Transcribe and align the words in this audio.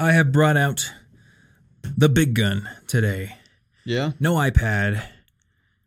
I 0.00 0.12
have 0.12 0.32
brought 0.32 0.56
out 0.56 0.90
the 1.82 2.08
big 2.08 2.32
gun 2.32 2.66
today. 2.86 3.36
Yeah. 3.84 4.12
No 4.18 4.36
iPad. 4.36 5.04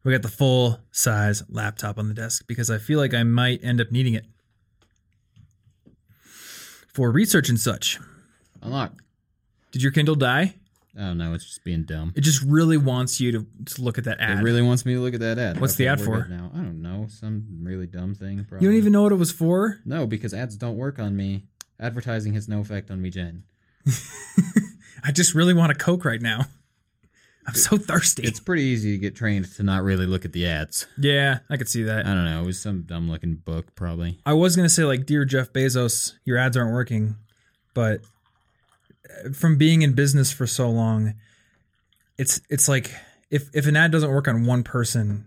We 0.03 0.11
got 0.11 0.21
the 0.21 0.27
full 0.27 0.79
size 0.91 1.41
laptop 1.49 1.97
on 1.97 2.09
the 2.09 2.13
desk 2.13 2.45
because 2.45 2.69
I 2.69 2.77
feel 2.77 2.99
like 2.99 3.15
I 3.15 3.23
might 3.23 3.63
end 3.63 3.81
up 3.81 3.91
needing 3.91 4.13
it 4.13 4.25
for 6.93 7.09
research 7.09 7.49
and 7.49 7.59
such. 7.59 7.99
Unlock. 8.61 9.01
Did 9.71 9.81
your 9.81 9.91
Kindle 9.91 10.13
die? 10.13 10.53
Oh 10.95 11.13
no, 11.13 11.33
it's 11.33 11.45
just 11.45 11.63
being 11.63 11.81
dumb. 11.81 12.13
It 12.15 12.21
just 12.21 12.43
really 12.43 12.77
wants 12.77 13.19
you 13.19 13.31
to, 13.31 13.47
to 13.65 13.81
look 13.81 13.97
at 13.97 14.03
that 14.03 14.19
ad. 14.19 14.37
It 14.37 14.43
really 14.43 14.61
wants 14.61 14.85
me 14.85 14.93
to 14.93 14.99
look 14.99 15.15
at 15.15 15.21
that 15.21 15.39
ad. 15.39 15.59
What's 15.59 15.73
the 15.73 15.87
ad 15.87 15.99
for? 15.99 16.27
Now 16.29 16.51
I 16.53 16.57
don't 16.57 16.83
know. 16.83 17.07
Some 17.09 17.47
really 17.63 17.87
dumb 17.87 18.13
thing. 18.13 18.45
you 18.59 18.67
don't 18.69 18.77
even 18.77 18.93
know 18.93 19.01
what 19.01 19.11
it 19.11 19.15
was 19.15 19.31
for? 19.31 19.79
No, 19.85 20.05
because 20.05 20.35
ads 20.35 20.55
don't 20.55 20.77
work 20.77 20.99
on 20.99 21.17
me. 21.17 21.45
Advertising 21.79 22.35
has 22.35 22.47
no 22.47 22.59
effect 22.59 22.91
on 22.91 23.01
me, 23.01 23.09
Jen. 23.09 23.45
I 25.03 25.11
just 25.11 25.33
really 25.35 25.53
want 25.53 25.71
a 25.71 25.75
Coke 25.75 26.05
right 26.05 26.21
now. 26.21 26.45
I'm 27.47 27.55
so 27.55 27.77
thirsty. 27.77 28.23
It's 28.23 28.39
pretty 28.39 28.63
easy 28.63 28.93
to 28.93 28.97
get 28.97 29.15
trained 29.15 29.53
to 29.55 29.63
not 29.63 29.83
really 29.83 30.05
look 30.05 30.23
at 30.23 30.31
the 30.31 30.47
ads. 30.47 30.87
yeah, 30.97 31.39
I 31.49 31.57
could 31.57 31.67
see 31.67 31.83
that. 31.83 32.05
I 32.05 32.13
don't 32.13 32.23
know. 32.23 32.41
It 32.41 32.45
was 32.45 32.61
some 32.61 32.83
dumb 32.83 33.09
looking 33.09 33.35
book, 33.35 33.75
probably. 33.75 34.17
I 34.25 34.31
was 34.31 34.55
gonna 34.55 34.69
say 34.69 34.85
like, 34.85 35.05
dear 35.05 35.25
Jeff 35.25 35.51
Bezos, 35.51 36.13
your 36.23 36.37
ads 36.37 36.55
aren't 36.55 36.71
working, 36.71 37.15
but 37.73 37.99
uh, 39.09 39.33
from 39.33 39.57
being 39.57 39.81
in 39.81 39.91
business 39.91 40.31
for 40.31 40.47
so 40.47 40.69
long, 40.69 41.15
it's 42.17 42.39
it's 42.49 42.69
like 42.69 42.91
if 43.29 43.49
if 43.53 43.67
an 43.67 43.75
ad 43.75 43.91
doesn't 43.91 44.09
work 44.09 44.29
on 44.29 44.45
one 44.45 44.63
person, 44.63 45.25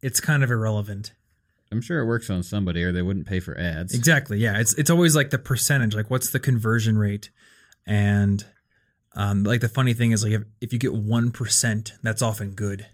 it's 0.00 0.20
kind 0.20 0.44
of 0.44 0.50
irrelevant. 0.50 1.12
I'm 1.72 1.80
sure 1.80 2.00
it 2.00 2.06
works 2.06 2.28
on 2.30 2.42
somebody, 2.42 2.82
or 2.82 2.92
they 2.92 3.02
wouldn't 3.02 3.26
pay 3.26 3.40
for 3.40 3.56
ads. 3.58 3.94
Exactly. 3.94 4.38
Yeah. 4.38 4.58
It's 4.58 4.74
it's 4.74 4.90
always 4.90 5.14
like 5.14 5.30
the 5.30 5.38
percentage, 5.38 5.94
like 5.94 6.10
what's 6.10 6.30
the 6.30 6.40
conversion 6.40 6.98
rate, 6.98 7.30
and 7.90 8.44
um, 9.16 9.42
like 9.44 9.60
the 9.60 9.68
funny 9.68 9.92
thing 9.92 10.12
is 10.12 10.22
like 10.24 10.32
if, 10.32 10.42
if 10.60 10.72
you 10.72 10.78
get 10.78 10.94
one 10.94 11.30
percent, 11.32 11.92
that's 12.02 12.22
often 12.22 12.52
good. 12.52 12.86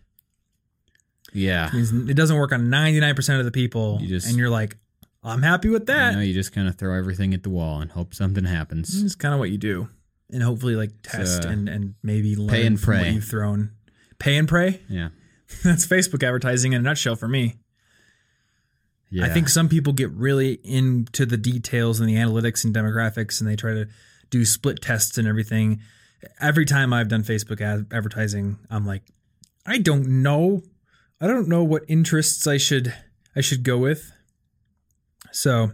Yeah. 1.32 1.70
It 1.72 2.10
it 2.10 2.14
doesn't 2.14 2.36
work 2.36 2.52
on 2.52 2.70
ninety 2.70 3.00
nine 3.00 3.14
percent 3.14 3.38
of 3.38 3.44
the 3.44 3.52
people, 3.52 3.98
You 4.00 4.08
just- 4.08 4.28
and 4.28 4.36
you're 4.36 4.50
like, 4.50 4.76
I'm 5.22 5.42
happy 5.42 5.68
with 5.68 5.86
that. 5.86 6.12
You 6.12 6.16
know, 6.18 6.22
you 6.22 6.32
just 6.34 6.52
kind 6.52 6.68
of 6.68 6.76
throw 6.76 6.96
everything 6.96 7.34
at 7.34 7.42
the 7.42 7.50
wall 7.50 7.80
and 7.80 7.90
hope 7.90 8.14
something 8.14 8.44
happens. 8.44 9.02
It's 9.02 9.14
kind 9.16 9.34
of 9.34 9.40
what 9.40 9.50
you 9.50 9.58
do, 9.58 9.88
and 10.32 10.42
hopefully 10.42 10.76
like 10.76 10.90
test 11.02 11.44
uh, 11.44 11.48
and 11.48 11.68
and 11.68 11.94
maybe 12.02 12.36
learn 12.36 12.48
pay 12.48 12.66
and 12.66 12.80
from 12.80 12.94
what 12.94 13.02
pray. 13.02 13.10
you've 13.12 13.24
thrown. 13.24 13.70
Pay 14.18 14.36
and 14.36 14.48
pray. 14.48 14.80
Yeah. 14.88 15.08
That's 15.64 15.86
Facebook 15.86 16.22
advertising 16.22 16.72
in 16.72 16.80
a 16.80 16.82
nutshell 16.82 17.16
for 17.16 17.28
me. 17.28 17.56
Yeah. 19.10 19.26
I 19.26 19.28
think 19.28 19.48
some 19.48 19.68
people 19.68 19.92
get 19.92 20.10
really 20.12 20.54
into 20.64 21.26
the 21.26 21.36
details 21.36 22.00
and 22.00 22.08
the 22.08 22.14
analytics 22.16 22.64
and 22.64 22.74
demographics, 22.74 23.40
and 23.40 23.48
they 23.50 23.54
try 23.56 23.74
to 23.74 23.88
do 24.30 24.44
split 24.44 24.82
tests 24.82 25.18
and 25.18 25.26
everything. 25.28 25.80
Every 26.40 26.64
time 26.64 26.92
I've 26.92 27.08
done 27.08 27.22
Facebook 27.22 27.60
ad- 27.60 27.86
advertising, 27.92 28.58
I'm 28.70 28.86
like, 28.86 29.02
I 29.64 29.78
don't 29.78 30.22
know. 30.22 30.62
I 31.20 31.26
don't 31.26 31.48
know 31.48 31.64
what 31.64 31.84
interests 31.88 32.46
I 32.46 32.56
should 32.56 32.94
I 33.34 33.40
should 33.40 33.62
go 33.62 33.78
with. 33.78 34.12
So, 35.32 35.72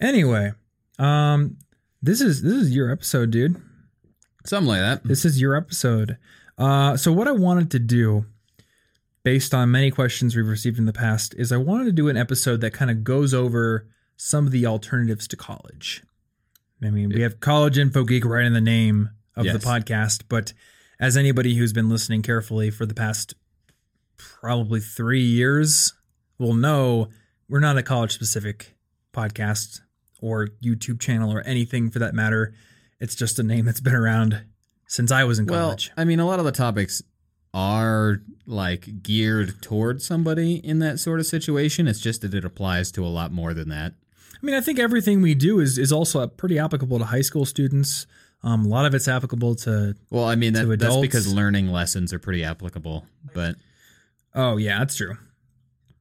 anyway, 0.00 0.52
um, 0.98 1.56
this 2.00 2.20
is 2.20 2.42
this 2.42 2.54
is 2.54 2.74
your 2.74 2.90
episode, 2.90 3.30
dude. 3.30 3.60
something 4.44 4.68
like 4.68 4.80
that. 4.80 5.04
This 5.04 5.24
is 5.24 5.40
your 5.40 5.56
episode. 5.56 6.18
Uh, 6.58 6.96
so 6.96 7.12
what 7.12 7.26
I 7.28 7.32
wanted 7.32 7.70
to 7.72 7.78
do, 7.78 8.26
based 9.24 9.54
on 9.54 9.70
many 9.70 9.90
questions 9.90 10.36
we've 10.36 10.46
received 10.46 10.78
in 10.78 10.84
the 10.84 10.92
past, 10.92 11.34
is 11.36 11.50
I 11.50 11.56
wanted 11.56 11.84
to 11.86 11.92
do 11.92 12.08
an 12.08 12.16
episode 12.16 12.60
that 12.60 12.72
kind 12.72 12.90
of 12.90 13.02
goes 13.04 13.32
over 13.34 13.88
some 14.16 14.46
of 14.46 14.52
the 14.52 14.66
alternatives 14.66 15.26
to 15.28 15.36
college. 15.36 16.02
I 16.84 16.90
mean, 16.90 17.10
we 17.10 17.20
have 17.22 17.40
college 17.40 17.78
info 17.78 18.04
geek 18.04 18.24
right 18.24 18.44
in 18.44 18.52
the 18.52 18.60
name 18.60 19.10
of 19.36 19.44
Yes. 19.46 19.62
the 19.62 19.66
podcast, 19.68 20.22
but 20.28 20.52
as 20.98 21.16
anybody 21.16 21.54
who's 21.54 21.72
been 21.72 21.88
listening 21.88 22.22
carefully 22.22 22.70
for 22.70 22.86
the 22.86 22.94
past 22.94 23.34
probably 24.16 24.80
three 24.80 25.22
years 25.22 25.92
will 26.38 26.54
know, 26.54 27.08
we're 27.48 27.60
not 27.60 27.78
a 27.78 27.82
college 27.82 28.12
specific 28.12 28.74
podcast 29.12 29.80
or 30.20 30.48
YouTube 30.62 31.00
channel 31.00 31.32
or 31.32 31.40
anything 31.42 31.90
for 31.90 31.98
that 31.98 32.14
matter. 32.14 32.54
It's 33.00 33.14
just 33.14 33.38
a 33.38 33.42
name 33.42 33.64
that's 33.64 33.80
been 33.80 33.94
around 33.94 34.42
since 34.86 35.10
I 35.10 35.24
was 35.24 35.38
in 35.38 35.46
college. 35.46 35.58
Well, 35.60 35.66
college. 35.66 35.90
I 35.96 36.04
mean, 36.04 36.20
a 36.20 36.26
lot 36.26 36.38
of 36.38 36.44
the 36.44 36.52
topics 36.52 37.02
are 37.54 38.22
like 38.46 39.02
geared 39.02 39.60
towards 39.60 40.04
somebody 40.06 40.54
in 40.56 40.78
that 40.80 40.98
sort 41.00 41.20
of 41.20 41.26
situation. 41.26 41.86
It's 41.88 42.00
just 42.00 42.22
that 42.22 42.34
it 42.34 42.44
applies 42.44 42.90
to 42.92 43.04
a 43.04 43.08
lot 43.08 43.32
more 43.32 43.54
than 43.54 43.68
that. 43.70 43.94
I 44.42 44.46
mean, 44.46 44.54
I 44.54 44.60
think 44.60 44.78
everything 44.78 45.22
we 45.22 45.34
do 45.34 45.60
is 45.60 45.78
is 45.78 45.92
also 45.92 46.26
pretty 46.26 46.58
applicable 46.58 46.98
to 46.98 47.04
high 47.04 47.20
school 47.20 47.44
students. 47.44 48.06
Um, 48.42 48.64
a 48.64 48.68
lot 48.68 48.86
of 48.86 48.94
it's 48.94 49.06
applicable 49.06 49.54
to. 49.56 49.94
Well, 50.10 50.24
I 50.24 50.34
mean, 50.34 50.54
that, 50.54 50.78
that's 50.78 50.96
because 50.96 51.32
learning 51.32 51.68
lessons 51.68 52.12
are 52.12 52.18
pretty 52.18 52.42
applicable. 52.42 53.06
But 53.34 53.54
Oh 54.34 54.56
yeah, 54.56 54.78
that's 54.80 54.96
true. 54.96 55.16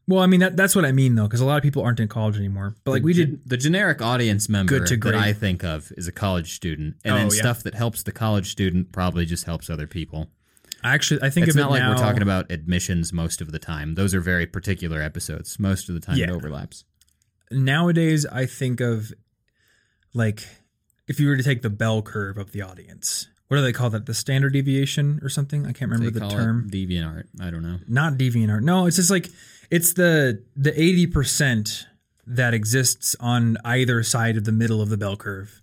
Well, 0.08 0.22
I 0.22 0.26
mean 0.26 0.40
that 0.40 0.58
that's 0.58 0.76
what 0.76 0.84
I 0.84 0.92
mean 0.92 1.16
though, 1.16 1.24
because 1.28 1.42
a 1.42 1.46
lot 1.46 1.58
of 1.58 1.64
people 1.64 1.84
aren't 1.84 2.00
in 2.00 2.08
college 2.08 2.36
anymore. 2.38 2.76
But 2.84 2.92
like 2.92 3.02
the 3.04 3.06
we 3.06 3.14
ge- 3.14 3.18
did, 3.18 3.50
the 3.50 3.58
generic 3.58 4.02
audience 4.02 4.50
member 4.50 4.80
Good 4.80 4.88
to 4.88 4.98
that. 5.12 5.16
I 5.16 5.34
think 5.34 5.64
of 5.64 5.92
is 5.96 6.08
a 6.08 6.12
college 6.12 6.54
student, 6.54 6.96
and 7.06 7.14
Oh, 7.14 7.18
then 7.18 7.26
yeah. 7.28 7.40
stuff 7.42 7.64
that 7.64 7.76
helps 7.76 8.04
the 8.04 8.12
college 8.12 8.50
student 8.52 8.92
probably 8.92 9.26
just 9.26 9.46
helps 9.46 9.70
other 9.70 9.88
people. 9.88 10.28
I 10.84 10.96
actually 10.96 11.22
I 11.22 11.30
think 11.30 11.48
It's 11.48 11.56
not 11.56 11.68
it 11.68 11.74
like 11.74 11.82
now, 11.84 11.92
we're 11.92 11.98
talking 11.98 12.24
about 12.24 12.52
admissions 12.52 13.14
most 13.14 13.40
of 13.42 13.52
the 13.52 13.60
time. 13.60 13.94
Those 13.94 14.16
are 14.16 14.20
very 14.22 14.48
particular 14.48 15.02
episodes. 15.02 15.60
Most 15.60 15.88
of 15.88 15.96
the 15.96 16.02
time, 16.02 16.18
it 16.18 16.30
overlaps. 16.30 16.84
Nowadays. 17.52 18.26
I 18.26 18.46
think 18.46 18.80
of 18.82 19.12
like 20.14 20.48
if 21.08 21.20
you 21.20 21.28
were 21.28 21.38
to 21.38 21.44
take 21.44 21.62
the 21.62 21.70
bell 21.70 22.02
curve 22.02 22.38
of 22.38 22.52
the 22.52 22.62
audience. 22.62 23.28
What 23.48 23.58
do 23.58 23.64
they 23.64 23.74
call 23.74 23.90
that? 23.90 24.06
The 24.06 24.14
standard 24.14 24.54
deviation 24.54 25.20
or 25.22 25.28
something? 25.28 25.64
I 25.66 25.74
can't 25.74 25.92
remember 25.92 26.10
They 26.10 26.26
the 26.26 26.34
term. 26.34 26.70
Deviant 26.72 27.06
art. 27.06 27.28
I 27.42 27.50
don't 27.52 27.64
know. 27.64 27.80
not 27.86 28.14
deviant 28.14 28.50
art. 28.50 28.64
No, 28.64 28.86
it's 28.86 28.96
just 28.96 29.12
like 29.12 29.28
it's 29.70 29.92
the 29.94 30.42
the 30.56 30.72
eighty 30.82 31.06
percent 31.06 31.86
that 32.28 32.54
exists 32.54 33.14
on 33.20 33.58
either 33.66 34.04
side 34.04 34.38
of 34.38 34.46
the 34.46 34.54
middle 34.54 34.82
of 34.82 34.88
the 34.88 34.96
bell 34.96 35.18
curve. 35.18 35.62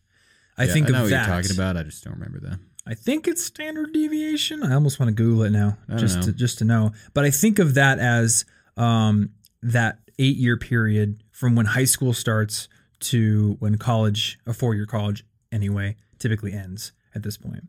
I 0.58 0.64
Yeah, 0.64 0.72
think 0.74 0.88
I 0.88 0.90
know 0.90 0.98
of 0.98 1.02
what 1.04 1.10
that. 1.10 1.26
you're 1.28 1.36
talking 1.42 1.56
about. 1.56 1.76
I 1.78 1.82
just 1.84 2.04
don't 2.04 2.12
remember 2.14 2.40
that. 2.40 2.58
I 2.86 2.92
think 2.94 3.26
it's 3.26 3.42
standard 3.44 3.92
deviation. 3.94 4.62
I 4.62 4.74
almost 4.74 4.98
want 5.00 5.08
to 5.08 5.14
Google 5.14 5.44
it 5.44 5.50
now, 5.50 5.78
just 5.96 6.16
know. 6.16 6.22
to 6.24 6.32
just 6.32 6.58
to 6.58 6.64
know. 6.66 6.92
But 7.14 7.24
I 7.24 7.30
think 7.30 7.58
of 7.58 7.74
that 7.74 7.98
as 7.98 8.44
um, 8.76 9.30
that 9.62 9.98
eight 10.18 10.36
year 10.36 10.56
period 10.56 11.22
from 11.30 11.54
when 11.54 11.66
high 11.66 11.84
school 11.84 12.12
starts 12.12 12.68
to 13.00 13.56
when 13.60 13.76
college, 13.78 14.38
a 14.46 14.52
four 14.52 14.74
year 14.74 14.86
college 14.86 15.24
anyway, 15.52 15.96
typically 16.18 16.52
ends 16.52 16.92
at 17.14 17.22
this 17.22 17.36
point. 17.36 17.64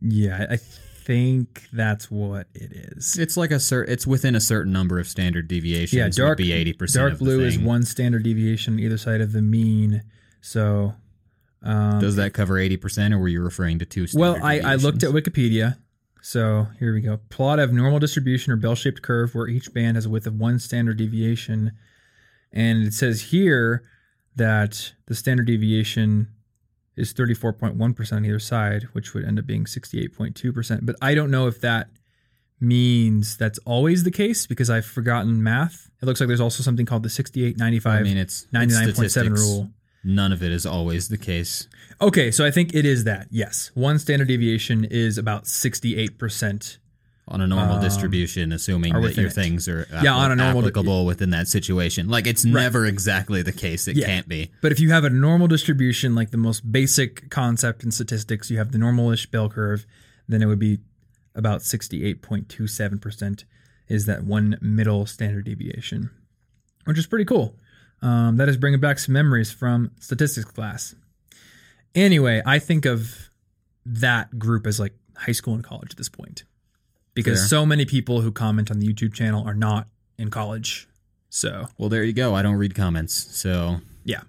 Yeah, 0.00 0.46
I 0.50 0.56
think 0.56 1.68
that's 1.72 2.10
what 2.10 2.48
it 2.54 2.70
is. 2.72 3.16
It's 3.18 3.36
like 3.36 3.50
a 3.50 3.60
cer- 3.60 3.84
It's 3.84 4.06
within 4.06 4.34
a 4.34 4.40
certain 4.40 4.72
number 4.72 4.98
of 4.98 5.08
standard 5.08 5.48
deviations. 5.48 5.94
Yeah, 6.18 6.24
dark 6.24 6.38
be 6.38 6.52
eighty 6.52 6.72
percent. 6.72 7.08
Dark 7.10 7.18
blue 7.18 7.44
is 7.44 7.58
one 7.58 7.82
standard 7.84 8.22
deviation 8.24 8.78
either 8.78 8.98
side 8.98 9.20
of 9.20 9.32
the 9.32 9.40
mean. 9.42 10.02
So, 10.42 10.94
um, 11.62 11.98
Does 12.00 12.16
that 12.16 12.34
cover 12.34 12.58
eighty 12.58 12.76
percent, 12.76 13.14
or 13.14 13.18
were 13.18 13.28
you 13.28 13.40
referring 13.42 13.78
to 13.78 13.86
two? 13.86 14.06
well, 14.14 14.38
I, 14.42 14.60
I 14.60 14.74
looked 14.74 15.02
at? 15.02 15.10
Wikipedia. 15.10 15.78
So 16.26 16.66
here 16.80 16.92
we 16.92 17.02
go. 17.02 17.20
Plot 17.28 17.60
of 17.60 17.72
normal 17.72 18.00
distribution 18.00 18.52
or 18.52 18.56
bell-shaped 18.56 19.00
curve 19.00 19.32
where 19.32 19.46
each 19.46 19.72
band 19.72 19.96
has 19.96 20.06
a 20.06 20.10
width 20.10 20.26
of 20.26 20.34
one 20.34 20.58
standard 20.58 20.96
deviation, 20.96 21.70
and 22.52 22.84
it 22.84 22.94
says 22.94 23.30
here 23.30 23.84
that 24.34 24.92
the 25.06 25.14
standard 25.14 25.46
deviation 25.46 26.26
is 26.96 27.14
34.1% 27.14 28.12
on 28.12 28.24
either 28.24 28.40
side, 28.40 28.88
which 28.92 29.14
would 29.14 29.24
end 29.24 29.38
up 29.38 29.46
being 29.46 29.66
68.2%. 29.66 30.80
But 30.82 30.96
I 31.00 31.14
don't 31.14 31.30
know 31.30 31.46
if 31.46 31.60
that 31.60 31.90
means 32.58 33.36
that's 33.36 33.60
always 33.60 34.02
the 34.02 34.10
case 34.10 34.48
because 34.48 34.68
I've 34.68 34.84
forgotten 34.84 35.44
math. 35.44 35.88
It 36.02 36.06
looks 36.06 36.18
like 36.18 36.26
there's 36.26 36.40
also 36.40 36.64
something 36.64 36.86
called 36.86 37.04
the 37.04 37.08
68 37.08 37.56
95 37.56 37.92
I 37.92 38.02
mean, 38.02 38.16
it's 38.16 38.48
it's 38.52 38.52
99.7 38.52 38.94
statistics. 38.94 39.40
rule. 39.40 39.70
None 40.06 40.32
of 40.32 40.40
it 40.42 40.52
is 40.52 40.64
always 40.64 41.08
the 41.08 41.18
case. 41.18 41.66
Okay, 42.00 42.30
so 42.30 42.46
I 42.46 42.50
think 42.52 42.74
it 42.74 42.84
is 42.86 43.02
that. 43.04 43.26
Yes. 43.30 43.72
One 43.74 43.98
standard 43.98 44.28
deviation 44.28 44.84
is 44.84 45.18
about 45.18 45.44
68%. 45.44 46.78
on 47.28 47.40
a 47.40 47.46
normal 47.48 47.78
Um, 47.78 47.82
distribution, 47.82 48.52
assuming 48.52 48.92
that 48.92 49.16
your 49.16 49.26
it. 49.26 49.32
things 49.32 49.66
are 49.66 49.84
Yeah, 50.00 50.14
on 50.14 50.30
a 50.30 50.36
normal- 50.36 50.60
applicable 50.62 51.04
within 51.06 51.30
that 51.30 51.48
situation. 51.48 52.06
Like 52.06 52.24
it's 52.24 52.44
never 52.44 52.86
exactly 52.86 53.42
the 53.42 53.50
case. 53.50 53.88
It 53.88 53.96
Yeah. 53.96 54.06
can't 54.06 54.28
be. 54.28 54.52
But 54.60 54.70
if 54.70 54.78
you 54.78 54.90
have 54.92 55.02
a 55.02 55.10
normal 55.10 55.48
distribution, 55.48 56.14
like 56.14 56.30
the 56.30 56.36
most 56.36 56.70
basic 56.70 57.28
concept 57.28 57.82
in 57.82 57.90
statistics, 57.90 58.48
you 58.48 58.58
have 58.58 58.70
the 58.70 58.78
normalish 58.78 59.28
bell 59.28 59.48
curve, 59.48 59.86
then 60.28 60.40
it 60.40 60.46
would 60.46 60.60
be 60.60 60.78
about 61.34 61.62
68.27% 61.62 63.44
is 63.88 64.06
that 64.06 64.22
one 64.24 64.56
middle 64.60 65.04
standard 65.04 65.46
deviation, 65.46 66.10
which 66.84 66.96
is 66.96 67.06
pretty 67.08 67.24
cool. 67.24 67.58
Um, 68.02 68.36
that 68.36 68.48
is 68.48 68.56
bringing 68.56 68.80
back 68.80 68.98
some 68.98 69.14
memories 69.14 69.50
from 69.50 69.90
statistics 70.00 70.50
class. 70.50 70.94
Anyway, 71.94 72.42
I 72.44 72.58
think 72.58 72.84
of 72.84 73.30
that 73.86 74.38
group 74.38 74.66
as 74.66 74.78
like 74.78 74.92
high 75.16 75.32
school 75.32 75.54
and 75.54 75.64
college 75.64 75.92
at 75.92 75.96
this 75.96 76.08
point 76.08 76.44
because 77.14 77.40
Fair. 77.40 77.48
so 77.48 77.66
many 77.66 77.84
people 77.84 78.20
who 78.20 78.30
comment 78.30 78.70
on 78.70 78.78
the 78.78 78.86
YouTube 78.86 79.14
channel 79.14 79.46
are 79.46 79.54
not 79.54 79.88
in 80.18 80.30
college. 80.30 80.88
So, 81.30 81.66
Well, 81.78 81.88
there 81.88 82.04
you 82.04 82.12
go. 82.12 82.34
I 82.34 82.42
don't 82.42 82.56
read 82.56 82.74
comments, 82.74 83.14
so 83.14 83.80
yeah. 84.04 84.22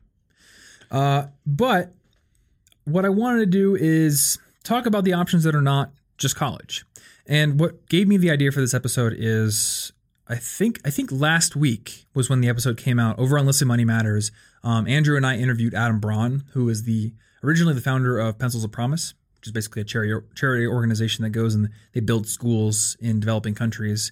Uh, 0.90 1.28
but 1.46 1.94
what 2.86 3.06
I 3.06 3.10
wanted 3.10 3.40
to 3.40 3.46
do 3.46 3.75
is 3.75 4.40
talk 4.64 4.86
about 4.86 5.04
the 5.04 5.14
options 5.14 5.44
that 5.44 5.54
are 5.56 5.62
not 5.62 5.92
just 6.18 6.36
college. 6.36 6.86
And 7.25 7.60
what 7.60 7.88
gave 7.90 8.08
me 8.08 8.18
the 8.18 8.31
idea 8.31 8.52
for 8.52 8.62
this 8.62 8.74
episode 8.74 9.14
is 9.18 9.92
I 10.29 10.35
think 10.35 10.79
I 10.85 10.89
think 10.89 11.12
last 11.12 11.56
week 11.56 12.06
was 12.13 12.29
when 12.29 12.41
the 12.41 12.50
episode 12.50 12.77
came 12.77 13.00
out 13.00 13.18
over 13.18 13.38
on 13.38 13.45
Listen 13.45 13.68
Money 13.68 13.85
Matters. 13.85 14.31
Um, 14.63 14.88
Andrew 14.88 15.15
and 15.15 15.25
I 15.25 15.38
interviewed 15.38 15.74
Adam 15.74 16.00
Braun, 16.00 16.44
who 16.51 16.68
is 16.69 16.83
the 16.83 17.13
originally 17.44 17.74
the 17.74 17.81
founder 17.81 18.19
of 18.19 18.38
Pencils 18.38 18.63
of 18.63 18.71
Promise, 18.71 19.13
which 19.38 19.47
is 19.47 19.53
basically 19.53 19.81
a 19.83 19.85
charity 19.85 20.25
charity 20.35 20.68
organization 20.68 21.24
that 21.24 21.29
goes 21.29 21.56
and 21.56 21.69
they 21.94 22.01
build 22.01 22.27
schools 22.27 22.97
in 23.00 23.19
developing 23.19 23.56
countries. 23.56 24.12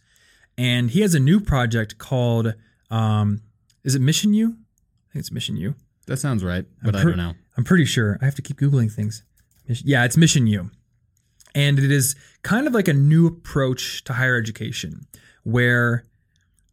And 0.57 0.91
he 0.91 1.01
has 1.01 1.13
a 1.13 1.19
new 1.19 1.41
project 1.41 1.97
called 1.97 2.53
um, 2.89 3.41
is 3.83 3.95
it 3.95 4.01
Mission 4.01 4.33
U? 4.33 4.47
I 4.47 5.13
think 5.13 5.21
it's 5.21 5.31
Mission 5.31 5.57
U. 5.57 5.75
That 6.07 6.17
sounds 6.17 6.43
right, 6.43 6.65
but 6.83 6.95
I 6.95 7.03
don't 7.03 7.17
know. 7.17 7.33
I'm 7.57 7.63
pretty 7.63 7.85
sure. 7.85 8.17
I 8.21 8.25
have 8.25 8.35
to 8.35 8.41
keep 8.41 8.59
googling 8.59 8.91
things. 8.91 9.23
Yeah, 9.67 10.05
it's 10.05 10.17
Mission 10.17 10.45
U, 10.47 10.69
and 11.55 11.79
it 11.79 11.91
is 11.91 12.15
kind 12.43 12.67
of 12.67 12.73
like 12.73 12.87
a 12.87 12.93
new 12.93 13.25
approach 13.25 14.03
to 14.03 14.13
higher 14.13 14.37
education, 14.37 15.07
where 15.45 16.03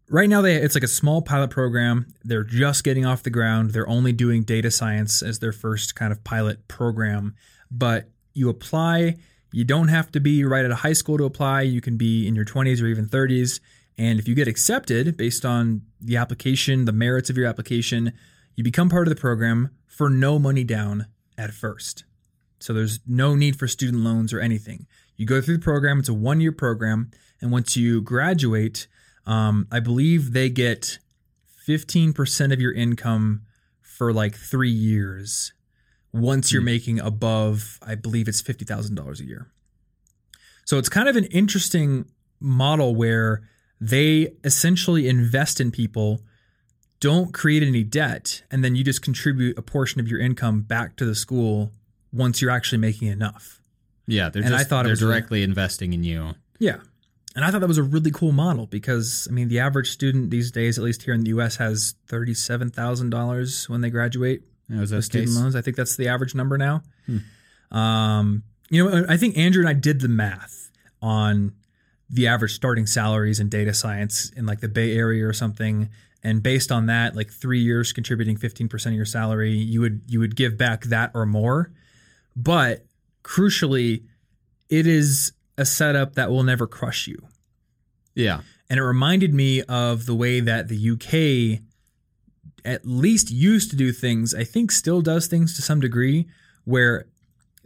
right 0.08 0.28
now 0.28 0.40
they 0.40 0.56
it's 0.56 0.74
like 0.74 0.82
a 0.82 0.88
small 0.88 1.22
pilot 1.22 1.50
program. 1.50 2.12
They're 2.24 2.42
just 2.42 2.82
getting 2.82 3.06
off 3.06 3.22
the 3.22 3.30
ground. 3.30 3.70
They're 3.70 3.88
only 3.88 4.12
doing 4.12 4.42
data 4.42 4.70
science 4.70 5.22
as 5.22 5.38
their 5.38 5.52
first 5.52 5.94
kind 5.94 6.10
of 6.10 6.24
pilot 6.24 6.66
program, 6.66 7.36
but 7.70 8.10
you 8.34 8.48
apply. 8.48 9.16
You 9.52 9.64
don't 9.64 9.88
have 9.88 10.10
to 10.12 10.20
be 10.20 10.44
right 10.44 10.64
out 10.64 10.70
of 10.70 10.78
high 10.78 10.94
school 10.94 11.19
to 11.19 11.24
apply. 11.24 11.62
You 11.62 11.82
can 11.82 11.98
be 11.98 12.26
in 12.26 12.34
your 12.34 12.46
20s 12.46 12.82
or 12.82 12.86
even 12.86 13.06
30s. 13.06 13.60
And 13.98 14.19
if 14.19 14.26
you 14.26 14.34
get 14.34 14.48
accepted 14.48 15.19
based 15.19 15.44
on 15.44 15.82
the 16.00 16.16
application, 16.16 16.86
the 16.86 16.92
merits 16.92 17.28
of 17.28 17.36
your 17.36 17.46
application, 17.46 18.14
you 18.56 18.64
become 18.64 18.88
part 18.88 19.06
of 19.06 19.14
the 19.14 19.20
program 19.20 19.70
for 19.86 20.08
no 20.08 20.38
money 20.38 20.64
down 20.64 21.06
at 21.36 21.52
first. 21.52 22.04
So 22.58 22.72
there's 22.72 23.00
no 23.06 23.34
need 23.34 23.58
for 23.58 23.69
student 23.69 24.02
loans 24.02 24.32
or 24.32 24.40
anything. 24.40 24.86
You 25.16 25.26
go 25.26 25.42
through 25.42 25.58
the 25.58 25.62
program, 25.62 25.98
it's 25.98 26.08
a 26.08 26.14
one 26.14 26.40
year 26.40 26.52
program. 26.52 27.10
And 27.42 27.50
once 27.50 27.76
you 27.76 28.00
graduate, 28.00 28.86
um, 29.26 29.66
I 29.70 29.80
believe 29.80 30.32
they 30.32 30.48
get 30.48 30.98
15% 31.68 32.52
of 32.52 32.60
your 32.60 32.72
income 32.72 33.42
for 33.80 34.12
like 34.12 34.34
three 34.34 34.70
years 34.70 35.52
once 36.12 36.52
you're 36.52 36.62
making 36.62 37.00
above, 37.00 37.78
I 37.82 37.94
believe 37.94 38.28
it's 38.28 38.42
$50,000 38.42 39.20
a 39.20 39.24
year. 39.24 39.48
So 40.64 40.78
it's 40.78 40.88
kind 40.88 41.08
of 41.08 41.16
an 41.16 41.24
interesting 41.24 42.06
model 42.38 42.94
where 42.94 43.42
they 43.80 44.34
essentially 44.44 45.08
invest 45.08 45.60
in 45.60 45.70
people, 45.70 46.20
don't 47.00 47.32
create 47.32 47.62
any 47.62 47.82
debt, 47.82 48.42
and 48.50 48.62
then 48.62 48.76
you 48.76 48.84
just 48.84 49.02
contribute 49.02 49.58
a 49.58 49.62
portion 49.62 50.00
of 50.00 50.08
your 50.08 50.20
income 50.20 50.60
back 50.60 50.96
to 50.96 51.04
the 51.04 51.14
school 51.14 51.72
once 52.12 52.40
you're 52.42 52.50
actually 52.50 52.78
making 52.78 53.08
enough. 53.08 53.60
Yeah, 54.06 54.28
they're 54.28 54.42
And 54.42 54.54
I 54.54 54.64
thought 54.64 54.84
they're 54.84 54.94
really- 54.94 55.14
directly 55.14 55.42
investing 55.42 55.92
in 55.92 56.04
you. 56.04 56.34
Yeah. 56.58 56.78
And 57.34 57.44
I 57.44 57.50
thought 57.50 57.61
that 57.61 57.69
was 57.69 57.79
a 57.79 57.82
really 57.82 58.11
cool 58.11 58.32
model 58.32 58.67
because, 58.67 59.26
I 59.31 59.32
mean, 59.32 59.49
the 59.49 59.61
average 59.61 59.90
student 59.90 60.31
these 60.31 60.50
days, 60.50 60.79
at 60.79 60.84
least 60.84 61.02
here 61.02 61.14
in 61.14 61.23
the 61.23 61.31
US, 61.31 61.56
has 61.56 61.94
$37,000 62.08 63.69
when 63.69 63.81
they 63.81 63.90
graduate 63.90 64.43
was 64.69 64.93
with 64.93 65.05
student 65.05 65.31
case. 65.31 65.38
loans. 65.38 65.56
I 65.56 65.62
think 65.62 65.76
that's 65.76 65.96
the 65.96 66.08
average 66.08 66.34
number 66.34 66.58
now. 66.58 66.82
Um, 67.70 68.43
you 68.70 68.84
know, 68.84 69.06
I 69.08 69.17
think 69.17 69.37
Andrew 69.37 69.62
and 69.62 69.69
I 69.69 69.75
did 69.75 70.00
the 70.00 70.08
math 70.08 70.70
on 71.00 71.55
the 72.08 72.26
average 72.26 72.52
starting 72.52 72.87
salaries 72.87 73.40
in 73.40 73.49
data 73.49 73.73
science 73.75 74.31
in 74.37 74.46
like 74.46 74.61
the 74.61 74.69
Bay 74.69 74.96
Area 74.96 75.26
or 75.26 75.32
something. 75.32 75.88
And 76.23 76.43
based 76.43 76.70
on 76.70 76.87
that, 76.87 77.17
like 77.17 77.31
three 77.31 77.61
years 77.61 77.93
contributing 77.93 78.37
15% 78.37 78.87
of 78.87 78.93
your 78.93 79.05
salary, 79.05 79.52
you 79.52 79.81
would 79.81 80.02
you 80.06 80.20
would 80.20 80.37
give 80.37 80.56
back 80.56 80.84
that 80.84 81.11
or 81.14 81.26
more. 81.26 81.73
But 82.37 82.84
crucially, 83.25 84.05
it 84.69 84.87
is 84.87 85.32
a 85.62 85.66
setup 85.66 86.14
that 86.14 86.30
will 86.30 86.42
never 86.42 86.66
crush 86.66 87.06
you. 87.06 87.16
Yeah, 88.14 88.40
And 88.68 88.78
it 88.78 88.82
reminded 88.82 89.32
me 89.32 89.62
of 89.62 90.04
the 90.04 90.14
way 90.14 90.40
that 90.40 90.68
the 90.68 90.90
UK 90.90 91.62
at 92.64 92.84
least 92.84 93.30
used 93.30 93.70
to 93.70 93.76
do 93.76 93.90
things, 93.92 94.34
I 94.34 94.44
think 94.44 94.70
still 94.70 95.00
does 95.00 95.26
things 95.26 95.56
to 95.56 95.62
some 95.62 95.80
degree, 95.80 96.26
where 96.64 97.06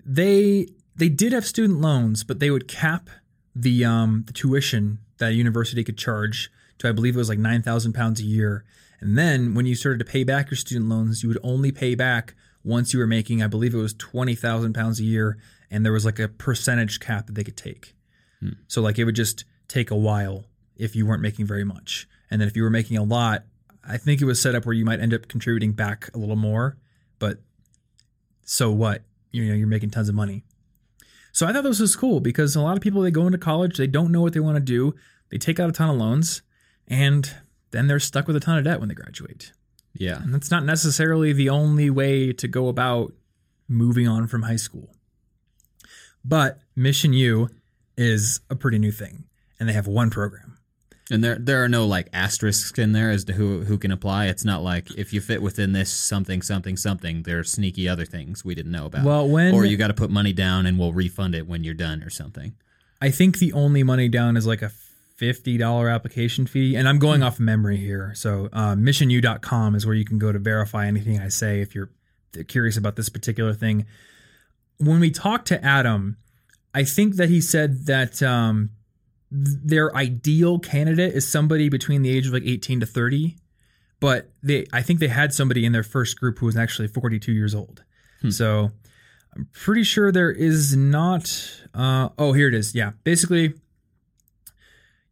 they 0.04 0.68
they 0.94 1.08
did 1.08 1.32
have 1.32 1.44
student 1.44 1.80
loans, 1.80 2.22
but 2.22 2.38
they 2.38 2.50
would 2.50 2.68
cap 2.68 3.10
the 3.54 3.84
um 3.84 4.24
the 4.26 4.32
tuition 4.32 4.98
that 5.18 5.30
a 5.30 5.34
university 5.34 5.82
could 5.82 5.98
charge 5.98 6.50
to 6.78 6.88
I 6.88 6.92
believe 6.92 7.16
it 7.16 7.18
was 7.18 7.28
like 7.28 7.38
nine 7.38 7.62
thousand 7.62 7.92
pounds 7.94 8.20
a 8.20 8.24
year. 8.24 8.64
And 9.00 9.18
then 9.18 9.54
when 9.54 9.66
you 9.66 9.74
started 9.74 9.98
to 9.98 10.10
pay 10.10 10.24
back 10.24 10.50
your 10.50 10.56
student 10.56 10.88
loans, 10.88 11.22
you 11.22 11.28
would 11.28 11.38
only 11.42 11.72
pay 11.72 11.94
back 11.94 12.34
once 12.64 12.92
you 12.92 12.98
were 13.00 13.06
making, 13.06 13.42
I 13.42 13.46
believe 13.48 13.74
it 13.74 13.78
was 13.78 13.94
twenty 13.94 14.34
thousand 14.34 14.74
pounds 14.74 15.00
a 15.00 15.04
year, 15.04 15.38
and 15.70 15.84
there 15.84 15.92
was 15.92 16.04
like 16.04 16.18
a 16.18 16.28
percentage 16.28 17.00
cap 17.00 17.26
that 17.26 17.34
they 17.34 17.44
could 17.44 17.56
take. 17.56 17.94
Hmm. 18.40 18.50
So 18.68 18.82
like 18.82 18.98
it 18.98 19.04
would 19.04 19.16
just 19.16 19.44
take 19.68 19.90
a 19.90 19.96
while 19.96 20.44
if 20.76 20.94
you 20.94 21.06
weren't 21.06 21.22
making 21.22 21.46
very 21.46 21.64
much. 21.64 22.08
And 22.30 22.40
then 22.40 22.48
if 22.48 22.56
you 22.56 22.62
were 22.62 22.70
making 22.70 22.96
a 22.96 23.02
lot, 23.02 23.44
I 23.86 23.96
think 23.96 24.20
it 24.20 24.24
was 24.24 24.40
set 24.40 24.54
up 24.54 24.66
where 24.66 24.74
you 24.74 24.84
might 24.84 25.00
end 25.00 25.14
up 25.14 25.28
contributing 25.28 25.72
back 25.72 26.10
a 26.14 26.18
little 26.18 26.36
more, 26.36 26.76
but 27.18 27.38
so 28.44 28.70
what? 28.70 29.02
You 29.30 29.44
know, 29.46 29.54
you're 29.54 29.66
making 29.66 29.90
tons 29.90 30.08
of 30.08 30.14
money. 30.14 30.44
So 31.32 31.46
I 31.46 31.52
thought 31.52 31.64
this 31.64 31.80
was 31.80 31.94
cool 31.94 32.20
because 32.20 32.56
a 32.56 32.62
lot 32.62 32.76
of 32.76 32.82
people 32.82 33.02
they 33.02 33.10
go 33.10 33.26
into 33.26 33.38
college, 33.38 33.76
they 33.76 33.86
don't 33.86 34.10
know 34.10 34.22
what 34.22 34.32
they 34.32 34.40
want 34.40 34.56
to 34.56 34.60
do, 34.60 34.94
they 35.30 35.38
take 35.38 35.60
out 35.60 35.68
a 35.68 35.72
ton 35.72 35.90
of 35.90 35.96
loans, 35.96 36.42
and 36.88 37.30
then 37.72 37.86
they're 37.86 38.00
stuck 38.00 38.26
with 38.26 38.36
a 38.36 38.40
ton 38.40 38.56
of 38.58 38.64
debt 38.64 38.80
when 38.80 38.88
they 38.88 38.94
graduate. 38.94 39.52
yeah, 39.94 40.22
And 40.22 40.32
that's 40.32 40.50
not 40.50 40.64
necessarily 40.64 41.32
the 41.32 41.50
only 41.50 41.90
way 41.90 42.32
to 42.32 42.48
go 42.48 42.68
about 42.68 43.12
moving 43.68 44.08
on 44.08 44.26
from 44.26 44.42
high 44.42 44.56
school. 44.56 44.95
But 46.26 46.58
Mission 46.74 47.12
U 47.12 47.48
is 47.96 48.40
a 48.50 48.56
pretty 48.56 48.78
new 48.78 48.90
thing, 48.92 49.24
and 49.60 49.68
they 49.68 49.72
have 49.72 49.86
one 49.86 50.10
program. 50.10 50.58
and 51.10 51.22
there 51.22 51.36
there 51.38 51.62
are 51.62 51.68
no 51.68 51.86
like 51.86 52.08
asterisks 52.12 52.76
in 52.78 52.92
there 52.92 53.10
as 53.10 53.24
to 53.24 53.32
who 53.32 53.62
who 53.64 53.78
can 53.78 53.92
apply. 53.92 54.26
It's 54.26 54.44
not 54.44 54.62
like 54.62 54.90
if 54.96 55.12
you 55.12 55.20
fit 55.20 55.40
within 55.40 55.72
this 55.72 55.90
something 55.90 56.42
something 56.42 56.76
something. 56.76 57.22
There 57.22 57.38
are 57.38 57.44
sneaky 57.44 57.88
other 57.88 58.04
things 58.04 58.44
we 58.44 58.54
didn't 58.54 58.72
know 58.72 58.86
about. 58.86 59.04
Well, 59.04 59.28
when 59.28 59.54
or 59.54 59.64
you 59.64 59.76
got 59.76 59.88
to 59.88 59.94
put 59.94 60.10
money 60.10 60.32
down 60.32 60.66
and 60.66 60.78
we'll 60.78 60.92
refund 60.92 61.34
it 61.34 61.46
when 61.46 61.62
you're 61.64 61.74
done 61.74 62.02
or 62.02 62.10
something. 62.10 62.54
I 63.00 63.10
think 63.10 63.38
the 63.38 63.52
only 63.52 63.82
money 63.82 64.08
down 64.08 64.36
is 64.36 64.46
like 64.46 64.62
a 64.62 64.70
fifty 65.14 65.56
dollar 65.56 65.88
application 65.88 66.46
fee, 66.46 66.74
and 66.74 66.88
I'm 66.88 66.98
going 66.98 67.22
off 67.22 67.38
memory 67.38 67.76
here. 67.76 68.12
So 68.16 68.48
uh, 68.52 68.74
missionu.com 68.74 69.74
is 69.76 69.86
where 69.86 69.94
you 69.94 70.04
can 70.04 70.18
go 70.18 70.32
to 70.32 70.38
verify 70.38 70.86
anything 70.86 71.20
I 71.20 71.28
say 71.28 71.60
if 71.60 71.74
you're 71.74 71.90
curious 72.48 72.76
about 72.76 72.96
this 72.96 73.08
particular 73.08 73.54
thing. 73.54 73.86
When 74.78 75.00
we 75.00 75.10
talked 75.10 75.48
to 75.48 75.64
Adam, 75.64 76.16
I 76.74 76.84
think 76.84 77.16
that 77.16 77.28
he 77.28 77.40
said 77.40 77.86
that 77.86 78.22
um, 78.22 78.70
their 79.30 79.94
ideal 79.96 80.58
candidate 80.58 81.14
is 81.14 81.26
somebody 81.26 81.68
between 81.68 82.02
the 82.02 82.10
age 82.10 82.26
of 82.26 82.32
like 82.32 82.44
18 82.44 82.80
to 82.80 82.86
30, 82.86 83.36
but 84.00 84.30
they 84.42 84.66
I 84.72 84.82
think 84.82 85.00
they 85.00 85.08
had 85.08 85.32
somebody 85.32 85.64
in 85.64 85.72
their 85.72 85.82
first 85.82 86.18
group 86.20 86.38
who 86.38 86.46
was 86.46 86.56
actually 86.56 86.88
42 86.88 87.32
years 87.32 87.54
old. 87.54 87.82
So 88.30 88.70
I'm 89.34 89.48
pretty 89.52 89.82
sure 89.84 90.10
there 90.10 90.30
is 90.30 90.76
not. 90.76 91.60
Uh, 91.74 92.08
oh, 92.18 92.32
here 92.32 92.48
it 92.48 92.54
is. 92.54 92.74
Yeah, 92.74 92.92
basically, 93.04 93.54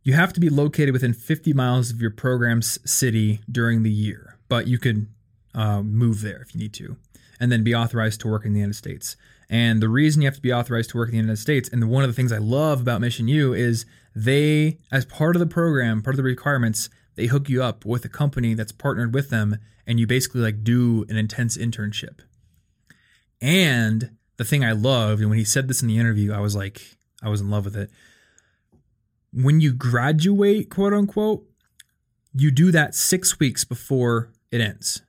you 0.02 0.14
have 0.14 0.32
to 0.32 0.40
be 0.40 0.48
located 0.48 0.92
within 0.92 1.12
50 1.12 1.52
miles 1.52 1.90
of 1.90 2.00
your 2.00 2.10
program's 2.10 2.78
city 2.90 3.40
during 3.50 3.82
the 3.82 3.90
year, 3.90 4.38
but 4.48 4.66
you 4.66 4.78
could 4.78 5.06
uh, 5.54 5.82
move 5.82 6.22
there 6.22 6.42
if 6.42 6.54
you 6.54 6.60
need 6.60 6.72
to, 6.74 6.96
and 7.38 7.52
then 7.52 7.62
be 7.64 7.74
authorized 7.74 8.20
to 8.20 8.28
work 8.28 8.44
in 8.44 8.52
the 8.52 8.60
United 8.60 8.74
States. 8.76 9.16
And 9.54 9.80
the 9.80 9.88
reason 9.88 10.20
you 10.20 10.26
have 10.26 10.34
to 10.34 10.42
be 10.42 10.52
authorized 10.52 10.90
to 10.90 10.96
work 10.96 11.10
in 11.10 11.12
the 11.12 11.18
United 11.18 11.36
States, 11.36 11.68
and 11.68 11.88
one 11.88 12.02
of 12.02 12.10
the 12.10 12.12
things 12.12 12.32
I 12.32 12.38
love 12.38 12.80
about 12.80 13.00
Mission 13.00 13.28
U 13.28 13.54
is 13.54 13.86
they, 14.12 14.78
as 14.90 15.04
part 15.04 15.36
of 15.36 15.40
the 15.40 15.46
program, 15.46 16.02
part 16.02 16.14
of 16.14 16.16
the 16.16 16.24
requirements, 16.24 16.90
they 17.14 17.26
hook 17.26 17.48
you 17.48 17.62
up 17.62 17.84
with 17.84 18.04
a 18.04 18.08
company 18.08 18.54
that's 18.54 18.72
partnered 18.72 19.14
with 19.14 19.30
them, 19.30 19.58
and 19.86 20.00
you 20.00 20.08
basically 20.08 20.40
like 20.40 20.64
do 20.64 21.06
an 21.08 21.16
intense 21.16 21.56
internship. 21.56 22.18
And 23.40 24.16
the 24.38 24.44
thing 24.44 24.64
I 24.64 24.72
loved, 24.72 25.20
and 25.20 25.30
when 25.30 25.38
he 25.38 25.44
said 25.44 25.68
this 25.68 25.82
in 25.82 25.86
the 25.86 25.98
interview, 25.98 26.32
I 26.32 26.40
was 26.40 26.56
like, 26.56 26.96
I 27.22 27.28
was 27.28 27.40
in 27.40 27.48
love 27.48 27.64
with 27.64 27.76
it. 27.76 27.92
When 29.32 29.60
you 29.60 29.72
graduate, 29.72 30.68
quote 30.68 30.92
unquote, 30.92 31.46
you 32.34 32.50
do 32.50 32.72
that 32.72 32.96
six 32.96 33.38
weeks 33.38 33.62
before 33.62 34.32
it 34.50 34.60
ends. 34.60 35.02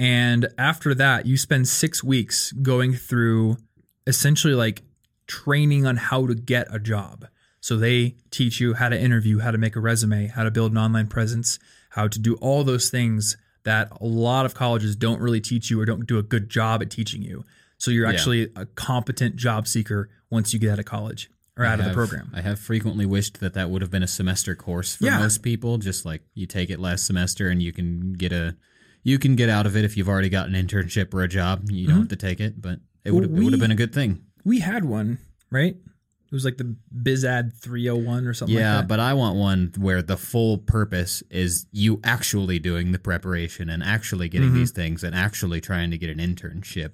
And 0.00 0.48
after 0.56 0.94
that, 0.94 1.26
you 1.26 1.36
spend 1.36 1.68
six 1.68 2.02
weeks 2.02 2.52
going 2.52 2.94
through 2.94 3.58
essentially 4.06 4.54
like 4.54 4.82
training 5.26 5.84
on 5.86 5.96
how 5.98 6.26
to 6.26 6.34
get 6.34 6.74
a 6.74 6.78
job. 6.78 7.26
So 7.60 7.76
they 7.76 8.16
teach 8.30 8.60
you 8.60 8.72
how 8.74 8.88
to 8.88 8.98
interview, 8.98 9.40
how 9.40 9.50
to 9.50 9.58
make 9.58 9.76
a 9.76 9.80
resume, 9.80 10.28
how 10.28 10.44
to 10.44 10.50
build 10.50 10.72
an 10.72 10.78
online 10.78 11.06
presence, 11.08 11.58
how 11.90 12.08
to 12.08 12.18
do 12.18 12.36
all 12.36 12.64
those 12.64 12.88
things 12.88 13.36
that 13.64 13.92
a 14.00 14.06
lot 14.06 14.46
of 14.46 14.54
colleges 14.54 14.96
don't 14.96 15.20
really 15.20 15.40
teach 15.42 15.68
you 15.70 15.78
or 15.78 15.84
don't 15.84 16.06
do 16.06 16.16
a 16.16 16.22
good 16.22 16.48
job 16.48 16.80
at 16.80 16.90
teaching 16.90 17.20
you. 17.22 17.44
So 17.76 17.90
you're 17.90 18.06
Yeah. 18.06 18.12
actually 18.14 18.50
a 18.56 18.64
competent 18.64 19.36
job 19.36 19.68
seeker 19.68 20.08
once 20.30 20.54
you 20.54 20.58
get 20.58 20.70
out 20.72 20.78
of 20.78 20.86
college 20.86 21.30
or 21.58 21.66
out 21.66 21.78
I 21.78 21.82
of 21.84 21.88
the 21.90 21.94
program. 21.94 22.30
I 22.32 22.40
have 22.40 22.58
frequently 22.58 23.04
wished 23.04 23.40
that 23.40 23.52
that 23.52 23.68
would 23.68 23.82
have 23.82 23.90
been 23.90 24.02
a 24.02 24.08
semester 24.08 24.54
course 24.54 24.96
for 24.96 25.04
Yeah. 25.04 25.18
most 25.18 25.42
people. 25.42 25.76
Just 25.76 26.06
like 26.06 26.22
you 26.32 26.46
take 26.46 26.70
it 26.70 26.80
last 26.80 27.04
semester 27.04 27.48
and 27.50 27.62
you 27.62 27.72
can 27.74 28.14
get 28.14 28.32
a 28.32 28.56
you 29.02 29.18
can 29.18 29.36
get 29.36 29.48
out 29.48 29.66
of 29.66 29.76
it 29.76 29.84
if 29.84 29.96
you've 29.96 30.08
already 30.08 30.28
got 30.28 30.48
an 30.48 30.54
internship 30.54 31.12
or 31.14 31.22
a 31.22 31.28
job. 31.28 31.70
You 31.70 31.82
Mm-hmm. 31.84 31.88
don't 31.90 31.98
have 32.00 32.08
to 32.08 32.16
take 32.16 32.40
it, 32.40 32.60
but 32.60 32.80
It 33.04 33.12
would 33.12 33.30
Well, 33.30 33.40
it 33.40 33.44
would 33.44 33.52
have 33.54 33.60
been 33.60 33.70
a 33.70 33.76
good 33.76 33.94
thing. 33.94 34.22
We 34.44 34.60
had 34.60 34.84
one, 34.84 35.18
right? 35.50 35.74
It 35.76 36.32
was 36.34 36.44
like 36.44 36.58
the 36.58 36.76
BizAd 36.94 37.54
301 37.54 38.26
or 38.26 38.34
something 38.34 38.56
Yeah, 38.56 38.76
like 38.76 38.82
that. 38.82 38.88
but 38.88 39.00
I 39.00 39.14
want 39.14 39.36
one 39.36 39.72
where 39.78 40.00
the 40.02 40.16
full 40.16 40.58
purpose 40.58 41.22
is 41.30 41.66
you 41.72 41.98
actually 42.04 42.58
doing 42.60 42.92
the 42.92 42.98
preparation 43.00 43.68
and 43.70 43.82
actually 43.82 44.28
getting 44.28 44.50
Mhm. 44.50 44.54
these 44.54 44.70
things 44.70 45.02
and 45.02 45.14
actually 45.14 45.60
trying 45.60 45.90
to 45.90 45.98
get 45.98 46.08
an 46.10 46.18
internship. 46.18 46.92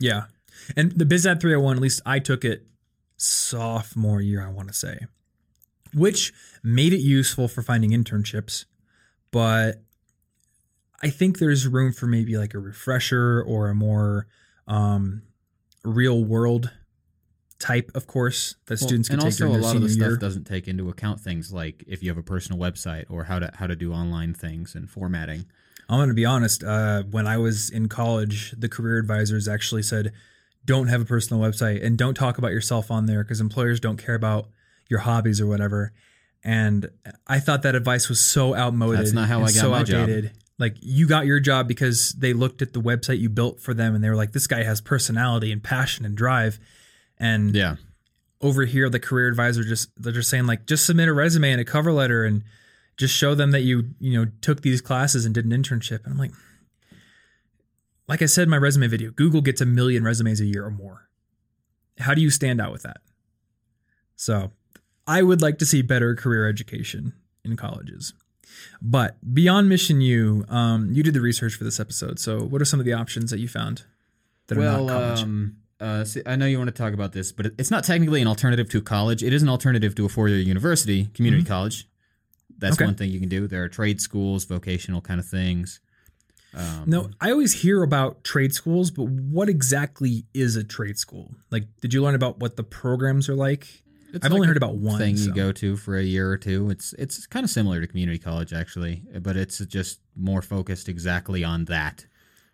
Yeah. 0.00 0.24
And 0.76 0.92
the 0.92 1.06
BizAd 1.06 1.40
301, 1.40 1.76
at 1.76 1.82
least 1.82 2.02
I 2.04 2.18
took 2.18 2.44
it 2.44 2.66
sophomore 3.16 4.20
year, 4.20 4.44
I 4.44 4.50
want 4.50 4.68
to 4.68 4.74
say, 4.74 4.98
which 5.92 6.32
made 6.62 6.92
it 6.92 7.00
useful 7.00 7.48
for 7.48 7.62
finding 7.62 7.90
internships. 7.92 8.64
But 9.30 9.82
I 11.04 11.10
think 11.10 11.38
there's 11.38 11.68
room 11.68 11.92
for 11.92 12.06
maybe 12.06 12.36
like 12.38 12.54
a 12.54 12.58
refresher 12.58 13.42
or 13.46 13.68
a 13.68 13.74
more 13.74 14.26
um, 14.66 15.22
real 15.84 16.24
world 16.24 16.70
type 17.58 17.90
of 17.94 18.06
course 18.06 18.56
that 18.66 18.80
Well, 18.80 18.88
students 18.88 19.08
can 19.08 19.20
and 19.20 19.22
take 19.22 19.46
also 19.46 19.46
a 19.46 19.60
lot 19.60 19.76
of 19.76 19.82
the 19.82 19.88
stuff 19.88 20.08
year. 20.08 20.16
doesn't 20.16 20.44
take 20.44 20.66
into 20.66 20.88
account 20.88 21.20
things 21.20 21.52
like 21.52 21.84
if 21.86 22.02
you 22.02 22.10
have 22.10 22.18
a 22.18 22.22
personal 22.22 22.58
website 22.58 23.04
or 23.08 23.24
how 23.24 23.38
to 23.38 23.50
how 23.54 23.66
to 23.66 23.76
do 23.76 23.92
online 23.92 24.34
things 24.34 24.74
and 24.74 24.90
formatting. 24.90 25.46
I'm 25.88 25.98
going 25.98 26.08
to 26.08 26.14
be 26.14 26.24
honest. 26.24 26.64
Uh, 26.64 27.02
when 27.02 27.26
I 27.26 27.36
was 27.36 27.70
in 27.70 27.88
college, 27.88 28.54
the 28.56 28.68
career 28.68 28.98
advisors 28.98 29.46
actually 29.46 29.82
said, 29.82 30.12
don't 30.64 30.88
have 30.88 31.02
a 31.02 31.04
personal 31.04 31.42
website 31.42 31.84
and 31.84 31.98
don't 31.98 32.14
talk 32.14 32.38
about 32.38 32.52
yourself 32.52 32.90
on 32.90 33.04
there 33.04 33.22
because 33.22 33.40
employers 33.40 33.80
don't 33.80 33.98
care 33.98 34.14
about 34.14 34.48
your 34.88 35.00
hobbies 35.00 35.40
or 35.40 35.46
whatever. 35.46 35.92
And 36.42 36.90
I 37.26 37.40
thought 37.40 37.62
that 37.62 37.74
advice 37.74 38.08
was 38.08 38.20
so 38.20 38.54
outmoded. 38.54 39.00
That's 39.00 39.12
not 39.12 39.28
how 39.28 39.38
I 39.40 39.44
got 39.44 39.50
so 39.52 39.70
my 39.70 39.82
job. 39.82 40.08
Like 40.58 40.76
you 40.80 41.08
got 41.08 41.26
your 41.26 41.40
job 41.40 41.66
because 41.66 42.12
they 42.12 42.32
looked 42.32 42.62
at 42.62 42.72
the 42.72 42.80
website 42.80 43.18
you 43.18 43.28
built 43.28 43.60
for 43.60 43.74
them 43.74 43.94
and 43.94 44.04
they 44.04 44.08
were 44.08 44.16
like, 44.16 44.32
this 44.32 44.46
guy 44.46 44.62
has 44.62 44.80
personality 44.80 45.50
and 45.50 45.62
passion 45.62 46.04
and 46.04 46.16
drive. 46.16 46.58
And 47.18 47.54
Yeah. 47.54 47.76
over 48.40 48.64
here 48.64 48.88
the 48.90 49.00
career 49.00 49.28
advisor 49.28 49.64
just 49.64 49.88
they're 49.96 50.12
just 50.12 50.28
saying 50.30 50.46
like 50.46 50.66
just 50.66 50.84
submit 50.86 51.08
a 51.08 51.12
resume 51.12 51.50
and 51.52 51.60
a 51.60 51.64
cover 51.64 51.92
letter 51.92 52.24
and 52.24 52.42
just 52.96 53.14
show 53.14 53.34
them 53.34 53.50
that 53.52 53.62
you 53.62 53.90
you 54.00 54.12
know 54.18 54.30
took 54.42 54.60
these 54.62 54.80
classes 54.80 55.24
and 55.24 55.34
did 55.34 55.44
an 55.46 55.50
internship 55.52 56.04
and 56.04 56.12
i'm 56.12 56.18
like 56.18 56.32
like 58.06 58.20
i 58.20 58.26
said 58.26 58.42
in 58.42 58.50
my 58.50 58.56
resume 58.58 58.86
video 58.88 59.10
google 59.10 59.40
gets 59.40 59.60
a 59.60 59.64
million 59.66 60.04
resumes 60.04 60.40
a 60.40 60.44
year 60.44 60.64
or 60.64 60.70
more 60.70 61.08
how 62.00 62.12
do 62.12 62.20
you 62.20 62.28
stand 62.28 62.60
out 62.60 62.70
with 62.72 62.82
that 62.82 62.98
so 64.16 64.50
i 65.06 65.22
would 65.22 65.40
like 65.40 65.58
to 65.58 65.64
see 65.66 65.80
better 65.80 66.14
career 66.14 66.46
education 66.48 67.12
in 67.44 67.56
colleges 67.56 68.12
but 68.82 69.16
beyond 69.34 69.68
mission 69.68 70.00
u 70.00 70.44
um, 70.48 70.90
you 70.92 71.02
did 71.02 71.14
the 71.14 71.20
research 71.20 71.54
for 71.54 71.64
this 71.64 71.78
episode 71.80 72.18
so 72.18 72.40
what 72.40 72.60
are 72.60 72.64
some 72.64 72.80
of 72.80 72.86
the 72.86 72.92
options 72.92 73.30
that 73.30 73.38
you 73.40 73.48
found 73.48 73.84
that 74.46 74.58
are 74.58 74.62
not 74.62 74.88
college 74.88 75.22
um, 75.22 75.56
uh, 75.80 76.04
I 76.24 76.36
know 76.36 76.46
you 76.46 76.56
want 76.56 76.68
to 76.68 76.82
talk 76.82 76.94
about 76.94 77.12
this, 77.12 77.32
but 77.32 77.46
it's 77.58 77.70
not 77.70 77.82
technically 77.84 78.22
an 78.22 78.28
alternative 78.28 78.70
to 78.70 78.80
college. 78.80 79.22
It 79.24 79.32
is 79.34 79.42
an 79.42 79.48
alternative 79.48 79.94
to 79.96 80.06
a 80.06 80.08
four-year 80.08 80.38
university, 80.38 81.06
community 81.14 81.44
college. 81.44 81.88
That's 82.56 82.76
Mm-hmm. 82.76 82.82
Okay. 82.82 82.88
one 82.88 82.94
thing 82.94 83.10
you 83.10 83.20
can 83.20 83.28
do. 83.28 83.46
There 83.48 83.64
are 83.64 83.68
trade 83.68 84.00
schools, 84.00 84.44
vocational 84.44 85.00
kind 85.00 85.18
of 85.20 85.26
things. 85.26 85.80
Um, 86.56 86.84
No, 86.86 87.10
I 87.20 87.32
always 87.32 87.52
hear 87.62 87.82
about 87.82 88.22
trade 88.22 88.54
schools, 88.54 88.92
but 88.92 89.08
what 89.08 89.48
exactly 89.48 90.24
is 90.32 90.54
a 90.56 90.62
trade 90.64 90.96
school? 90.96 91.34
Like, 91.50 91.64
did 91.80 91.92
you 91.92 92.02
learn 92.02 92.14
about 92.14 92.38
what 92.38 92.56
the 92.56 92.62
programs 92.62 93.28
are 93.28 93.34
like? 93.34 93.82
It's 94.14 94.24
I've 94.24 94.32
only 94.32 94.46
heard 94.46 94.56
about 94.56 94.76
one. 94.76 94.98
thing 94.98 95.16
so- 95.16 95.28
you 95.28 95.34
go 95.34 95.52
to 95.52 95.76
for 95.76 95.96
a 95.96 96.02
year 96.02 96.30
or 96.30 96.36
two. 96.36 96.70
It's 96.70 96.92
it's 96.94 97.26
kind 97.26 97.44
of 97.44 97.50
similar 97.50 97.80
to 97.80 97.86
community 97.86 98.18
college 98.18 98.52
actually, 98.52 99.02
but 99.20 99.36
it's 99.36 99.58
just 99.66 100.00
more 100.16 100.42
focused 100.42 100.88
exactly 100.88 101.44
on 101.44 101.64
that. 101.66 102.06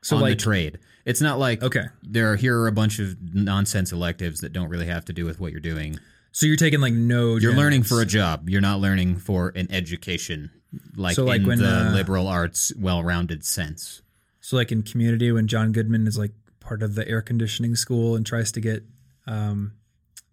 So, 0.02 0.16
on 0.16 0.22
like, 0.22 0.38
the 0.38 0.42
trade. 0.44 0.78
It's 1.04 1.20
not 1.20 1.38
like 1.38 1.62
okay, 1.62 1.86
there 2.02 2.32
are 2.32 2.36
here 2.36 2.58
are 2.58 2.66
a 2.66 2.72
bunch 2.72 2.98
of 2.98 3.16
nonsense 3.34 3.92
electives 3.92 4.40
that 4.40 4.52
don't 4.52 4.68
really 4.68 4.86
have 4.86 5.04
to 5.06 5.12
do 5.12 5.26
with 5.26 5.40
what 5.40 5.52
you're 5.52 5.60
doing. 5.60 5.98
so 6.32 6.46
you're 6.46 6.56
taking 6.56 6.80
like 6.80 6.94
no. 6.94 7.36
You're 7.36 7.52
gen 7.52 7.56
learning 7.56 7.82
for 7.82 8.00
a 8.00 8.06
job. 8.06 8.48
You're 8.48 8.62
not 8.62 8.80
learning 8.80 9.16
for 9.16 9.52
an 9.54 9.70
education, 9.70 10.50
like, 10.96 11.16
So, 11.16 11.24
like, 11.24 11.42
in 11.42 11.46
when, 11.46 11.58
the 11.58 11.88
uh, 11.88 11.92
liberal 11.92 12.28
arts, 12.28 12.72
well-rounded 12.78 13.44
sense. 13.44 14.00
So, 14.40 14.56
like 14.56 14.72
in 14.72 14.82
Community, 14.82 15.30
when 15.32 15.46
John 15.46 15.72
Goodman 15.72 16.06
is 16.06 16.16
like 16.16 16.32
part 16.60 16.82
of 16.82 16.94
the 16.94 17.06
air 17.06 17.20
conditioning 17.20 17.76
school 17.76 18.16
and 18.16 18.24
tries 18.24 18.50
to 18.52 18.60
get, 18.60 18.84
um, 19.26 19.72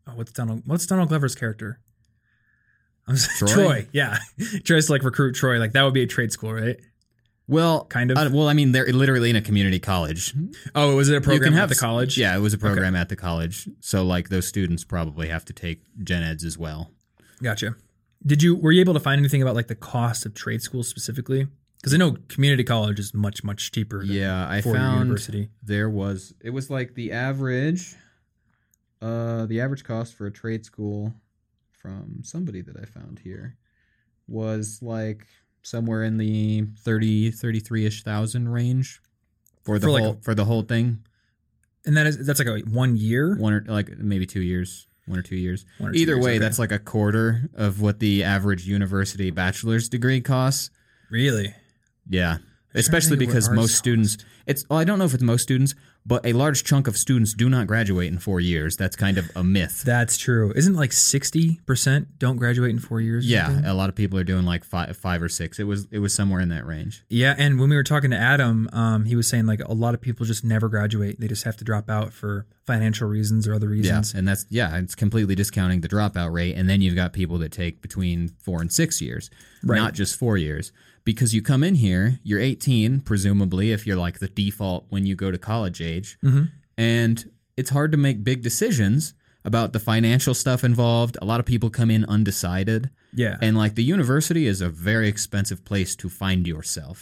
oh, 0.07 0.11
what's 0.15 0.31
Donald? 0.31 0.63
What's 0.65 0.85
Donald 0.85 1.09
Glover's 1.09 1.35
character? 1.35 1.79
I'm 3.07 3.15
sorry, 3.17 3.51
Troy? 3.51 3.63
Troy. 3.63 3.87
Yeah, 3.91 4.17
tries 4.63 4.87
to 4.87 4.91
like 4.91 5.03
recruit 5.03 5.33
Troy. 5.35 5.59
Like 5.59 5.73
that 5.73 5.83
would 5.83 5.93
be 5.93 6.03
a 6.03 6.07
trade 6.07 6.31
school, 6.31 6.53
right? 6.53 6.77
Well, 7.49 7.85
Kind 7.85 8.11
of. 8.11 8.17
uh, 8.17 8.29
well, 8.33 8.49
I 8.49 8.53
mean, 8.53 8.73
they're 8.73 8.87
literally 8.91 9.29
in 9.29 9.37
a 9.37 9.41
community 9.41 9.79
college. 9.79 10.33
Oh, 10.75 10.97
was 10.97 11.07
it 11.07 11.15
a 11.15 11.21
program 11.21 11.53
at 11.53 11.69
the 11.69 11.75
college? 11.75 12.17
Yeah, 12.17 12.35
it 12.35 12.39
was 12.39 12.53
a 12.53 12.57
program 12.57 12.93
at 12.93 13.07
the 13.07 13.15
college. 13.15 13.69
So, 13.79 14.03
like, 14.03 14.27
those 14.27 14.45
students 14.45 14.83
probably 14.83 15.29
have 15.29 15.45
to 15.45 15.53
take 15.53 15.81
gen 16.03 16.23
eds 16.23 16.43
as 16.43 16.57
well. 16.57 16.91
Gotcha. 17.41 17.75
Did 18.25 18.43
you 18.43 18.55
were 18.57 18.73
you 18.73 18.81
able 18.81 18.95
to 18.95 18.99
find 18.99 19.19
anything 19.19 19.41
about 19.41 19.55
like 19.55 19.67
the 19.67 19.75
cost 19.75 20.25
of 20.25 20.33
trade 20.33 20.61
school 20.61 20.83
specifically? 20.83 21.47
Because 21.77 21.93
I 21.93 21.97
know 21.97 22.17
community 22.27 22.65
college 22.65 22.99
is 22.99 23.13
much 23.13 23.43
much 23.45 23.71
cheaper. 23.71 23.99
Than 23.99 24.09
Yeah, 24.13 24.45
I 24.49 24.59
found 24.59 25.03
university. 25.05 25.47
there 25.63 25.89
was 25.89 26.33
it 26.41 26.49
was 26.49 26.69
like 26.69 26.95
the 26.95 27.13
average 27.13 27.95
uh 29.01 29.45
the 29.45 29.61
average 29.61 29.83
cost 29.83 30.13
for 30.15 30.25
a 30.27 30.31
trade 30.31 30.65
school 30.65 31.13
from 31.71 32.21
somebody 32.23 32.61
that 32.61 32.75
I 32.77 32.85
found 32.85 33.19
here 33.19 33.55
was 34.27 34.79
like 34.81 35.27
somewhere 35.63 36.03
in 36.03 36.17
the 36.17 36.63
30 36.79 37.31
33ish 37.31 38.01
thousand 38.03 38.49
range 38.49 39.01
for 39.63 39.77
the 39.79 39.85
For, 39.87 39.91
like, 39.91 40.03
whole 40.03 40.17
for 40.21 40.33
the 40.35 40.45
whole 40.45 40.63
thing 40.63 40.99
And 41.85 41.95
that 41.97 42.07
is 42.07 42.25
that's 42.25 42.39
like 42.39 42.47
a 42.47 42.59
one 42.69 42.95
year. 42.97 43.35
one 43.37 43.53
or 43.53 43.63
like 43.67 43.97
maybe 43.97 44.25
2 44.25 44.41
years 44.41 44.87
one 45.05 45.19
or 45.19 45.21
2 45.21 45.35
years 45.35 45.65
or 45.79 45.91
two 45.91 45.99
either 45.99 46.15
years, 46.15 46.25
way 46.25 46.31
okay. 46.31 46.39
that's 46.39 46.59
like 46.59 46.71
a 46.71 46.79
quarter 46.79 47.49
of 47.53 47.79
what 47.81 47.99
the 47.99 48.23
average 48.23 48.65
university 48.67 49.29
bachelor's 49.31 49.87
degree 49.89 50.19
costs 50.21 50.69
really. 51.09 51.53
yeah 52.09 52.37
especially 52.79 53.17
think 53.17 53.29
of 53.29 53.35
what 53.35 53.41
because 53.43 53.49
most 53.49 53.75
students 53.75 54.17
it's 54.45 54.65
well, 54.69 54.79
i 54.79 54.83
don't 54.83 54.99
know 54.99 55.05
if 55.05 55.13
it's 55.13 55.23
most 55.23 55.41
students 55.43 55.75
but 56.05 56.25
a 56.25 56.31
large 56.31 56.63
chunk 56.63 56.87
of 56.87 56.95
students 56.95 57.33
do 57.33 57.49
not 57.49 57.67
graduate 57.67 58.07
in 58.11 58.17
four 58.17 58.39
years 58.39 58.77
that's 58.77 58.95
kind 58.95 59.17
of 59.17 59.29
a 59.35 59.43
myth 59.43 59.83
That's 59.85 60.17
true. 60.17 60.53
Isn't 60.55 60.75
like 60.75 60.93
sixty 60.93 61.59
percent 61.65 62.17
don't 62.17 62.37
graduate 62.37 62.69
in 62.71 62.79
four 62.79 63.01
years? 63.01 63.29
yeah 63.29 63.47
something? 63.47 63.65
a 63.65 63.73
lot 63.73 63.89
of 63.89 63.95
people 63.95 64.17
are 64.17 64.23
doing 64.23 64.45
like 64.45 64.63
five, 64.63 64.95
five 64.95 65.21
or 65.21 65.27
six 65.29 65.59
it 65.59 65.65
was 65.65 65.87
it 65.91 65.99
was 65.99 66.13
somewhere 66.13 66.39
in 66.39 66.49
that 66.49 66.65
range 66.65 67.03
Yeah, 67.09 67.35
and 67.37 67.59
when 67.59 67.69
we 67.69 67.75
were 67.75 67.83
talking 67.83 68.11
to 68.11 68.17
Adam, 68.17 68.69
um, 68.71 69.03
he 69.05 69.15
was 69.17 69.27
saying 69.27 69.47
like 69.47 69.59
a 69.61 69.73
lot 69.73 69.93
of 69.93 70.01
people 70.01 70.25
just 70.25 70.43
never 70.45 70.69
graduate. 70.69 71.19
They 71.19 71.27
just 71.27 71.43
have 71.43 71.57
to 71.57 71.65
drop 71.65 71.89
out 71.89 72.13
for 72.13 72.45
financial 72.65 73.07
reasons 73.07 73.47
or 73.47 73.53
other 73.53 73.67
reasons. 73.67 74.13
yeah 74.13 74.17
and 74.19 74.27
that's 74.27 74.45
yeah 74.49 74.77
it's 74.77 74.95
completely 74.95 75.35
discounting 75.35 75.81
the 75.81 75.87
dropout 75.89 76.31
rate 76.33 76.53
and 76.55 76.69
then 76.69 76.81
you've 76.81 76.95
got 76.95 77.11
people 77.13 77.37
that 77.39 77.51
take 77.51 77.81
between 77.81 78.29
four 78.39 78.61
and 78.61 78.71
six 78.71 79.01
years 79.01 79.29
Right. 79.63 79.77
not 79.77 79.93
just 79.93 80.17
four 80.17 80.37
years 80.37 80.71
because 81.07 81.33
you 81.35 81.41
come 81.41 81.63
in 81.63 81.75
here 81.75 82.19
you're 82.23 82.39
18 82.41 82.99
presumably 83.01 83.71
if 83.71 83.81
you're 83.87 83.97
like 84.07 84.19
the 84.19 84.27
default 84.27 84.85
when 84.89 85.05
you 85.05 85.15
go 85.15 85.29
to 85.31 85.37
college 85.51 85.79
age 85.81 86.09
Mhm. 86.23 86.51
and 86.77 87.15
it's 87.59 87.71
hard 87.77 87.91
to 87.93 87.97
make 87.97 88.23
big 88.31 88.39
decisions 88.43 89.13
about 89.45 89.71
the 89.73 89.79
financial 89.79 90.33
stuff 90.43 90.63
involved 90.63 91.17
a 91.21 91.25
lot 91.31 91.39
of 91.39 91.45
people 91.45 91.69
come 91.69 91.89
in 91.89 92.03
undecided 92.05 92.89
Yeah, 93.23 93.37
and 93.41 93.57
like 93.63 93.73
the 93.75 93.83
university 93.97 94.45
is 94.53 94.59
a 94.61 94.69
very 94.69 95.07
expensive 95.07 95.59
place 95.69 95.95
to 96.01 96.07
find 96.09 96.45
yourself 96.53 96.99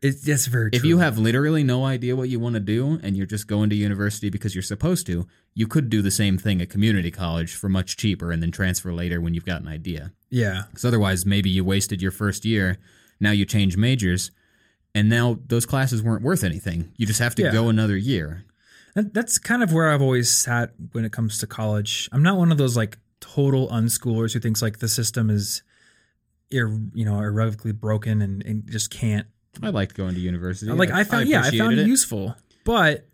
it, 0.00 0.22
that's 0.24 0.46
very. 0.46 0.70
if 0.72 0.84
you 0.84 0.98
have 0.98 1.18
literally 1.18 1.64
no 1.64 1.84
idea 1.84 2.14
what 2.16 2.28
you 2.32 2.38
want 2.40 2.54
to 2.54 2.60
do 2.76 3.00
and 3.02 3.16
you're 3.16 3.26
just 3.36 3.46
going 3.48 3.68
to 3.70 3.76
university 3.76 4.30
because 4.30 4.54
you're 4.54 4.62
supposed 4.74 5.04
to, 5.10 5.26
you 5.54 5.66
could 5.66 5.90
do 5.90 6.00
the 6.02 6.10
same 6.22 6.38
thing 6.38 6.62
at 6.62 6.70
community 6.70 7.10
college 7.10 7.52
for 7.60 7.68
much 7.68 7.96
cheaper 7.96 8.30
and 8.32 8.40
then 8.40 8.52
transfer 8.52 8.92
later 9.02 9.20
when 9.20 9.34
you've 9.34 9.44
got 9.52 9.60
an 9.60 9.66
idea. 9.66 10.12
yeah, 10.30 10.62
Because 10.70 10.84
otherwise, 10.84 11.26
maybe 11.26 11.50
you 11.50 11.64
wasted 11.64 12.00
your 12.00 12.12
first 12.22 12.44
year, 12.44 12.78
now 13.20 13.30
you 13.30 13.44
change 13.44 13.76
majors, 13.76 14.30
and 14.94 15.08
now 15.08 15.38
those 15.46 15.66
classes 15.66 16.02
weren't 16.02 16.22
worth 16.22 16.44
anything. 16.44 16.92
You 16.96 17.06
just 17.06 17.20
have 17.20 17.34
to 17.36 17.42
Yeah. 17.42 17.52
go 17.52 17.68
another 17.68 17.96
year. 17.96 18.44
That, 18.94 19.14
that's 19.14 19.38
kind 19.38 19.62
of 19.62 19.72
where 19.72 19.90
I've 19.90 20.02
always 20.02 20.30
sat 20.30 20.72
when 20.92 21.04
it 21.04 21.12
comes 21.12 21.38
to 21.38 21.46
college. 21.46 22.08
I'm 22.12 22.22
not 22.22 22.36
one 22.38 22.50
of 22.50 22.58
those 22.58 22.76
like 22.76 22.98
total 23.20 23.68
unschoolers 23.68 24.32
who 24.32 24.40
thinks 24.40 24.62
like 24.62 24.78
the 24.78 24.88
system 24.88 25.30
is, 25.30 25.62
ir, 26.50 26.68
you 26.94 27.04
know, 27.04 27.18
irrevocably 27.20 27.72
broken 27.72 28.22
and, 28.22 28.44
and 28.44 28.68
just 28.70 28.90
can't. 28.90 29.26
I 29.62 29.70
liked 29.70 29.94
going 29.96 30.14
to 30.14 30.20
university. 30.20 30.70
like 30.72 30.90
I 30.90 31.04
found, 31.04 31.28
yeah, 31.28 31.42
I 31.42 31.50
found 31.56 31.78
it 31.78 31.86
useful, 31.86 32.36
but 32.64 33.06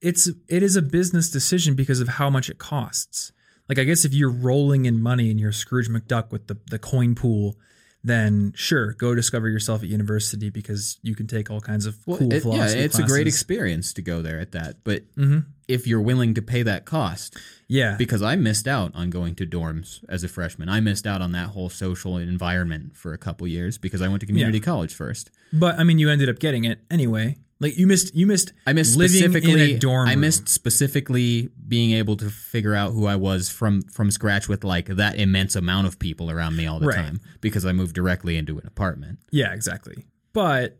it's 0.00 0.28
it 0.48 0.62
is 0.62 0.76
a 0.76 0.82
business 0.82 1.28
decision 1.30 1.74
because 1.74 2.00
of 2.00 2.06
how 2.08 2.30
much 2.30 2.48
it 2.48 2.58
costs. 2.58 3.32
Like 3.68 3.78
I 3.78 3.84
guess 3.84 4.04
if 4.04 4.14
you're 4.14 4.30
rolling 4.30 4.86
in 4.86 5.02
money 5.02 5.30
and 5.30 5.38
you're 5.40 5.50
Scrooge 5.52 5.88
McDuck 5.88 6.30
with 6.30 6.46
the 6.46 6.56
the 6.70 6.78
coin 6.78 7.14
pool, 7.16 7.56
then 8.04 8.52
sure, 8.56 8.92
go 8.94 9.14
discover 9.14 9.48
yourself 9.48 9.82
at 9.82 9.88
university 9.88 10.50
because 10.50 10.98
you 11.02 11.14
can 11.14 11.26
take 11.26 11.50
all 11.50 11.60
kinds 11.60 11.84
of 11.84 11.96
Well, 12.06 12.18
cool 12.18 12.32
it- 12.32 12.44
yeah, 12.44 12.68
it's 12.68 12.98
a 12.98 13.02
great 13.02 13.26
experience 13.26 13.92
to 13.94 14.02
go 14.02 14.22
there 14.22 14.38
at 14.38 14.52
that. 14.52 14.76
But 14.84 15.02
Mhm. 15.16 15.46
if 15.66 15.86
you're 15.86 16.00
willing 16.00 16.32
to 16.34 16.42
pay 16.42 16.62
that 16.62 16.84
cost, 16.84 17.36
Yeah, 17.66 17.96
because 17.98 18.22
I 18.22 18.36
missed 18.36 18.66
out 18.68 18.92
on 18.94 19.10
going 19.10 19.34
to 19.34 19.46
dorms 19.46 20.02
as 20.08 20.24
a 20.24 20.28
freshman. 20.28 20.68
I 20.68 20.80
missed 20.80 21.06
out 21.06 21.20
on 21.20 21.32
that 21.32 21.48
whole 21.48 21.68
social 21.68 22.16
environment 22.16 22.96
for 22.96 23.12
a 23.12 23.18
couple 23.18 23.46
years 23.46 23.76
because 23.78 24.00
I 24.00 24.08
went 24.08 24.20
to 24.20 24.26
community 24.26 24.60
college 24.60 24.94
first. 24.94 25.30
But 25.52 25.78
I 25.78 25.84
mean, 25.84 25.98
you 25.98 26.08
ended 26.08 26.28
up 26.28 26.38
getting 26.38 26.64
it 26.64 26.80
anyway. 26.90 27.36
Like 27.60 27.76
you 27.76 27.86
missed 27.88 28.14
you 28.14 28.26
missed 28.26 28.52
I 28.66 28.72
missed 28.72 28.92
specifically. 28.94 29.76
dorm 29.78 30.06
I 30.08 30.12
room. 30.12 30.20
missed 30.20 30.48
specifically 30.48 31.50
being 31.66 31.90
able 31.92 32.16
to 32.18 32.30
figure 32.30 32.74
out 32.74 32.92
who 32.92 33.06
I 33.06 33.16
was 33.16 33.48
from 33.50 33.82
from 33.82 34.10
scratch 34.12 34.48
with 34.48 34.62
like 34.64 34.86
that 34.86 35.16
immense 35.18 35.56
amount 35.56 35.86
of 35.88 35.98
people 35.98 36.30
around 36.30 36.56
me 36.56 36.66
all 36.66 36.78
the 36.78 36.86
Right. 36.86 36.96
time 36.96 37.20
because 37.40 37.66
I 37.66 37.72
moved 37.72 37.94
directly 37.94 38.36
into 38.36 38.58
an 38.58 38.66
apartment. 38.66 39.18
Yeah, 39.32 39.52
exactly. 39.52 40.06
But 40.32 40.78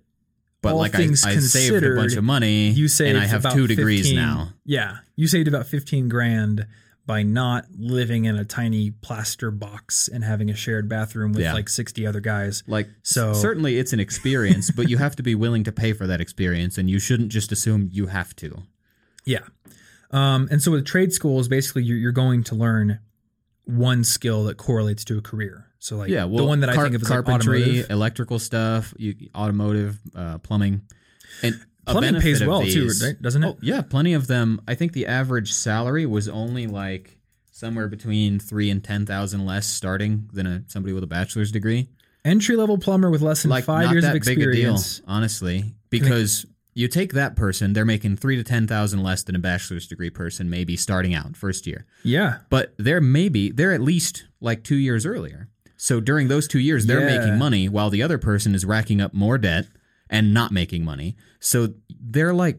But 0.62 0.72
All 0.74 0.78
like 0.78 0.94
I, 0.94 1.02
I 1.02 1.14
saved 1.14 1.84
a 1.84 1.94
bunch 1.96 2.14
of 2.16 2.24
money, 2.24 2.70
you 2.70 2.86
saved 2.88 3.16
and 3.16 3.18
I 3.24 3.26
have 3.26 3.40
about 3.40 3.54
two 3.54 3.66
degrees 3.66 4.02
15 4.06 4.16
now. 4.16 4.52
Yeah, 4.64 4.98
you 5.16 5.26
saved 5.26 5.48
about 5.48 5.66
fifteen 5.66 6.08
grand 6.08 6.66
by 7.08 7.22
not 7.22 7.64
living 7.76 8.26
in 8.26 8.36
a 8.36 8.44
tiny 8.44 8.90
plaster 8.90 9.50
box 9.50 10.08
and 10.08 10.22
having 10.22 10.50
a 10.50 10.54
shared 10.54 10.90
bathroom 10.90 11.32
with 11.32 11.42
Yeah. 11.42 11.54
like 11.54 11.70
sixty 11.70 12.06
other 12.06 12.20
guys. 12.20 12.62
Like 12.68 12.86
So- 13.02 13.32
certainly 13.32 13.78
it's 13.78 13.94
an 13.94 13.98
experience, 13.98 14.70
but 14.70 14.90
you 14.90 14.98
have 14.98 15.16
to 15.16 15.22
be 15.22 15.34
willing 15.34 15.64
to 15.64 15.72
pay 15.72 15.94
for 15.94 16.06
that 16.06 16.20
experience, 16.20 16.76
and 16.76 16.90
you 16.90 16.98
shouldn't 16.98 17.30
just 17.32 17.50
assume 17.50 17.88
you 17.90 18.06
have 18.08 18.36
to. 18.36 18.62
Yeah. 19.24 19.40
Um, 20.10 20.48
and 20.50 20.62
so 20.62 20.70
with 20.70 20.84
trade 20.84 21.12
schools, 21.14 21.48
basically 21.48 21.82
you're, 21.82 21.96
you're 21.98 22.12
going 22.12 22.44
to 22.44 22.54
learn 22.54 22.98
one 23.64 24.04
skill 24.04 24.44
that 24.44 24.56
correlates 24.58 25.04
to 25.06 25.16
a 25.18 25.22
career. 25.22 25.64
So 25.78 25.96
like 25.96 26.10
Yeah, 26.10 26.24
well, 26.24 26.38
the 26.38 26.44
one 26.44 26.60
that 26.60 26.68
I 26.70 26.76
think 26.82 26.94
of 26.94 27.02
like 27.02 27.08
carpentry, 27.08 27.62
automotive. 27.62 27.90
electrical 27.90 28.38
stuff, 28.38 28.92
you, 28.98 29.14
automotive, 29.34 29.98
uh, 30.14 30.38
plumbing, 30.38 30.82
and 31.42 31.58
Plumbing 31.92 32.20
pays 32.20 32.44
well 32.44 32.62
too, 32.62 32.84
these- 32.84 33.02
right? 33.04 33.20
doesn't 33.20 33.42
it? 33.44 33.46
Oh 33.46 33.58
yeah, 33.62 33.80
plenty 33.82 34.14
of 34.14 34.26
them. 34.26 34.60
I 34.68 34.74
think 34.74 34.92
the 34.92 35.06
average 35.06 35.52
salary 35.52 36.06
was 36.06 36.28
only 36.28 36.66
like 36.66 37.18
somewhere 37.50 37.88
between 37.88 38.38
three 38.38 38.70
and 38.70 38.82
ten 38.82 39.04
thousand 39.06 39.44
less 39.44 39.66
starting 39.66 40.28
than 40.32 40.46
a 40.46 40.62
somebody 40.68 40.92
with 40.92 41.04
a 41.04 41.08
bachelor's 41.08 41.50
degree. 41.52 41.88
Entry 42.24 42.56
level 42.56 42.78
plumber 42.78 43.10
with 43.10 43.22
less 43.22 43.42
than 43.42 43.50
Like 43.50 43.64
five 43.64 43.86
not 43.86 43.92
years 43.92 44.04
that 44.04 44.16
of 44.16 44.22
big 44.22 44.38
a 44.38 44.40
deal, 44.42 44.48
experience. 44.50 45.00
honestly, 45.06 45.74
because 45.88 46.44
you 46.74 46.86
take 46.86 47.12
that 47.14 47.34
person, 47.36 47.72
they're 47.72 47.84
making 47.84 48.16
three 48.16 48.36
to 48.36 48.44
ten 48.44 48.66
thousand 48.66 49.02
less 49.02 49.22
than 49.22 49.34
a 49.34 49.38
bachelor's 49.38 49.86
degree 49.86 50.10
person, 50.10 50.48
maybe 50.50 50.76
starting 50.76 51.14
out 51.14 51.36
first 51.36 51.66
year. 51.66 51.86
Yeah. 52.04 52.38
But 52.50 52.74
they're 52.76 53.00
maybe 53.00 53.50
they're 53.50 53.72
at 53.72 53.80
least 53.80 54.26
like 54.40 54.62
two 54.62 54.76
years 54.76 55.04
earlier. 55.06 55.48
So 55.76 56.00
during 56.00 56.26
those 56.28 56.46
two 56.48 56.58
years, 56.58 56.86
they're 56.86 57.08
Yeah. 57.08 57.18
making 57.18 57.38
money 57.38 57.68
while 57.68 57.88
the 57.88 58.02
other 58.02 58.18
person 58.18 58.54
is 58.54 58.64
racking 58.64 59.00
up 59.00 59.14
more 59.14 59.38
debt 59.38 59.66
and 60.10 60.32
not 60.34 60.52
making 60.52 60.84
money. 60.84 61.16
So 61.40 61.74
they're 62.00 62.34
like, 62.34 62.58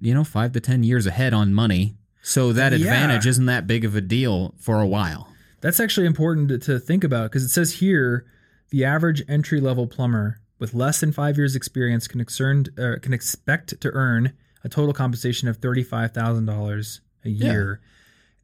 you 0.00 0.14
know, 0.14 0.24
five 0.24 0.52
to 0.52 0.60
ten 0.60 0.82
years 0.84 1.06
ahead 1.06 1.32
on 1.34 1.52
money. 1.54 1.96
So 2.22 2.52
that 2.52 2.72
Yeah. 2.72 2.78
advantage 2.78 3.26
isn't 3.26 3.46
that 3.46 3.66
big 3.66 3.84
of 3.84 3.96
a 3.96 4.00
deal 4.00 4.54
for 4.58 4.80
a 4.80 4.86
while. 4.86 5.28
That's 5.60 5.80
actually 5.80 6.06
important 6.06 6.48
to, 6.48 6.58
to 6.58 6.78
think 6.78 7.04
about 7.04 7.30
because 7.30 7.42
it 7.44 7.48
says 7.50 7.74
here 7.74 8.24
the 8.70 8.84
average 8.84 9.22
entry 9.28 9.60
level 9.60 9.86
plumber 9.86 10.40
with 10.58 10.74
less 10.74 11.00
than 11.00 11.10
five 11.12 11.36
years 11.36 11.56
experience 11.56 12.06
can, 12.06 12.20
exern, 12.20 12.68
uh, 12.78 12.98
can 13.00 13.12
expect 13.12 13.80
to 13.80 13.90
earn 13.92 14.32
a 14.64 14.68
total 14.68 14.92
compensation 14.92 15.48
of 15.48 15.60
$35,000 15.60 17.00
a 17.24 17.28
year. 17.30 17.80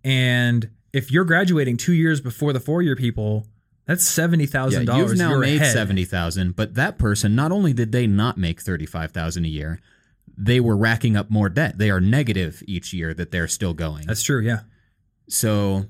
And 0.05 0.71
if 0.93 1.11
you're 1.13 1.25
graduating 1.25 1.77
two 1.77 1.93
years 1.93 2.21
before 2.21 2.53
the 2.53 2.61
four 2.61 2.83
year 2.83 2.97
people, 2.97 3.47
that's 3.89 4.05
$70,000. 4.05 4.97
You've 4.97 5.19
now 5.19 5.31
you're 5.31 5.39
made 5.41 5.57
ahead. 5.57 5.73
seventy 5.73 6.05
thousand, 6.05 6.55
but 6.55 6.75
that 6.75 6.97
person 6.99 7.35
not 7.35 7.51
only 7.51 7.73
did 7.73 7.91
they 7.91 8.07
not 8.07 8.39
make 8.39 8.61
thirty 8.61 8.87
five 8.87 9.11
thousand 9.11 9.45
a 9.47 9.49
year, 9.49 9.81
they 10.37 10.61
were 10.61 10.77
racking 10.77 11.17
up 11.17 11.31
more 11.31 11.49
debt. 11.49 11.79
They 11.79 11.91
are 11.91 12.01
negative 12.01 12.63
each 12.69 12.93
year 12.93 13.13
that 13.15 13.33
they're 13.33 13.49
still 13.49 13.75
going. 13.75 14.07
That's 14.07 14.23
true. 14.23 14.41
Yeah. 14.43 14.61
So 15.29 15.87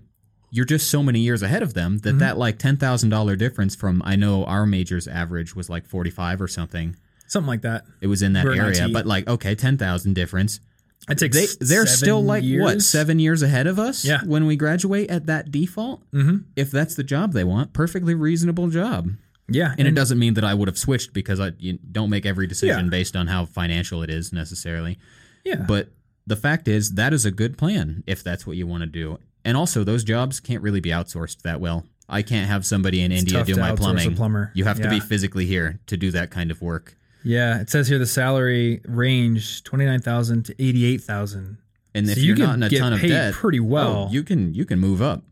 you're 0.51 0.65
just 0.65 0.89
so 0.91 1.03
many 1.03 1.21
years 1.21 1.43
ahead 1.43 1.63
of 1.63 1.75
them 1.75 1.99
that 1.99 2.09
Mm-hmm. 2.11 2.19
that 2.21 2.39
like 2.39 2.59
ten 2.59 2.77
thousand 2.77 3.11
dollar 3.11 3.37
difference 3.37 3.75
from 3.77 4.01
I 4.05 4.17
know 4.17 4.45
our 4.45 4.65
major's 4.65 5.07
average 5.09 5.55
was 5.55 5.69
like 5.69 5.87
forty 5.87 6.11
five 6.11 6.41
or 6.41 6.49
something. 6.49 6.97
Something 7.27 7.49
like 7.49 7.63
that. 7.63 7.85
It 8.01 8.07
was 8.07 8.23
in 8.23 8.33
that 8.33 8.45
We're 8.47 8.55
area, 8.63 8.89
but 8.91 9.05
like 9.07 9.29
okay, 9.29 9.55
ten 9.55 9.77
thousand 9.77 10.15
difference. 10.15 10.61
It 11.09 11.19
takes 11.19 11.37
They 11.57 11.65
they're 11.67 11.87
still 11.87 12.23
like 12.23 12.45
what 12.45 12.83
seven 12.83 13.19
years 13.19 13.43
ahead 13.43 13.67
of 13.67 13.79
us. 13.79 14.05
Yeah. 14.05 14.21
when 14.25 14.47
we 14.47 14.57
graduate 14.57 15.11
at 15.11 15.27
that 15.27 15.51
default, 15.51 16.03
Mhm. 16.13 16.45
if 16.57 16.71
that's 16.71 16.95
the 16.95 17.05
job 17.05 17.33
they 17.33 17.45
want, 17.45 17.73
perfectly 17.73 18.15
reasonable 18.15 18.69
job. 18.69 19.11
Yeah. 19.51 19.75
And 19.79 19.89
it 19.89 19.95
doesn't 19.95 20.19
mean 20.19 20.35
that 20.35 20.45
I 20.45 20.53
would 20.53 20.69
have 20.69 20.77
switched 20.79 21.13
because 21.15 21.41
I 21.41 21.53
you 21.59 21.79
don't 21.91 22.11
make 22.11 22.27
every 22.27 22.47
decision 22.47 22.85
Yeah. 22.87 22.91
based 22.91 23.17
on 23.17 23.27
how 23.29 23.47
financial 23.47 24.03
it 24.03 24.11
is 24.11 24.33
necessarily. 24.33 24.99
Yeah. 25.45 25.65
But 25.67 25.91
the 26.27 26.37
fact 26.37 26.69
is, 26.69 26.93
that 26.93 27.15
is 27.15 27.25
a 27.25 27.31
good 27.31 27.57
plan 27.57 28.03
if 28.07 28.23
that's 28.23 28.47
what 28.47 28.57
you 28.59 28.67
want 28.67 28.83
to 28.83 28.87
do. 28.87 29.19
And 29.47 29.57
also, 29.57 29.85
those 29.85 30.05
jobs 30.05 30.41
can't 30.41 30.63
really 30.63 30.81
be 30.81 30.91
outsourced 30.91 31.41
that 31.43 31.61
well. 31.61 31.87
I 32.11 32.21
can't 32.21 32.49
have 32.49 32.67
somebody 32.67 33.01
in 33.01 33.13
India 33.13 33.39
tough 33.39 33.47
do 33.47 33.57
my 33.57 33.75
plumbing. 33.75 34.15
plumber. 34.15 34.51
You 34.55 34.65
have 34.65 34.81
to 34.83 34.91
be 34.91 35.01
physically 35.01 35.47
here 35.47 35.79
to 35.87 35.97
do 35.97 36.11
that 36.11 36.31
kind 36.31 36.51
of 36.51 36.61
work. 36.61 36.98
Yeah, 37.25 37.61
it 37.61 37.69
says 37.71 37.89
here 37.89 37.99
the 37.99 38.07
salary 38.07 38.81
range 38.87 39.63
twenty 39.65 39.85
nine 39.87 40.01
thousand 40.01 40.45
to 40.47 40.55
eighty 40.63 40.85
eight 40.87 41.03
thousand. 41.03 41.59
And 41.95 42.07
if 42.09 42.15
So 42.15 42.21
you 42.21 42.35
you're 42.35 42.47
not 42.47 42.55
in 42.57 42.63
a 42.63 42.71
ton 42.71 42.93
of 42.93 43.01
debt, 43.01 43.35
pretty 43.35 43.61
well. 43.61 44.09
oh, 44.09 44.13
you 44.13 44.23
can 44.23 44.55
you 44.55 44.65
can 44.65 44.79
move 44.79 45.03
up. 45.03 45.25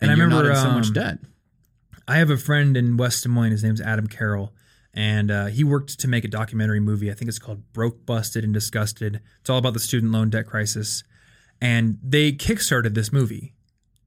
And 0.00 0.02
And, 0.02 0.10
I 0.10 0.14
you're 0.14 0.26
remember, 0.26 0.48
not 0.50 0.56
in 0.56 0.62
so 0.62 0.70
much 0.70 0.86
um, 0.88 0.92
debt. 0.94 1.18
I 2.06 2.16
have 2.18 2.30
a 2.30 2.36
friend 2.38 2.76
in 2.76 2.96
West 2.96 3.24
Des 3.24 3.28
Moines. 3.28 3.50
His 3.50 3.62
name's 3.64 3.80
Adam 3.80 4.06
Carroll, 4.06 4.54
and 4.94 5.30
uh, 5.30 5.46
he 5.46 5.64
worked 5.64 5.98
to 6.00 6.08
make 6.08 6.24
a 6.24 6.28
documentary 6.28 6.80
movie. 6.80 7.10
I 7.10 7.14
think 7.14 7.28
it's 7.28 7.38
called 7.38 7.72
"Broke, 7.72 8.06
Busted, 8.06 8.44
and 8.44 8.54
Disgusted." 8.54 9.20
It's 9.40 9.50
all 9.50 9.58
about 9.58 9.74
the 9.74 9.80
student 9.80 10.12
loan 10.12 10.30
debt 10.30 10.46
crisis, 10.46 11.04
and 11.60 11.98
they 12.02 12.32
kickstarted 12.32 12.94
this 12.94 13.12
movie 13.12 13.54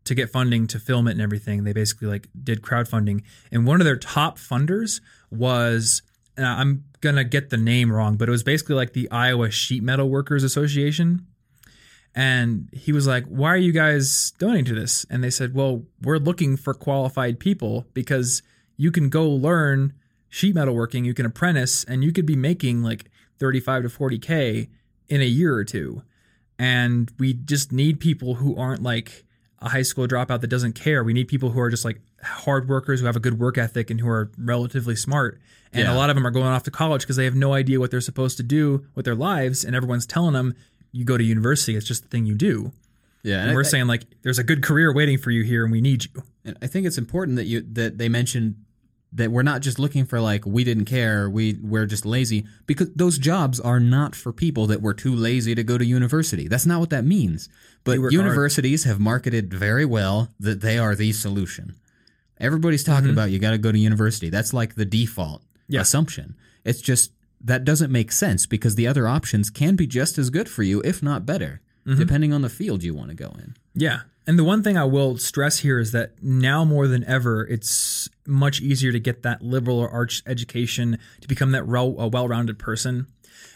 to 0.06 0.16
get 0.16 0.32
funding 0.32 0.66
to 0.68 0.80
film 0.80 1.08
it 1.08 1.12
and 1.12 1.22
everything. 1.22 1.64
They 1.66 1.74
basically 1.74 2.08
like 2.08 2.28
did 2.44 2.62
crowdfunding, 2.64 3.22
and 3.52 3.68
one 3.68 3.80
of 3.80 3.86
their 3.86 3.98
top 3.98 4.40
funders 4.40 5.02
was. 5.30 6.02
And 6.42 6.50
I'm 6.50 6.86
gonna 7.02 7.24
get 7.24 7.52
the 7.52 7.58
name 7.58 7.92
wrong, 7.92 8.18
but 8.18 8.28
it 8.28 8.32
was 8.32 8.42
basically 8.42 8.74
like 8.74 8.94
the 8.94 9.10
Iowa 9.12 9.52
Sheet 9.52 9.84
Metal 9.84 10.10
Workers 10.10 10.44
Association. 10.44 11.28
And 12.16 12.68
he 12.74 12.92
was 12.92 13.06
like, 13.06 13.26
Why 13.26 13.50
are 13.50 13.58
you 13.58 13.72
guys 13.72 14.32
donating 14.40 14.66
to 14.66 14.74
this? 14.74 15.06
And 15.08 15.24
they 15.24 15.30
said, 15.30 15.54
Well, 15.54 15.84
we're 16.02 16.18
looking 16.18 16.58
for 16.58 16.74
qualified 16.74 17.40
people 17.40 17.86
because 17.94 18.42
you 18.76 18.92
can 18.92 19.10
go 19.10 19.30
learn 19.30 19.94
sheet 20.30 20.56
metal 20.56 20.74
working, 20.74 21.06
you 21.06 21.14
can 21.14 21.28
apprentice, 21.28 21.84
and 21.84 22.04
you 22.04 22.12
could 22.12 22.26
be 22.26 22.36
making 22.36 22.82
like 22.82 23.12
35 23.38 23.84
to 23.84 23.90
40K 23.90 24.68
in 25.10 25.22
a 25.22 25.26
year 25.26 25.54
or 25.54 25.64
two. 25.64 26.02
And 26.58 27.12
we 27.20 27.34
just 27.34 27.72
need 27.72 28.00
people 28.00 28.36
who 28.36 28.56
aren't 28.56 28.82
like 28.82 29.26
a 29.62 29.70
high 29.70 29.82
school 29.84 30.08
dropout 30.08 30.42
that 30.42 30.48
doesn't 30.48 30.74
care. 30.74 31.04
We 31.04 31.14
need 31.14 31.28
people 31.28 31.52
who 31.52 31.60
are 31.60 31.70
just 31.70 31.86
like 31.86 32.02
hard 32.24 32.68
workers 32.68 33.00
who 33.00 33.06
have 33.06 33.16
a 33.16 33.20
good 33.20 33.40
work 33.40 33.58
ethic 33.58 33.90
and 33.92 34.00
who 34.00 34.08
are 34.10 34.32
relatively 34.38 34.96
smart. 34.96 35.40
And 35.72 35.84
Yeah. 35.84 35.94
a 35.94 35.96
lot 35.96 36.10
of 36.10 36.16
them 36.16 36.26
are 36.26 36.32
going 36.32 36.48
off 36.48 36.64
to 36.64 36.72
college 36.72 37.02
because 37.04 37.16
they 37.16 37.26
have 37.26 37.36
no 37.36 37.54
idea 37.54 37.80
what 37.80 37.92
they're 37.92 38.02
supposed 38.02 38.38
to 38.38 38.44
do 38.44 38.86
with 38.96 39.06
their 39.06 39.16
lives. 39.16 39.64
And 39.64 39.76
everyone's 39.76 40.06
telling 40.08 40.34
them, 40.34 40.56
you 40.92 41.06
go 41.06 41.18
to 41.18 41.24
university, 41.24 41.76
it's 41.76 41.86
just 41.88 42.04
the 42.04 42.10
thing 42.10 42.26
you 42.26 42.36
do. 42.36 42.72
Yeah, 43.24 43.44
And 43.46 43.54
we're 43.56 43.64
saying 43.64 43.86
like 43.86 44.06
there's 44.24 44.40
a 44.40 44.44
good 44.44 44.64
career 44.64 44.92
waiting 44.94 45.20
for 45.20 45.30
you 45.30 45.44
here 45.44 45.64
and 45.64 45.72
we 45.72 45.80
need 45.80 46.06
you. 46.06 46.24
And 46.44 46.58
I 46.62 46.66
think 46.68 46.88
it's 46.88 46.98
important 46.98 47.38
that 47.38 47.46
you 47.46 47.62
that 47.74 48.00
they 48.00 48.10
mentioned 48.10 48.56
that 49.14 49.30
we're 49.32 49.44
not 49.44 49.62
just 49.62 49.78
looking 49.78 50.06
for 50.06 50.22
like 50.22 50.46
we 50.46 50.64
didn't 50.64 50.86
care, 50.86 51.30
we 51.30 51.58
we're 51.62 51.86
just 51.86 52.06
lazy 52.06 52.46
because 52.66 52.90
those 52.96 53.18
jobs 53.18 53.60
are 53.60 53.80
not 53.80 54.16
for 54.16 54.32
people 54.32 54.68
that 54.68 54.82
were 54.82 54.94
too 54.94 55.14
lazy 55.14 55.54
to 55.54 55.64
go 55.64 55.78
to 55.78 55.84
university. 55.86 56.48
That's 56.48 56.66
not 56.66 56.80
what 56.80 56.90
that 56.92 57.04
means. 57.04 57.50
But 57.84 58.00
universities 58.12 58.84
have 58.86 59.00
marketed 59.00 59.54
very 59.54 59.86
well 59.86 60.30
that 60.40 60.62
they 60.62 60.78
are 60.78 60.96
the 60.96 61.12
solution. 61.12 61.76
Everybody's 62.40 62.84
talking 62.84 63.06
Mm-hmm. 63.10 63.14
about 63.14 63.32
you 63.32 63.40
got 63.40 63.52
to 63.52 63.58
go 63.58 63.72
to 63.72 63.78
university. 63.78 64.30
That's 64.30 64.54
like 64.54 64.76
the 64.76 64.86
default 64.86 65.42
Yeah. 65.68 65.82
assumption. 65.82 66.36
It's 66.64 66.82
just 66.82 67.12
that 67.44 67.66
doesn't 67.66 67.92
make 67.92 68.12
sense 68.12 68.46
because 68.46 68.76
the 68.76 68.88
other 68.88 69.08
options 69.08 69.50
can 69.50 69.76
be 69.76 69.88
just 69.88 70.18
as 70.18 70.30
good 70.30 70.48
for 70.48 70.64
you, 70.64 70.82
if 70.86 71.02
not 71.04 71.26
better, 71.26 71.60
Mm-hmm. 71.86 71.98
depending 71.98 72.32
on 72.32 72.44
the 72.44 72.50
field 72.50 72.84
you 72.84 72.94
want 72.94 73.10
to 73.10 73.16
go 73.16 73.34
in. 73.40 73.56
Yeah. 73.74 74.02
And 74.28 74.38
the 74.38 74.44
one 74.44 74.62
thing 74.62 74.78
I 74.78 74.84
will 74.84 75.18
stress 75.18 75.60
here 75.60 75.80
is 75.80 75.92
that 75.94 76.22
now 76.22 76.64
more 76.64 76.88
than 76.88 77.04
ever, 77.06 77.44
it's 77.48 78.08
much 78.28 78.62
easier 78.62 78.92
to 78.92 79.00
get 79.00 79.24
that 79.24 79.42
liberal 79.42 79.80
or 79.80 79.90
arts 79.90 80.22
education 80.28 81.00
to 81.22 81.28
become 81.28 81.52
that 81.54 81.64
a 81.64 82.08
well-rounded 82.08 82.60
person. 82.60 83.08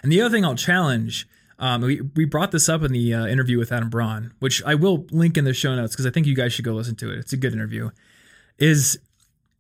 And 0.01 0.11
the 0.11 0.21
other 0.21 0.35
thing 0.35 0.43
I'll 0.43 0.55
challenge, 0.55 1.27
um, 1.59 1.81
we, 1.81 2.01
we 2.15 2.25
brought 2.25 2.51
this 2.51 2.67
up 2.67 2.81
in 2.81 2.91
the 2.91 3.13
uh, 3.13 3.27
interview 3.27 3.59
with 3.59 3.71
Adam 3.71 3.89
Braun, 3.89 4.33
which 4.39 4.63
I 4.63 4.73
will 4.73 5.05
link 5.11 5.37
in 5.37 5.45
the 5.45 5.53
show 5.53 5.75
notes 5.75 5.93
because 5.93 6.07
I 6.07 6.09
think 6.09 6.25
you 6.25 6.35
guys 6.35 6.51
should 6.51 6.65
go 6.65 6.73
listen 6.73 6.95
to 6.95 7.11
it. 7.11 7.19
It's 7.19 7.33
a 7.33 7.37
good 7.37 7.53
interview. 7.53 7.91
Is 8.57 8.97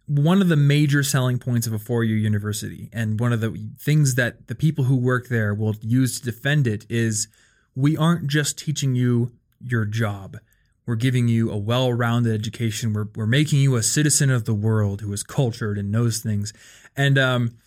one 0.07 0.41
of 0.41 0.49
the 0.49 0.55
major 0.55 1.03
selling 1.03 1.37
points 1.37 1.67
of 1.67 1.73
a 1.73 1.79
four-year 1.79 2.17
university, 2.17 2.89
and 2.91 3.19
one 3.19 3.31
of 3.31 3.41
the 3.41 3.55
things 3.79 4.15
that 4.15 4.47
the 4.47 4.55
people 4.55 4.85
who 4.85 4.95
work 4.95 5.27
there 5.27 5.53
will 5.53 5.75
use 5.81 6.19
to 6.19 6.25
defend 6.25 6.65
it 6.65 6.85
is 6.89 7.27
we 7.75 7.95
aren't 7.97 8.27
just 8.27 8.57
teaching 8.57 8.95
you 8.95 9.31
your 9.61 9.85
job. 9.85 10.37
We're 10.85 10.95
giving 10.95 11.27
you 11.27 11.49
a 11.51 11.57
well 11.57 11.91
rounded 11.91 12.33
education. 12.33 12.93
We're, 12.93 13.07
we're 13.15 13.25
making 13.25 13.59
you 13.59 13.75
a 13.75 13.83
citizen 13.83 14.29
of 14.29 14.45
the 14.45 14.53
world 14.53 15.01
who 15.01 15.11
is 15.13 15.23
cultured 15.23 15.77
and 15.77 15.91
knows 15.91 16.19
things. 16.19 16.53
And 16.95 17.17
um, 17.17 17.57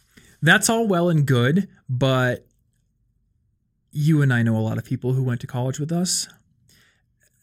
that's 0.41 0.69
all 0.71 0.87
well 0.87 1.09
and 1.09 1.27
good, 1.27 1.69
but 1.89 2.47
you 3.91 4.23
and 4.23 4.33
I 4.33 4.43
know 4.43 4.57
a 4.57 4.61
lot 4.61 4.79
of 4.79 4.85
people 4.85 5.15
who 5.15 5.23
went 5.23 5.41
to 5.41 5.47
college 5.47 5.81
with 5.81 5.91
us. 5.91 6.29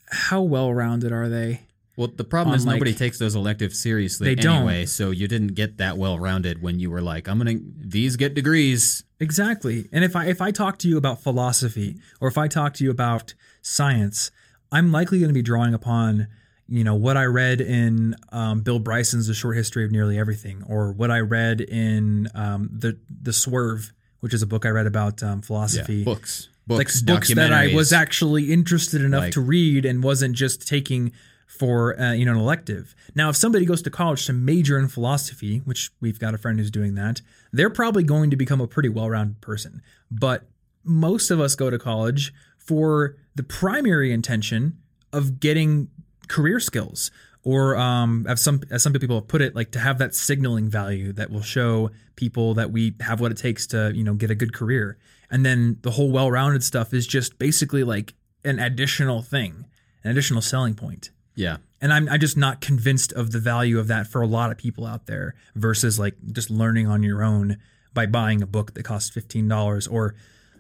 How 0.10 0.42
well 0.42 0.74
rounded 0.74 1.12
are 1.12 1.28
they? 1.28 1.62
Well, 1.98 2.08
the 2.14 2.24
problem 2.26 2.56
is 2.56 2.66
nobody 2.66 2.92
like- 2.92 2.98
takes 2.98 3.20
those 3.20 3.36
electives 3.36 3.80
seriously 3.82 4.28
They 4.28 4.36
don't. 4.36 4.88
so 4.88 5.12
you 5.12 5.28
didn't 5.28 5.56
get 5.56 5.78
that 5.78 5.98
well 5.98 6.20
rounded 6.20 6.62
when 6.62 6.80
you 6.80 6.92
were 6.92 7.02
like, 7.02 7.28
I'm 7.28 7.38
gonna 7.38 7.60
these 7.78 8.16
get 8.18 8.34
degrees. 8.34 9.04
Exactly. 9.20 9.88
And 9.92 10.04
if 10.04 10.16
I 10.16 10.26
if 10.28 10.42
I 10.42 10.52
talk 10.52 10.78
to 10.80 10.88
you 10.88 10.98
about 10.98 11.22
philosophy 11.22 11.98
or 12.20 12.28
if 12.28 12.38
I 12.38 12.48
talk 12.48 12.74
to 12.76 12.84
you 12.84 12.92
about 12.92 13.34
science, 13.62 14.32
I'm 14.72 14.92
likely 14.92 15.20
going 15.20 15.30
to 15.30 15.34
be 15.34 15.42
drawing 15.42 15.74
upon 15.74 16.28
you 16.68 16.84
know 16.84 16.96
what 16.96 17.16
I 17.16 17.26
read 17.26 17.62
in 17.62 18.16
um, 18.32 18.62
Bill 18.62 18.80
Bryson's 18.80 19.28
The 19.28 19.34
Short 19.34 19.56
History 19.56 19.86
of 19.86 19.92
Nearly 19.92 20.18
Everything, 20.18 20.64
or 20.68 20.92
what 20.92 21.12
I 21.12 21.20
read 21.20 21.62
in 21.62 22.28
um, 22.34 22.70
the 22.72 22.98
the 23.22 23.34
Swerve, 23.34 23.94
which 24.20 24.34
is 24.34 24.42
a 24.42 24.48
book 24.48 24.66
I 24.66 24.70
read 24.70 24.88
about 24.88 25.22
um, 25.24 25.42
philosophy. 25.42 26.04
Books. 26.04 26.50
like 26.68 26.78
Books, 26.80 27.02
books 27.02 27.34
that 27.36 27.54
I 27.54 27.76
was 27.76 27.94
actually 27.94 28.52
interested 28.52 29.04
enough 29.04 29.26
Like- 29.26 29.34
to 29.34 29.42
read 29.42 29.86
and 29.86 30.04
wasn't 30.04 30.36
just 30.36 30.68
taking 30.68 31.12
for 31.46 32.00
uh, 32.00 32.14
you 32.14 32.26
know 32.26 32.34
an 32.34 32.38
elective. 32.38 32.96
Now, 33.16 33.30
if 33.30 33.36
somebody 33.36 33.66
goes 33.66 33.82
to 33.84 33.90
college 33.90 34.26
to 34.26 34.34
major 34.34 34.78
in 34.78 34.88
philosophy, 34.88 35.60
which 35.60 35.92
we've 36.02 36.20
got 36.20 36.34
a 36.34 36.38
friend 36.38 36.60
who's 36.60 36.72
doing 36.72 36.96
that, 36.96 37.22
they're 37.52 37.70
probably 37.70 38.04
going 38.04 38.30
to 38.32 38.36
become 38.36 38.62
a 38.62 38.68
pretty 38.68 38.90
well-rounded 38.90 39.42
person. 39.42 39.82
But 40.12 40.44
most 40.84 41.32
of 41.32 41.40
us 41.40 41.56
go 41.56 41.70
to 41.70 41.80
college 41.80 42.34
for 42.58 43.18
the 43.36 43.44
primary 43.44 44.12
intention 44.12 44.80
of 45.14 45.40
getting 45.40 45.90
career 46.28 46.60
skills 46.60 47.12
or 47.46 47.78
um, 47.78 48.26
as 48.28 48.42
some 48.42 48.62
as 48.72 48.84
some 48.84 48.92
people 48.92 49.16
have 49.16 49.28
put 49.28 49.42
it, 49.42 49.56
like 49.56 49.72
to 49.72 49.80
have 49.80 50.00
that 50.00 50.16
signaling 50.16 50.68
value 50.68 51.14
that 51.14 51.30
will 51.30 51.44
show 51.44 51.92
people 52.16 52.56
that 52.56 52.72
we 52.72 52.96
have 53.02 53.22
what 53.22 53.32
it 53.32 53.38
takes 53.38 53.68
to 53.68 53.92
you 53.96 54.04
know 54.04 54.16
get 54.16 54.32
a 54.32 54.36
good 54.36 54.54
career. 54.54 54.98
And 55.30 55.46
then 55.46 55.78
the 55.82 55.92
whole 55.92 56.12
well-rounded 56.12 56.64
stuff 56.64 56.94
is 56.94 57.08
just 57.08 57.40
basically 57.40 57.84
like 57.84 58.14
an 58.44 58.60
additional 58.60 59.22
thing, 59.22 59.66
an 60.04 60.12
additional 60.12 60.42
selling 60.42 60.74
point. 60.74 61.12
Yeah. 61.36 61.58
And 61.82 61.92
I'm 61.94 62.08
I'm 62.10 62.20
just 62.20 62.38
not 62.38 62.62
convinced 62.62 63.12
of 63.14 63.32
the 63.32 63.40
value 63.40 63.78
of 63.80 63.88
that 63.88 64.08
for 64.08 64.22
a 64.22 64.28
lot 64.28 64.52
of 64.52 64.58
people 64.58 64.86
out 64.86 65.06
there 65.06 65.36
versus 65.56 66.00
like 66.00 66.16
just 66.32 66.50
learning 66.50 66.88
on 66.88 67.04
your 67.04 67.24
own 67.24 67.58
by 67.94 68.06
buying 68.06 68.42
a 68.42 68.48
book 68.48 68.74
that 68.74 68.84
costs 68.84 69.10
fifteen 69.10 69.48
dollars 69.48 69.86
or 69.88 70.16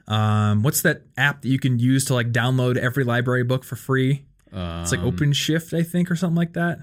um, 0.07 0.61
what's 0.61 0.81
that 0.83 1.01
app 1.17 1.41
that 1.41 1.47
you 1.49 1.57
can 1.59 1.79
use 1.79 2.05
to 2.05 2.13
like 2.13 2.31
download 2.31 2.77
every 2.77 3.03
library 3.03 3.43
book 3.43 3.63
for 3.63 3.75
free? 3.75 4.25
It's 4.51 4.91
like 4.91 5.01
Um, 5.01 5.11
OpenShift, 5.11 5.77
I 5.77 5.83
think, 5.83 6.09
or 6.11 6.15
something 6.15 6.35
like 6.35 6.53
that. 6.53 6.79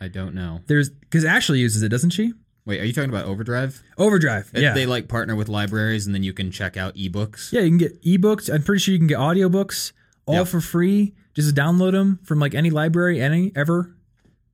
I 0.00 0.08
don't 0.08 0.34
know. 0.34 0.60
There's 0.66 0.90
because 0.90 1.24
Ashley 1.24 1.60
uses 1.60 1.82
it, 1.82 1.88
doesn't 1.88 2.10
she? 2.10 2.32
Wait, 2.66 2.80
are 2.80 2.84
you 2.84 2.92
talking 2.92 3.08
about 3.10 3.24
Overdrive? 3.26 3.82
Overdrive. 3.96 4.50
Yeah. 4.54 4.74
They 4.74 4.84
like 4.86 5.08
partner 5.08 5.34
with 5.36 5.48
libraries 5.48 6.04
and 6.06 6.14
then 6.14 6.22
you 6.22 6.32
can 6.34 6.50
check 6.50 6.76
out 6.76 6.96
ebooks. 6.96 7.50
yeah, 7.52 7.60
you 7.62 7.68
can 7.70 7.78
get 7.78 8.02
ebooks. 8.02 8.52
I'm 8.52 8.62
pretty 8.62 8.80
sure 8.80 8.92
you 8.92 8.98
can 8.98 9.06
get 9.06 9.18
audiobooks 9.18 9.92
all 10.26 10.34
Yeah. 10.36 10.44
for 10.44 10.60
free. 10.60 11.14
Just 11.38 11.54
download 11.54 11.92
them 11.92 12.18
from 12.24 12.40
like 12.40 12.54
any 12.54 12.70
library, 12.70 13.20
any 13.20 13.52
ever, 13.54 13.94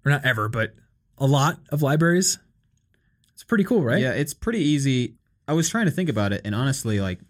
or 0.05 0.11
not 0.11 0.25
ever, 0.25 0.49
but 0.51 0.75
a 1.17 1.27
lot 1.27 1.59
of 1.71 1.81
libraries. 1.81 2.39
It's 3.33 3.43
pretty 3.45 3.65
cool, 3.65 3.83
right? 3.83 4.01
Yeah, 4.03 4.13
it's 4.13 4.35
pretty 4.35 4.59
easy. 4.61 5.15
I 5.49 5.55
was 5.55 5.69
trying 5.69 5.87
to 5.87 5.91
think 5.91 6.09
about 6.11 6.33
it, 6.33 6.43
and 6.45 6.55
honestly, 6.55 7.01
like 7.01 7.21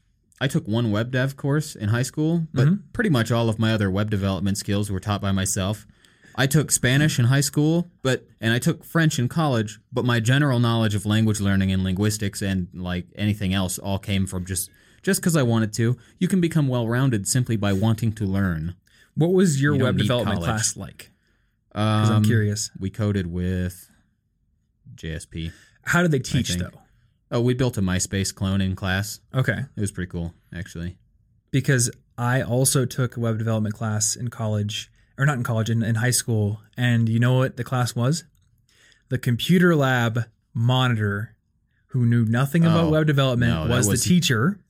I 0.40 0.48
took 0.48 0.66
one 0.66 0.90
web 0.90 1.12
dev 1.12 1.36
course 1.36 1.76
in 1.76 1.88
high 1.90 2.02
school, 2.02 2.46
but 2.52 2.66
Mm-hmm. 2.66 2.90
pretty 2.92 3.10
much 3.10 3.30
all 3.30 3.48
of 3.48 3.58
my 3.60 3.72
other 3.72 3.90
web 3.90 4.10
development 4.10 4.58
skills 4.58 4.90
were 4.90 5.00
taught 5.00 5.20
by 5.20 5.30
myself. 5.32 5.86
I 6.36 6.48
took 6.48 6.72
Spanish 6.72 7.20
in 7.20 7.26
high 7.26 7.40
school, 7.42 7.88
but 8.02 8.26
and 8.40 8.52
I 8.52 8.58
took 8.58 8.84
French 8.84 9.20
in 9.20 9.28
college, 9.28 9.78
but 9.92 10.04
my 10.04 10.18
general 10.18 10.58
knowledge 10.58 10.96
of 10.96 11.06
language 11.06 11.40
learning 11.40 11.70
and 11.70 11.84
linguistics 11.84 12.42
and 12.42 12.66
like 12.74 13.06
anything 13.14 13.54
else 13.54 13.78
all 13.78 14.00
came 14.00 14.26
from 14.26 14.44
just 14.44 14.68
just 15.02 15.20
because 15.20 15.36
I 15.36 15.44
wanted 15.44 15.72
to. 15.74 15.96
You 16.18 16.26
can 16.26 16.40
become 16.40 16.66
well-rounded 16.66 17.28
simply 17.28 17.56
by 17.56 17.72
wanting 17.72 18.10
to 18.14 18.24
learn. 18.24 18.74
What 19.16 19.32
was 19.32 19.60
your 19.62 19.74
You 19.76 19.82
web 19.84 19.96
development 19.98 20.36
college. 20.40 20.48
class 20.48 20.76
like? 20.76 21.10
Um, 21.72 22.00
Because 22.02 22.10
I'm 22.10 22.24
curious. 22.24 22.70
We 22.78 22.90
coded 22.90 23.26
with 23.26 23.90
JSP. 24.94 25.52
How 25.84 26.02
did 26.02 26.10
they 26.10 26.18
teach 26.18 26.54
though? 26.56 26.70
Oh, 27.30 27.40
we 27.40 27.54
built 27.54 27.76
a 27.78 27.82
MySpace 27.82 28.34
clone 28.34 28.60
in 28.60 28.76
class. 28.76 29.20
Okay. 29.34 29.58
It 29.76 29.80
was 29.80 29.90
pretty 29.90 30.10
cool, 30.10 30.34
actually. 30.54 30.96
because 31.50 31.90
I 32.16 32.42
also 32.42 32.84
took 32.84 33.16
a 33.16 33.20
web 33.20 33.38
development 33.38 33.74
class 33.74 34.14
in 34.14 34.28
college, 34.28 34.90
or 35.18 35.26
not 35.26 35.36
in 35.36 35.42
college, 35.42 35.68
in, 35.70 35.82
in 35.82 35.96
high 35.96 36.10
school. 36.12 36.60
And 36.76 37.08
you 37.08 37.18
know 37.18 37.34
what 37.34 37.56
the 37.56 37.64
class 37.64 37.96
was? 37.96 38.24
The 39.08 39.18
computer 39.18 39.74
lab 39.74 40.26
monitor, 40.52 41.34
who 41.88 42.06
knew 42.06 42.24
nothing 42.24 42.64
about 42.64 42.84
Oh, 42.84 42.90
web 42.90 43.06
development, 43.06 43.52
no, 43.52 43.66
was, 43.74 43.88
was- 43.88 44.02
the 44.04 44.08
teacher. 44.08 44.60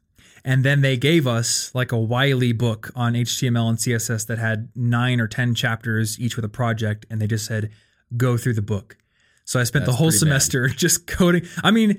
And 0.44 0.62
then 0.64 0.82
they 0.82 0.96
gave 0.98 1.26
us 1.26 1.70
like 1.74 1.90
a 1.90 1.98
Wiley 1.98 2.52
book 2.52 2.90
on 2.94 3.14
HTML 3.14 3.68
and 3.70 3.78
CSS 3.78 4.26
that 4.26 4.38
had 4.38 4.68
nine 4.76 5.18
or 5.20 5.26
10 5.26 5.54
chapters, 5.54 6.20
each 6.20 6.36
with 6.36 6.44
a 6.44 6.50
project. 6.50 7.06
And 7.08 7.20
they 7.20 7.26
just 7.26 7.46
said, 7.46 7.70
go 8.16 8.36
through 8.36 8.54
the 8.54 8.62
book. 8.62 8.98
So 9.46 9.58
I 9.58 9.64
spent 9.64 9.86
the 9.86 9.92
whole 9.92 10.08
pretty 10.10 10.16
bad. 10.16 10.42
semester 10.42 10.68
just 10.76 11.06
coding. 11.06 11.46
I 11.62 11.70
mean, 11.70 11.98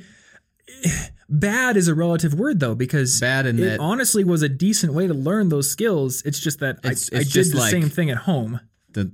bad 1.29 1.77
is 1.77 1.87
a 1.87 1.95
relative 1.95 2.33
word 2.33 2.59
though, 2.59 2.75
because 2.75 3.19
Bad 3.19 3.45
in 3.45 3.59
it 3.59 3.79
honestly 3.79 4.23
was 4.23 4.41
a 4.41 4.49
decent 4.49 4.93
way 4.93 5.07
to 5.07 5.13
learn 5.13 5.49
those 5.49 5.69
skills. 5.69 6.21
It's 6.25 6.39
just 6.39 6.59
that 6.59 6.77
It's- 6.79 7.09
I, 7.11 7.17
I 7.17 7.19
it's 7.21 7.31
did 7.31 7.51
the 7.51 7.57
like- 7.57 7.71
same 7.71 7.89
thing 7.89 8.09
at 8.09 8.17
home. 8.17 8.59
the 8.91 9.11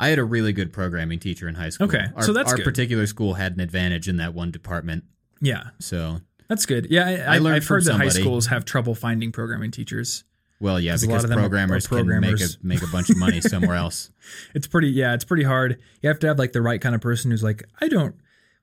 I 0.00 0.08
had 0.10 0.20
a 0.20 0.24
really 0.24 0.52
good 0.52 0.72
programming 0.72 1.18
teacher 1.18 1.48
in 1.48 1.56
high 1.56 1.70
school. 1.70 1.88
Okay, 1.88 2.04
our, 2.14 2.22
so 2.22 2.32
that's 2.32 2.52
our 2.52 2.56
good. 2.58 2.64
particular 2.64 3.04
school 3.08 3.34
had 3.34 3.54
an 3.54 3.60
advantage 3.60 4.08
in 4.08 4.18
that 4.18 4.32
one 4.32 4.52
department. 4.52 5.02
Yeah, 5.40 5.70
So, 5.80 6.20
that's 6.48 6.66
good. 6.66 6.88
Yeah, 6.90 7.06
I, 7.28 7.36
I, 7.36 7.38
learned 7.38 7.56
I've 7.56 7.66
heard 7.68 7.84
that 7.84 7.94
high 7.94 8.08
schools 8.08 8.46
have 8.46 8.64
trouble 8.64 8.94
finding 8.94 9.32
programming 9.32 9.70
teachers. 9.70 10.24
well, 10.60 10.80
yeah, 10.80 10.92
'Cause 10.92 11.02
a 11.04 11.06
lot 11.06 11.12
because 11.12 11.24
of 11.24 11.30
them 11.30 11.38
are- 11.38 11.42
are 11.42 11.48
programmers, 11.48 11.86
can 11.86 12.06
make 12.08 12.40
a 12.40 12.46
make 12.62 12.82
a 12.82 12.86
bunch 12.92 13.10
of 13.10 13.16
money 13.16 13.40
somewhere 13.52 13.76
else. 13.76 14.10
It's 14.54 14.66
pretty. 14.66 14.88
Yeah, 14.88 15.14
it's 15.14 15.24
pretty 15.24 15.44
hard. 15.44 15.78
You 16.02 16.08
have 16.08 16.18
to 16.20 16.26
have 16.26 16.38
like 16.38 16.52
the 16.52 16.62
right 16.62 16.80
kind 16.80 16.94
of 16.94 17.00
person 17.00 17.30
who's 17.30 17.42
like, 17.42 17.64
I 17.80 17.88
don't 17.88 18.14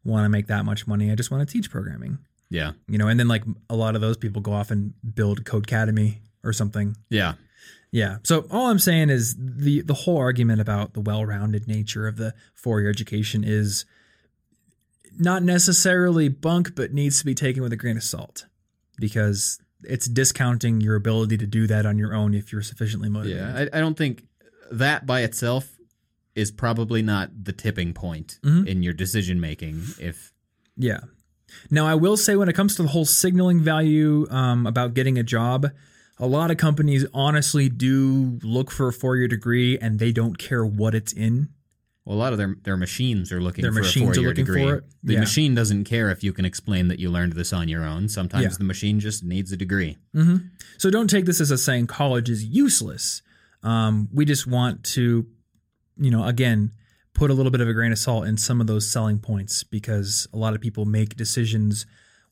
want 0.03 0.25
to 0.25 0.29
make 0.29 0.47
that 0.47 0.65
much 0.65 0.85
money. 0.87 1.11
I 1.11 1.15
just 1.15 1.31
want 1.31 1.47
to 1.47 1.51
teach 1.51 1.69
programming. 1.71 2.19
Yeah, 2.49 2.73
You 2.87 2.99
know, 2.99 3.07
and 3.07 3.19
then 3.19 3.27
like 3.27 3.43
a 3.71 3.75
lot 3.75 3.95
of 3.95 4.01
those 4.01 4.17
people 4.17 4.39
go 4.41 4.53
off 4.53 4.69
and 4.69 4.93
build 5.15 5.43
Codecademy 5.45 6.19
or 6.43 6.53
something. 6.53 6.95
yeah, 7.09 7.33
Yeah. 7.91 8.17
So 8.23 8.45
all 8.51 8.67
I'm 8.69 8.77
saying 8.77 9.09
is 9.09 9.35
the 9.39 9.81
the 9.81 9.95
whole 9.95 10.17
argument 10.17 10.61
about 10.61 10.93
the 10.93 11.01
well-rounded 11.01 11.67
nature 11.67 12.07
of 12.07 12.17
the 12.17 12.35
four-year 12.53 12.89
education 12.89 13.43
is 13.43 13.85
not 15.17 15.43
necessarily 15.43 16.29
bunk, 16.29 16.75
but 16.75 16.93
needs 16.93 17.19
to 17.19 17.25
be 17.25 17.35
taken 17.35 17.61
with 17.63 17.71
a 17.73 17.75
grain 17.77 17.97
of 17.97 18.03
salt 18.03 18.45
because 18.97 19.59
it's 19.83 20.07
discounting 20.07 20.81
your 20.81 20.95
ability 20.95 21.37
to 21.37 21.45
do 21.45 21.67
that 21.67 21.85
on 21.85 21.97
your 21.97 22.13
own 22.13 22.33
if 22.33 22.51
you're 22.51 22.61
sufficiently 22.61 23.09
motivated. 23.09 23.37
yeah. 23.41 23.67
I, 23.73 23.77
I 23.77 23.81
don't 23.81 23.97
think 23.97 24.23
that 24.71 25.05
by 25.05 25.21
itself 25.21 25.69
is 26.33 26.51
probably 26.51 27.01
not 27.01 27.29
the 27.43 27.53
tipping 27.53 27.93
point 27.93 28.39
Mhm. 28.43 28.67
in 28.67 28.83
your 28.83 28.93
decision 28.93 29.39
making. 29.39 29.81
If 29.99 30.33
Yeah. 30.77 30.99
Now, 31.71 31.85
I 31.85 31.95
will 31.95 32.17
say 32.17 32.35
when 32.35 32.49
it 32.49 32.53
comes 32.53 32.75
to 32.75 32.81
the 32.81 32.89
whole 32.89 33.05
signaling 33.05 33.61
value 33.61 34.27
um, 34.29 34.65
about 34.65 34.93
getting 34.93 35.17
a 35.17 35.23
job, 35.23 35.67
a 36.17 36.27
lot 36.27 36.51
of 36.51 36.57
companies 36.57 37.05
honestly 37.13 37.69
do 37.69 38.39
look 38.43 38.71
for 38.71 38.87
a 38.87 38.93
four-year 38.93 39.27
degree 39.27 39.77
and 39.77 39.99
they 39.99 40.11
don't 40.11 40.37
care 40.37 40.65
what 40.65 40.95
it's 40.95 41.13
in. 41.13 41.49
Well, 42.05 42.15
a 42.17 42.19
lot 42.19 42.31
of 42.31 42.37
their 42.37 42.55
their 42.63 42.77
machines 42.77 43.31
are 43.31 43.41
looking 43.41 43.63
Their 43.63 43.71
for 43.73 43.79
machines 43.81 44.09
a 44.11 44.13
four 44.13 44.21
year 44.21 44.29
looking 44.29 44.45
degree. 44.45 44.63
for 44.63 44.75
it? 44.75 44.83
The 45.03 45.13
Yeah. 45.13 45.19
machine 45.21 45.55
doesn't 45.55 45.85
care 45.85 46.11
if 46.11 46.23
you 46.23 46.31
can 46.33 46.45
explain 46.45 46.87
that 46.89 46.99
you 46.99 47.09
learned 47.09 47.33
this 47.33 47.51
on 47.51 47.67
your 47.67 47.83
own. 47.85 48.07
Sometimes 48.09 48.43
Yeah. 48.43 48.57
the 48.57 48.63
machine 48.63 48.99
just 48.99 49.23
needs 49.23 49.51
a 49.51 49.57
degree. 49.57 49.97
hmm 50.13 50.37
So 50.77 50.89
don't 50.89 51.09
take 51.09 51.25
this 51.25 51.41
as 51.41 51.51
a 51.51 51.57
saying 51.57 51.87
college 51.87 52.29
is 52.29 52.43
useless. 52.43 53.21
Um, 53.63 54.07
we 54.13 54.25
just 54.25 54.45
want 54.45 54.83
to, 54.95 55.25
you 55.97 56.11
know, 56.11 56.25
again, 56.25 56.71
put 57.13 57.31
a 57.31 57.33
little 57.33 57.51
bit 57.51 57.61
of 57.61 57.67
a 57.67 57.73
grain 57.73 57.91
of 57.91 57.97
salt 57.97 58.27
in 58.27 58.37
some 58.37 58.61
of 58.61 58.67
those 58.67 58.87
selling 58.89 59.17
points 59.19 59.63
because 59.63 60.27
a 60.33 60.37
lot 60.37 60.53
of 60.53 60.61
people 60.61 60.85
make 60.85 61.15
decisions 61.15 61.85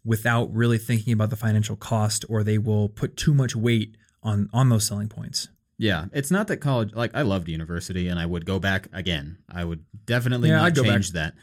without 0.06 0.54
really 0.54 0.78
thinking 0.78 1.14
about 1.14 1.30
the 1.30 1.36
financial 1.38 1.76
cost, 1.78 2.26
or 2.28 2.44
they 2.44 2.58
will 2.58 2.90
put 2.90 3.16
too 3.16 3.34
much 3.34 3.56
weight 3.56 3.96
on 4.22 4.50
on 4.54 4.68
those 4.70 4.86
selling 4.86 5.08
points. 5.08 5.48
Yeah, 5.78 6.06
it's 6.14 6.32
not 6.32 6.48
that 6.48 6.58
college. 6.58 6.94
Like 6.94 7.12
I 7.16 7.24
loved 7.24 7.50
university, 7.50 8.08
and 8.08 8.20
I 8.20 8.26
would 8.26 8.46
go 8.46 8.60
back 8.60 8.88
again. 8.94 9.38
I 9.50 9.64
would 9.66 9.84
definitely 10.06 10.50
Yeah, 10.50 10.58
not 10.58 10.66
I'd 10.68 10.76
change 10.76 11.12
that. 11.14 11.34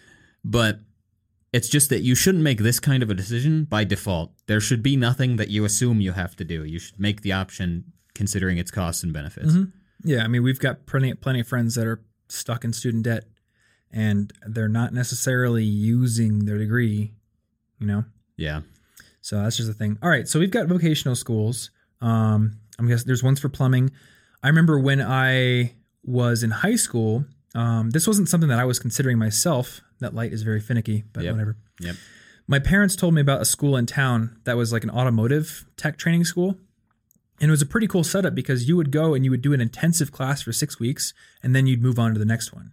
But 0.44 0.80
it's 1.52 1.68
just 1.68 1.90
that 1.90 2.00
you 2.02 2.14
shouldn't 2.14 2.44
make 2.44 2.58
this 2.58 2.78
kind 2.78 3.02
of 3.02 3.10
a 3.10 3.14
decision 3.14 3.64
by 3.64 3.84
default. 3.84 4.32
There 4.46 4.60
should 4.60 4.82
be 4.82 4.96
nothing 4.96 5.36
that 5.36 5.48
you 5.48 5.64
assume 5.64 6.00
you 6.00 6.12
have 6.12 6.36
to 6.36 6.44
do. 6.44 6.64
You 6.64 6.78
should 6.78 6.98
make 7.00 7.22
the 7.22 7.32
option 7.32 7.92
considering 8.14 8.56
its 8.58 8.70
costs 8.70 9.02
and 9.02 9.12
benefits. 9.12 9.52
Mhm. 9.52 9.72
Yeah, 10.04 10.24
I 10.24 10.28
mean, 10.28 10.42
we've 10.42 10.60
got 10.60 10.86
plenty 10.86 11.12
plenty 11.14 11.40
of 11.40 11.48
friends 11.48 11.74
that 11.74 11.86
are 11.86 12.00
stuck 12.28 12.64
in 12.64 12.72
student 12.72 13.02
debt, 13.04 13.24
and 13.90 14.32
they're 14.46 14.68
not 14.68 14.94
necessarily 14.94 15.64
using 15.64 16.44
their 16.46 16.56
degree. 16.58 17.14
You 17.80 17.86
know. 17.86 18.04
Yeah, 18.36 18.60
So 19.22 19.42
that's 19.42 19.56
just 19.58 19.68
a 19.68 19.74
thing. 19.74 19.98
All 20.02 20.08
right, 20.08 20.26
so 20.26 20.38
we've 20.38 20.50
got 20.50 20.66
vocational 20.68 21.14
schools. 21.14 21.70
Um, 22.00 22.52
I'm 22.78 22.88
guessing 22.88 23.06
there's 23.06 23.22
ones 23.22 23.38
for 23.40 23.48
plumbing. 23.50 23.90
I 24.42 24.48
remember 24.48 24.78
when 24.78 25.00
I 25.00 25.74
was 26.02 26.42
in 26.42 26.50
high 26.50 26.76
school. 26.76 27.24
Um, 27.54 27.90
this 27.90 28.06
wasn't 28.06 28.28
something 28.28 28.48
that 28.48 28.58
I 28.58 28.64
was 28.64 28.78
considering 28.78 29.18
myself. 29.18 29.80
That 30.00 30.14
light 30.14 30.32
is 30.32 30.42
very 30.42 30.60
finicky, 30.60 31.04
but 31.12 31.24
Yep. 31.24 31.32
whatever. 31.34 31.56
Yep. 31.80 31.96
My 32.46 32.58
parents 32.58 32.96
told 32.96 33.14
me 33.14 33.20
about 33.20 33.40
a 33.42 33.44
school 33.44 33.76
in 33.76 33.86
town 33.86 34.36
that 34.44 34.56
was 34.56 34.72
like 34.72 34.82
an 34.82 34.90
automotive 34.90 35.66
tech 35.76 35.98
training 35.98 36.24
school. 36.24 36.58
And 37.40 37.48
it 37.48 37.50
was 37.50 37.62
a 37.62 37.66
pretty 37.66 37.86
cool 37.86 38.04
setup 38.04 38.34
because 38.34 38.68
you 38.68 38.76
would 38.76 38.90
go 38.90 39.14
and 39.14 39.24
you 39.24 39.30
would 39.30 39.40
do 39.42 39.52
an 39.52 39.60
intensive 39.60 40.12
class 40.12 40.42
for 40.42 40.52
six 40.52 40.78
weeks 40.78 41.14
and 41.42 41.54
then 41.54 41.66
you'd 41.66 41.82
move 41.82 41.98
on 41.98 42.12
to 42.12 42.18
the 42.18 42.24
next 42.24 42.52
one. 42.52 42.72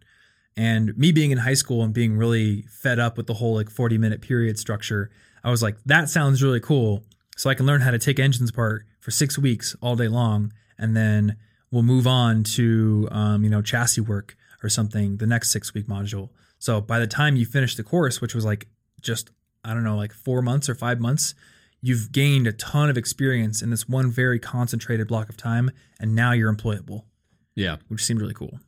And 0.58 0.98
me 0.98 1.12
being 1.12 1.32
in 1.32 1.40
high 1.40 1.54
school 1.54 1.84
and 1.84 1.94
being 1.94 2.18
really 2.18 2.64
fed 2.64 3.00
up 3.00 3.16
with 3.18 3.28
the 3.28 3.36
whole 3.36 3.56
like 3.56 3.70
40 3.70 3.98
minute 3.98 4.22
period 4.22 4.58
structure, 4.58 5.10
I 5.44 5.52
was 5.52 5.62
like, 5.62 5.78
that 5.86 6.10
sounds 6.10 6.42
really 6.44 6.60
cool. 6.60 7.04
So 7.38 7.50
I 7.50 7.54
can 7.54 7.66
learn 7.66 7.82
how 7.82 7.92
to 7.92 8.00
take 8.00 8.20
engines 8.20 8.50
apart 8.50 8.86
for 9.00 9.12
six 9.12 9.38
weeks 9.38 9.76
all 9.82 9.96
day 9.96 10.08
long. 10.08 10.52
And 10.78 10.98
then 10.98 11.38
we'll 11.72 11.84
move 11.84 12.08
on 12.08 12.44
to, 12.44 13.08
um, 13.12 13.44
you 13.44 13.50
know, 13.50 13.62
chassis 13.62 14.02
work 14.02 14.36
or 14.64 14.70
something 14.70 15.18
the 15.18 15.28
next 15.28 15.50
six 15.52 15.74
week 15.74 15.88
module. 15.88 16.30
So 16.60 16.82
by 16.82 17.00
the 17.00 17.08
time 17.08 17.36
you 17.36 17.46
finish 17.46 17.76
the 17.76 17.84
course, 17.84 18.22
which 18.22 18.34
was 18.34 18.46
like 18.46 18.68
just, 19.02 19.30
I 19.64 19.74
don't 19.74 19.84
know, 19.84 19.96
like 19.98 20.14
four 20.14 20.42
months 20.42 20.70
or 20.70 20.76
five 20.76 21.00
months, 21.00 21.36
you've 21.82 22.12
gained 22.12 22.48
a 22.48 22.52
ton 22.54 22.90
of 22.90 22.98
experience 22.98 23.62
in 23.62 23.70
this 23.70 23.88
one 23.88 24.10
very 24.10 24.40
concentrated 24.40 25.08
block 25.08 25.30
of 25.30 25.38
time. 25.38 25.70
And 26.00 26.16
now 26.16 26.32
you're 26.32 26.52
employable, 26.54 27.04
Yeah. 27.56 27.78
which 27.88 28.04
seemed 28.04 28.22
really 28.22 28.34
cool. 28.34 28.60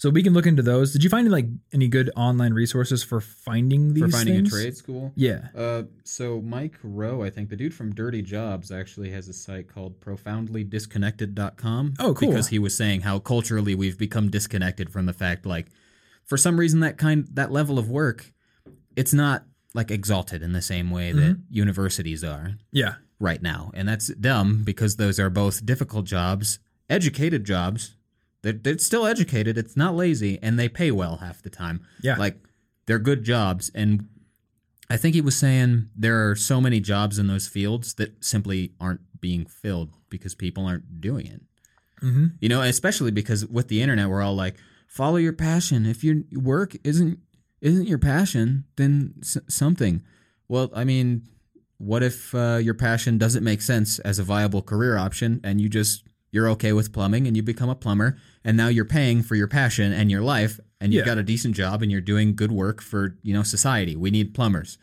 So 0.00 0.10
we 0.10 0.22
can 0.22 0.32
look 0.32 0.46
into 0.46 0.62
those. 0.62 0.92
Did 0.92 1.02
you 1.02 1.10
find 1.10 1.28
like 1.30 1.46
any 1.72 1.88
good 1.88 2.08
online 2.16 2.54
resources 2.54 3.02
for 3.02 3.20
finding 3.20 3.94
these 3.94 4.04
for 4.04 4.10
finding 4.10 4.34
things? 4.36 4.54
a 4.54 4.56
trade 4.62 4.76
school. 4.76 5.12
Yeah. 5.16 5.48
Uh, 5.56 5.82
so 6.04 6.40
Mike 6.40 6.76
Rowe, 6.84 7.24
I 7.24 7.30
think 7.30 7.48
the 7.50 7.56
dude 7.56 7.74
from 7.74 7.92
Dirty 7.94 8.22
Jobs, 8.22 8.70
actually 8.70 9.10
has 9.10 9.28
a 9.28 9.32
site 9.32 9.66
called 9.68 9.98
ProfoundlyDisconnected.com. 10.00 11.94
Oh, 11.98 12.14
cool. 12.14 12.28
Because 12.30 12.48
he 12.48 12.58
was 12.58 12.76
saying 12.76 13.02
how 13.02 13.18
culturally 13.18 13.74
we've 13.74 13.98
become 13.98 14.30
disconnected 14.30 14.90
from 14.90 15.06
the 15.06 15.12
fact, 15.12 15.46
like, 15.46 15.66
for 16.24 16.36
some 16.36 16.58
reason 16.60 16.80
that 16.80 16.98
kind 16.98 17.26
that 17.32 17.50
level 17.50 17.78
of 17.78 17.90
work, 17.90 18.32
it's 18.96 19.14
not 19.14 19.44
like 19.74 19.90
exalted 19.90 20.42
in 20.42 20.52
the 20.52 20.62
same 20.62 20.90
way 20.90 21.12
that 21.12 21.20
Mm-hmm. 21.20 21.40
universities 21.50 22.22
are 22.24 22.56
Yeah. 22.72 22.94
right 23.18 23.42
now, 23.42 23.70
and 23.74 23.88
that's 23.88 24.08
dumb 24.14 24.62
because 24.64 24.96
those 24.96 25.18
are 25.18 25.30
both 25.30 25.64
difficult 25.64 26.04
jobs, 26.06 26.58
educated 26.90 27.44
jobs. 27.44 27.94
They're, 28.42 28.52
they're 28.52 28.78
still 28.78 29.06
educated. 29.06 29.58
It's 29.58 29.76
not 29.76 29.94
lazy, 29.96 30.38
and 30.42 30.58
they 30.58 30.68
pay 30.68 30.90
well 30.90 31.16
half 31.16 31.42
the 31.42 31.50
time. 31.50 31.82
Yeah. 32.02 32.16
like 32.16 32.36
they're 32.86 32.98
good 32.98 33.24
jobs, 33.24 33.70
and 33.74 34.08
I 34.88 34.96
think 34.96 35.14
he 35.14 35.20
was 35.20 35.36
saying 35.36 35.88
there 35.94 36.30
are 36.30 36.36
so 36.36 36.60
many 36.60 36.80
jobs 36.80 37.18
in 37.18 37.26
those 37.26 37.46
fields 37.48 37.94
that 37.94 38.24
simply 38.24 38.72
aren't 38.80 39.00
being 39.20 39.44
filled 39.44 39.90
because 40.08 40.34
people 40.34 40.64
aren't 40.64 41.00
doing 41.00 41.26
it. 41.26 41.42
Mm-hmm. 42.02 42.26
You 42.40 42.48
know, 42.48 42.62
especially 42.62 43.10
because 43.10 43.44
with 43.46 43.68
the 43.68 43.82
internet, 43.82 44.08
we're 44.08 44.22
all 44.22 44.34
like, 44.36 44.56
follow 44.86 45.16
your 45.16 45.32
passion. 45.34 45.84
If 45.84 46.02
your 46.04 46.22
work 46.32 46.76
isn't 46.84 47.18
isn't 47.60 47.86
your 47.88 47.98
passion, 47.98 48.64
then 48.76 49.14
s- 49.20 49.36
something. 49.48 50.02
Well, 50.46 50.70
I 50.74 50.84
mean, 50.84 51.28
what 51.78 52.02
if 52.02 52.34
uh, 52.34 52.58
your 52.62 52.74
passion 52.74 53.18
doesn't 53.18 53.42
make 53.44 53.60
sense 53.60 53.98
as 53.98 54.18
a 54.18 54.22
viable 54.22 54.62
career 54.62 54.96
option, 54.96 55.40
and 55.44 55.60
you 55.60 55.68
just 55.68 56.04
you're 56.30 56.48
okay 56.50 56.72
with 56.72 56.92
plumbing, 56.92 57.26
and 57.26 57.36
you 57.36 57.42
become 57.42 57.68
a 57.70 57.74
plumber, 57.74 58.16
and 58.44 58.56
now 58.56 58.68
you're 58.68 58.84
paying 58.84 59.22
for 59.22 59.34
your 59.34 59.48
passion 59.48 59.92
and 59.92 60.10
your 60.10 60.22
life, 60.22 60.60
and 60.80 60.92
you've 60.92 61.06
Yeah. 61.06 61.14
got 61.14 61.18
a 61.18 61.22
decent 61.22 61.54
job, 61.54 61.82
and 61.82 61.90
you're 61.90 62.00
doing 62.00 62.34
good 62.36 62.52
work 62.52 62.80
for 62.82 63.16
you 63.22 63.32
know 63.34 63.42
society. 63.42 63.96
We 63.96 64.10
need 64.10 64.34
plumbers. 64.34 64.78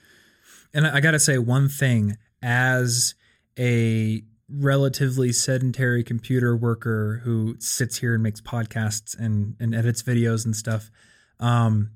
And 0.73 0.85
I, 0.87 0.97
I 0.97 0.99
got 1.01 1.11
to 1.11 1.19
say 1.19 1.37
one 1.37 1.69
thing 1.69 2.17
as 2.41 3.15
a 3.57 4.23
relatively 4.49 5.31
sedentary 5.31 6.03
computer 6.03 6.55
worker 6.55 7.21
who 7.23 7.55
sits 7.59 7.97
here 7.97 8.13
and 8.13 8.21
makes 8.21 8.41
podcasts 8.41 9.17
and, 9.17 9.55
and 9.59 9.73
edits 9.73 10.03
videos 10.03 10.45
and 10.45 10.55
stuff. 10.55 10.91
Um, 11.39 11.91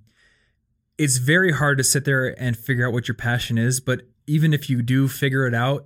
it's 0.97 1.17
very 1.17 1.51
hard 1.51 1.77
to 1.77 1.83
sit 1.83 2.05
there 2.05 2.33
and 2.41 2.57
figure 2.57 2.87
out 2.87 2.93
what 2.93 3.07
your 3.07 3.15
passion 3.15 3.57
is. 3.59 3.79
But 3.79 4.01
even 4.25 4.53
if 4.53 4.67
you 4.69 4.81
do 4.81 5.07
figure 5.07 5.45
it 5.45 5.53
out, 5.53 5.85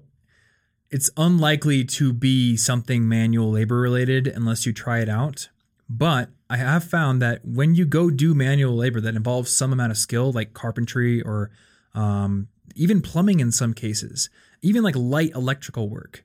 it's 0.93 1.10
unlikely 1.17 1.84
to 1.86 2.13
be 2.13 2.56
something 2.56 3.08
manual 3.10 3.51
labor 3.51 3.77
related 3.79 4.27
unless 4.27 4.65
you 4.65 4.71
try 4.73 4.99
it 4.99 5.10
out. 5.10 5.49
But 5.89 6.29
I 6.49 6.58
have 6.58 6.84
found 6.84 7.21
that 7.21 7.43
when 7.43 7.75
you 7.75 7.86
go 7.86 8.10
do 8.10 8.34
manual 8.34 8.75
labor 8.75 9.01
that 9.01 9.15
involves 9.15 9.56
some 9.56 9.73
amount 9.73 9.91
of 9.91 9.97
skill, 9.97 10.32
like 10.32 10.53
carpentry 10.53 11.21
or 11.21 11.51
um, 11.93 12.47
even 12.75 13.01
plumbing 13.01 13.39
in 13.39 13.51
some 13.51 13.73
cases, 13.73 14.29
even 14.62 14.84
like 14.84 14.95
light 14.95 15.32
electrical 15.36 15.89
work, 15.89 16.23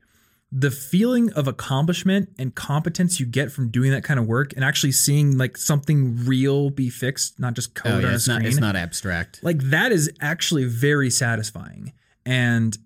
the 0.52 0.70
feeling 0.70 1.30
of 1.34 1.46
accomplishment 1.48 2.30
and 2.38 2.54
competence 2.54 3.20
you 3.20 3.26
get 3.26 3.50
from 3.52 3.68
doing 3.68 3.90
that 3.90 4.04
kind 4.04 4.18
of 4.20 4.26
work 4.26 4.52
and 4.54 4.64
actually 4.64 4.92
seeing 4.92 5.36
like 5.36 5.56
something 5.58 6.24
real 6.24 6.70
be 6.70 6.88
fixed, 6.88 7.38
not 7.40 7.54
just 7.54 7.74
code 7.74 8.04
Oh, 8.04 8.06
on 8.08 8.12
a 8.12 8.14
it's 8.14 8.24
screen, 8.24 8.38
not 8.38 8.46
it's 8.46 8.60
not 8.60 8.76
abstract. 8.76 9.40
like 9.42 9.58
that 9.64 9.92
is 9.92 10.10
actually 10.20 10.64
very 10.64 11.10
satisfying. 11.10 11.92
And 12.24 12.76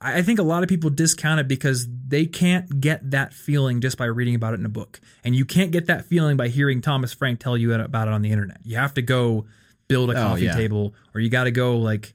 I 0.00 0.22
think 0.22 0.38
a 0.38 0.44
lot 0.44 0.62
of 0.62 0.68
people 0.68 0.90
discount 0.90 1.40
it 1.40 1.48
because 1.48 1.88
they 2.06 2.24
can't 2.26 2.80
get 2.80 3.10
that 3.10 3.34
feeling 3.34 3.80
just 3.80 3.98
by 3.98 4.04
reading 4.04 4.34
about 4.36 4.54
it 4.54 4.60
in 4.60 4.66
a 4.66 4.68
book. 4.70 5.00
And 5.24 5.34
you 5.34 5.44
can't 5.44 5.72
get 5.72 5.86
that 5.86 6.04
feeling 6.04 6.36
by 6.36 6.48
hearing 6.48 6.80
Thomas 6.80 7.12
Frank 7.12 7.40
tell 7.40 7.56
you 7.56 7.74
about 7.74 8.06
it 8.06 8.14
on 8.14 8.22
the 8.22 8.30
internet. 8.30 8.58
You 8.64 8.76
have 8.76 8.94
to 8.94 9.02
go 9.02 9.46
build 9.88 10.10
a 10.10 10.12
Oh, 10.12 10.28
coffee 10.28 10.44
yeah. 10.44 10.54
table 10.54 10.94
or 11.14 11.20
you 11.20 11.28
got 11.30 11.44
to 11.44 11.50
go 11.50 11.78
like 11.78 12.14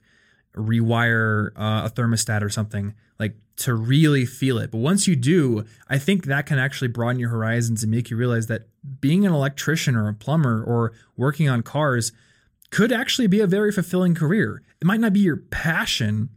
rewire 0.56 1.50
uh, 1.58 1.88
a 1.88 1.90
thermostat 1.94 2.42
or 2.42 2.50
something 2.50 2.94
like 3.20 3.36
to 3.58 3.74
really 3.74 4.26
feel 4.26 4.58
it. 4.60 4.72
But 4.72 4.78
once 4.80 5.08
you 5.08 5.16
do, 5.16 5.66
I 5.90 5.98
think 5.98 6.26
that 6.26 6.46
can 6.46 6.60
actually 6.60 6.88
broaden 6.90 7.20
your 7.20 7.30
horizons 7.30 7.84
and 7.84 7.92
make 7.92 8.10
you 8.10 8.18
realize 8.18 8.48
that 8.48 8.68
being 9.02 9.26
an 9.26 9.34
electrician 9.34 9.96
or 9.96 10.08
a 10.08 10.14
plumber 10.14 10.64
or 10.64 10.94
working 11.18 11.50
on 11.50 11.62
cars 11.64 12.12
could 12.70 12.92
actually 12.92 13.28
be 13.28 13.40
a 13.40 13.48
very 13.48 13.72
fulfilling 13.72 14.16
career. 14.16 14.62
It 14.82 14.86
might 14.86 15.00
not 15.00 15.14
be 15.14 15.20
your 15.20 15.38
passion. 15.38 16.30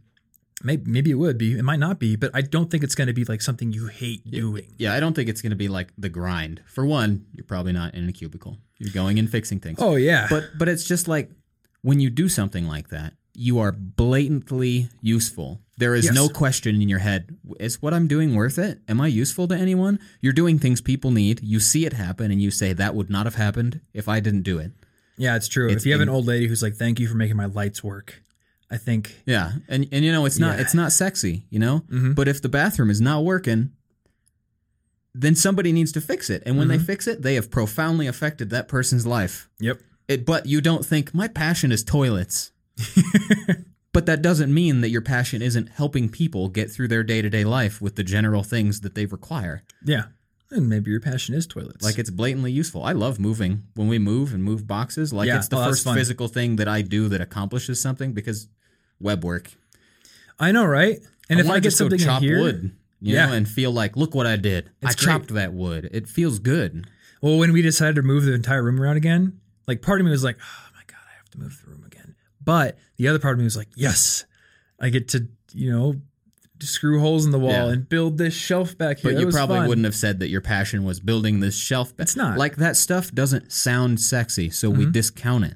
Maybe, 0.63 0.89
maybe 0.89 1.11
it 1.11 1.15
would 1.15 1.37
be. 1.37 1.57
It 1.57 1.63
might 1.63 1.79
not 1.79 1.99
be, 1.99 2.15
but 2.15 2.31
I 2.33 2.41
don't 2.41 2.71
think 2.71 2.83
it's 2.83 2.95
going 2.95 3.07
to 3.07 3.13
be 3.13 3.23
like 3.25 3.41
something 3.43 3.71
you 3.71 3.87
hate 3.87 4.29
doing. 4.29 4.73
Yeah, 4.77 4.93
I 4.93 4.99
don't 4.99 5.13
think 5.13 5.29
it's 5.29 5.41
going 5.41 5.51
to 5.51 5.55
be 5.55 5.67
like 5.67 5.89
the 5.97 6.09
grind. 6.09 6.61
For 6.65 6.83
one, 6.85 7.25
you're 7.33 7.45
probably 7.45 7.73
not 7.73 7.93
in 7.93 8.09
a 8.09 8.11
cubicle. 8.11 8.57
You're 8.79 8.91
going 8.93 9.19
and 9.19 9.29
fixing 9.29 9.59
things. 9.59 9.77
Oh 9.79 9.95
yeah, 9.95 10.27
But 10.29 10.45
but 10.57 10.67
it's 10.67 10.83
just 10.83 11.07
like 11.07 11.29
when 11.83 11.99
you 11.99 12.09
do 12.09 12.27
something 12.27 12.67
like 12.67 12.89
that, 12.89 13.13
you 13.35 13.59
are 13.59 13.71
blatantly 13.71 14.89
useful. 15.01 15.61
There 15.77 15.93
is 15.93 16.05
Yes. 16.05 16.15
no 16.15 16.27
question 16.27 16.81
in 16.81 16.89
your 16.89 16.99
head, 16.99 17.37
is 17.59 17.81
what 17.83 17.93
I'm 17.93 18.07
doing 18.07 18.33
worth 18.33 18.57
it? 18.57 18.79
Am 18.87 18.99
I 18.99 19.07
useful 19.07 19.47
to 19.49 19.55
anyone? 19.55 19.99
You're 20.21 20.33
doing 20.33 20.57
things 20.57 20.81
people 20.81 21.11
need. 21.11 21.39
You 21.43 21.59
see 21.59 21.85
it 21.85 21.93
happen 21.93 22.31
and 22.31 22.41
you 22.41 22.49
say 22.49 22.73
that 22.73 22.95
would 22.95 23.11
not 23.11 23.27
have 23.27 23.35
happened 23.35 23.81
if 23.93 24.09
I 24.09 24.19
didn't 24.19 24.41
do 24.41 24.57
it. 24.57 24.71
yeah, 25.17 25.35
it's 25.35 25.47
true. 25.47 25.67
it's 25.69 25.83
if 25.83 25.85
you 25.85 25.91
have 25.93 26.01
an 26.01 26.09
old 26.09 26.25
lady 26.25 26.47
who's 26.47 26.63
like, 26.63 26.75
"Thank 26.75 26.99
you 26.99 27.07
for 27.07 27.15
making 27.15 27.37
my 27.37 27.45
lights 27.45 27.83
work," 27.83 28.23
I 28.69 28.77
think 28.77 29.21
Yeah. 29.25 29.53
And 29.67 29.87
and 29.91 30.03
you 30.03 30.11
know, 30.11 30.25
it's 30.25 30.39
not 30.39 30.55
Yeah. 30.57 30.61
it's 30.61 30.73
not 30.73 30.91
sexy, 30.91 31.45
you 31.49 31.59
know? 31.59 31.85
Mhm. 31.89 32.15
But 32.15 32.27
if 32.27 32.41
the 32.41 32.49
bathroom 32.49 32.89
is 32.89 32.99
not 33.01 33.23
working, 33.23 33.71
then 35.15 35.35
somebody 35.35 35.71
needs 35.71 35.91
to 35.93 36.01
fix 36.01 36.29
it. 36.29 36.43
And 36.45 36.57
when 36.57 36.67
they 36.67 36.77
Mhm. 36.77 36.85
fix 36.85 37.07
it, 37.07 37.21
they 37.23 37.35
have 37.35 37.49
profoundly 37.49 38.07
affected 38.07 38.49
that 38.51 38.67
person's 38.67 39.05
life. 39.05 39.49
Yep. 39.59 39.81
It, 40.07 40.25
but 40.25 40.45
you 40.45 40.61
don't 40.61 40.85
think 40.85 41.13
my 41.13 41.27
passion 41.27 41.71
is 41.71 41.83
toilets. 41.83 42.51
but 43.93 44.05
that 44.05 44.21
doesn't 44.21 44.53
mean 44.53 44.81
that 44.81 44.89
your 44.89 45.01
passion 45.01 45.41
isn't 45.41 45.69
helping 45.69 46.07
people 46.09 46.49
get 46.49 46.69
through 46.69 46.87
their 46.87 47.03
day-to-day 47.03 47.43
life 47.43 47.81
with 47.81 47.95
the 47.95 48.03
general 48.03 48.43
things 48.43 48.81
that 48.81 48.93
they 48.95 49.05
require. 49.07 49.63
Yeah, 49.83 50.05
and 50.51 50.69
maybe 50.69 50.91
your 50.91 50.99
passion 50.99 51.35
is 51.35 51.45
toilets. 51.47 51.83
Like 51.83 51.97
it's 51.99 52.09
blatantly 52.09 52.51
useful. 52.51 52.83
I 52.83 52.93
love 52.93 53.19
moving. 53.19 53.63
When 53.75 53.87
we 53.87 53.99
move 53.99 54.33
and 54.33 54.43
move 54.43 54.65
boxes, 54.67 55.11
like 55.13 55.27
Yeah. 55.27 55.37
it's 55.37 55.47
the 55.49 55.57
Oh, 55.57 55.65
first 55.65 55.83
physical 55.83 56.27
thing 56.27 56.55
that 56.57 56.67
I 56.67 56.81
do 56.81 57.09
that 57.09 57.21
accomplishes 57.21 57.81
something 57.81 58.13
because 58.13 58.47
web 58.99 59.23
work. 59.23 59.51
I 60.39 60.51
know, 60.51 60.65
right? 60.65 60.99
And 61.29 61.39
I 61.39 61.43
if 61.43 61.49
I 61.49 61.59
get 61.59 61.71
something 61.73 61.99
in 61.99 62.05
chop 62.05 62.21
here, 62.21 62.39
wood, 62.39 62.71
you 63.01 63.15
Yeah. 63.15 63.27
know, 63.27 63.33
and 63.33 63.47
feel 63.47 63.71
like, 63.71 63.97
look 63.97 64.15
what 64.15 64.25
I 64.27 64.35
did. 64.37 64.69
I 64.81 64.87
great. 64.87 64.97
chopped 64.97 65.33
that 65.33 65.53
wood. 65.53 65.89
It 65.91 66.07
feels 66.07 66.39
good. 66.39 66.87
well, 67.21 67.37
when 67.37 67.51
we 67.51 67.61
decided 67.61 67.95
to 67.95 68.01
move 68.03 68.23
the 68.25 68.33
entire 68.33 68.61
room 68.63 68.79
around 68.79 68.97
again, 68.97 69.39
like 69.67 69.81
part 69.81 69.99
of 69.99 70.05
me 70.05 70.11
was 70.11 70.23
like, 70.23 70.37
"Oh 70.39 70.69
my 70.75 70.81
god, 70.87 71.01
I 71.11 71.17
have 71.17 71.29
to 71.31 71.39
move 71.39 71.59
the 71.65 71.71
room 71.71 71.83
again," 71.85 72.15
but 72.43 72.77
the 72.97 73.07
other 73.07 73.17
part 73.19 73.33
of 73.33 73.39
me 73.39 73.43
was 73.43 73.57
like, 73.57 73.69
"Yes, 73.75 74.23
I 74.79 74.89
get 74.89 75.07
to, 75.09 75.27
you 75.51 75.71
know." 75.71 76.01
Screw 76.61 76.99
holes 76.99 77.25
in 77.25 77.31
the 77.31 77.39
wall 77.39 77.51
Yeah. 77.51 77.69
and 77.71 77.87
build 77.89 78.17
this 78.17 78.33
shelf 78.33 78.77
back 78.77 78.99
here. 78.99 79.11
But 79.11 79.15
That 79.19 79.25
you 79.25 79.31
probably 79.31 79.57
fun. 79.57 79.67
wouldn't 79.67 79.85
have 79.85 79.95
said 79.95 80.19
that 80.19 80.29
your 80.29 80.41
passion 80.41 80.83
was 80.83 80.99
building 80.99 81.39
this 81.39 81.55
shelf. 81.57 81.95
ba- 81.95 82.03
It's 82.03 82.15
not. 82.15 82.37
Like 82.37 82.57
that 82.57 82.77
stuff 82.77 83.11
doesn't 83.13 83.51
sound 83.51 83.99
sexy, 83.99 84.49
so 84.49 84.69
we 84.69 84.85
Mhm. 84.85 84.91
discount 84.93 85.45
it. 85.45 85.55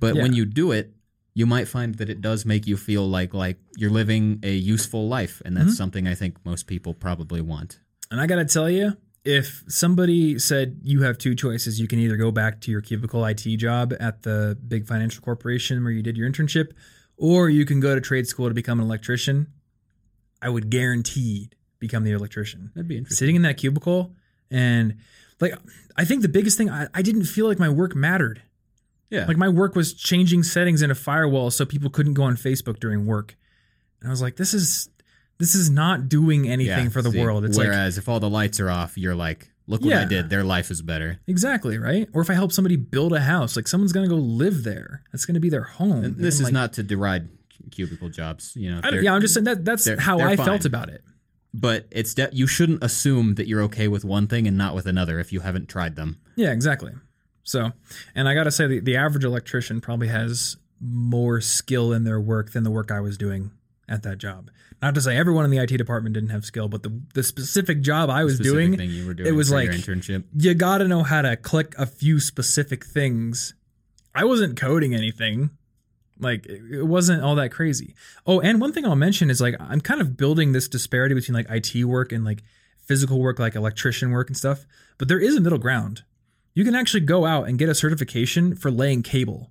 But 0.00 0.16
Yeah. 0.16 0.22
when 0.22 0.32
you 0.34 0.44
do 0.44 0.72
it, 0.72 0.92
you 1.34 1.46
might 1.46 1.68
find 1.68 1.96
that 1.96 2.08
it 2.08 2.20
does 2.20 2.44
make 2.46 2.66
you 2.66 2.76
feel 2.76 3.08
like 3.08 3.34
like 3.34 3.58
you're 3.76 3.90
living 3.90 4.40
a 4.42 4.54
useful 4.56 5.08
life, 5.08 5.42
and 5.44 5.56
that's 5.56 5.72
Mhm. 5.72 5.76
something 5.76 6.08
I 6.08 6.14
think 6.14 6.36
most 6.44 6.66
people 6.66 6.94
probably 6.94 7.40
want. 7.40 7.78
And 8.10 8.20
I 8.20 8.26
got 8.26 8.36
to 8.36 8.44
tell 8.44 8.70
you, 8.70 8.96
if 9.24 9.64
somebody 9.68 10.38
said 10.38 10.78
you 10.82 11.02
have 11.02 11.18
two 11.18 11.34
choices, 11.34 11.80
you 11.80 11.88
can 11.88 11.98
either 11.98 12.16
go 12.16 12.30
back 12.30 12.60
to 12.62 12.70
your 12.70 12.80
cubicle 12.80 13.24
IT 13.24 13.56
job 13.56 13.92
at 13.98 14.22
the 14.22 14.56
big 14.68 14.86
financial 14.86 15.22
corporation 15.22 15.82
where 15.82 15.92
you 15.92 16.02
did 16.02 16.16
your 16.16 16.30
internship, 16.30 16.68
or 17.16 17.50
you 17.50 17.64
can 17.64 17.80
go 17.80 17.94
to 17.94 18.00
trade 18.00 18.26
school 18.28 18.48
to 18.48 18.54
become 18.54 18.78
an 18.78 18.86
electrician, 18.86 19.46
I 20.46 20.48
would 20.48 20.70
guarantee 20.70 21.50
become 21.80 22.04
the 22.04 22.12
electrician. 22.12 22.70
That'd 22.74 22.86
be 22.86 22.96
interesting. 22.96 23.16
Sitting 23.16 23.34
in 23.36 23.42
that 23.42 23.56
cubicle 23.56 24.14
and 24.48 24.96
like 25.40 25.54
I 25.96 26.04
think 26.04 26.22
the 26.22 26.28
biggest 26.28 26.56
thing 26.56 26.70
I, 26.70 26.86
I 26.94 27.02
didn't 27.02 27.24
feel 27.24 27.48
like 27.48 27.58
my 27.58 27.68
work 27.68 27.96
mattered. 27.96 28.42
Yeah, 29.10 29.26
Like 29.26 29.36
my 29.36 29.48
work 29.48 29.74
was 29.74 29.92
changing 29.92 30.42
settings 30.44 30.82
in 30.82 30.90
a 30.90 30.94
firewall 30.94 31.50
so 31.50 31.64
people 31.64 31.90
couldn't 31.90 32.14
go 32.14 32.22
on 32.24 32.36
Facebook 32.36 32.78
during 32.80 33.06
work. 33.06 33.36
And 34.00 34.08
I 34.08 34.10
was 34.12 34.22
like, 34.22 34.36
this 34.36 34.54
is 34.54 34.88
this 35.38 35.54
is 35.56 35.68
not 35.68 36.08
doing 36.08 36.48
anything 36.48 36.84
Yeah, 36.84 36.90
for 36.90 37.02
the 37.02 37.10
see, 37.10 37.20
world. 37.20 37.44
It's 37.44 37.58
like 37.58 37.66
Whereas 37.66 37.98
if 37.98 38.08
all 38.08 38.20
the 38.20 38.30
lights 38.30 38.60
are 38.60 38.70
off, 38.70 38.96
you're 38.96 39.16
like 39.16 39.50
Look 39.68 39.82
what 39.82 39.94
I 39.94 40.04
did. 40.04 40.30
Their 40.30 40.44
life 40.44 40.70
is 40.70 40.80
better. 40.80 41.18
Exactly, 41.26 41.76
right? 41.76 42.08
Or 42.12 42.22
if 42.22 42.30
I 42.30 42.34
help 42.34 42.52
somebody 42.52 42.76
build 42.76 43.12
a 43.12 43.20
house, 43.20 43.56
like 43.56 43.66
someone's 43.66 43.92
gonna 43.92 44.06
go 44.08 44.14
live 44.14 44.62
there. 44.62 45.02
That's 45.10 45.26
gonna 45.26 45.40
be 45.40 45.50
their 45.50 45.64
home. 45.64 46.04
And 46.04 46.16
this 46.16 46.38
And, 46.38 46.42
is 46.42 46.44
like, 46.44 46.52
not 46.52 46.72
to 46.74 46.84
deride 46.84 47.28
cubicle 47.70 48.08
jobs, 48.08 48.52
you 48.56 48.70
know. 48.70 48.78
I 48.78 48.80
don't- 48.82 48.92
they're- 48.92 49.02
yeah, 49.04 49.14
I'm 49.14 49.20
just 49.20 49.34
saying 49.34 49.44
that 49.44 49.64
that's 49.64 49.84
they're- 49.84 49.98
how 49.98 50.18
they're 50.18 50.28
I 50.28 50.36
fine. 50.36 50.46
felt 50.46 50.64
about 50.64 50.88
it. 50.88 51.02
but 51.54 51.86
it's 51.90 52.12
de- 52.12 52.28
you 52.32 52.46
shouldn't 52.46 52.84
assume 52.84 53.34
that 53.36 53.46
you're 53.48 53.62
okay 53.62 53.88
with 53.88 54.04
one 54.04 54.26
thing 54.26 54.46
and 54.46 54.58
not 54.58 54.74
with 54.74 54.84
another 54.86 55.18
if 55.18 55.32
you 55.32 55.40
haven't 55.40 55.68
tried 55.70 55.96
them. 55.96 56.18
Yeah, 56.36 56.52
exactly. 56.52 56.92
So, 57.44 57.72
and 58.14 58.28
I 58.28 58.34
got 58.34 58.44
to 58.44 58.50
say, 58.50 58.66
the, 58.66 58.80
the 58.80 58.96
average 58.96 59.24
electrician 59.24 59.80
probably 59.80 60.08
has 60.08 60.56
more 60.80 61.40
skill 61.40 61.92
in 61.94 62.04
their 62.04 62.20
work 62.20 62.50
than 62.52 62.62
the 62.62 62.70
work 62.70 62.90
I 62.90 63.00
was 63.00 63.16
doing 63.16 63.52
at 63.88 64.02
that 64.02 64.18
job. 64.18 64.50
Not 64.82 64.94
to 64.96 65.00
say 65.00 65.16
everyone 65.16 65.46
in 65.46 65.50
the 65.50 65.56
IT 65.56 65.78
department 65.78 66.12
didn't 66.14 66.28
have 66.30 66.44
skill, 66.44 66.68
but 66.68 66.82
the, 66.82 67.00
the 67.14 67.22
specific 67.22 67.80
job 67.80 68.10
I 68.10 68.24
was 68.24 68.38
doing, 68.38 68.76
thing 68.76 68.90
you 68.90 69.06
were 69.06 69.14
doing 69.14 69.28
it 69.28 69.32
was 69.32 69.50
like- 69.50 69.66
your 69.66 69.74
internship. 69.74 70.24
you 70.36 70.52
got 70.54 70.78
to 70.78 70.88
know 70.88 71.02
how 71.04 71.22
to 71.22 71.36
click 71.36 71.74
a 71.78 71.86
few 71.86 72.20
specific 72.20 72.84
things. 72.84 73.54
I 74.14 74.24
wasn't 74.24 74.58
coding 74.58 74.94
anything. 74.94 75.50
Like 76.18 76.46
it 76.46 76.86
wasn't 76.86 77.22
all 77.22 77.34
that 77.36 77.50
crazy. 77.50 77.94
Oh, 78.26 78.40
and 78.40 78.60
one 78.60 78.72
thing 78.72 78.84
I'll 78.84 78.96
mention 78.96 79.30
is 79.30 79.40
like 79.40 79.54
I'm 79.60 79.80
kind 79.80 80.00
of 80.00 80.16
building 80.16 80.52
this 80.52 80.68
disparity 80.68 81.14
between 81.14 81.34
like 81.34 81.46
IT 81.50 81.84
work 81.84 82.12
and 82.12 82.24
like 82.24 82.42
physical 82.78 83.18
work 83.20 83.38
like 83.38 83.54
electrician 83.54 84.10
work 84.10 84.28
and 84.28 84.36
stuff, 84.36 84.66
but 84.98 85.08
there 85.08 85.18
is 85.18 85.36
a 85.36 85.40
middle 85.40 85.58
ground. 85.58 86.02
You 86.54 86.64
can 86.64 86.74
actually 86.74 87.00
go 87.00 87.26
out 87.26 87.48
and 87.48 87.58
get 87.58 87.68
a 87.68 87.74
certification 87.74 88.54
for 88.54 88.70
laying 88.70 89.02
cable. 89.02 89.50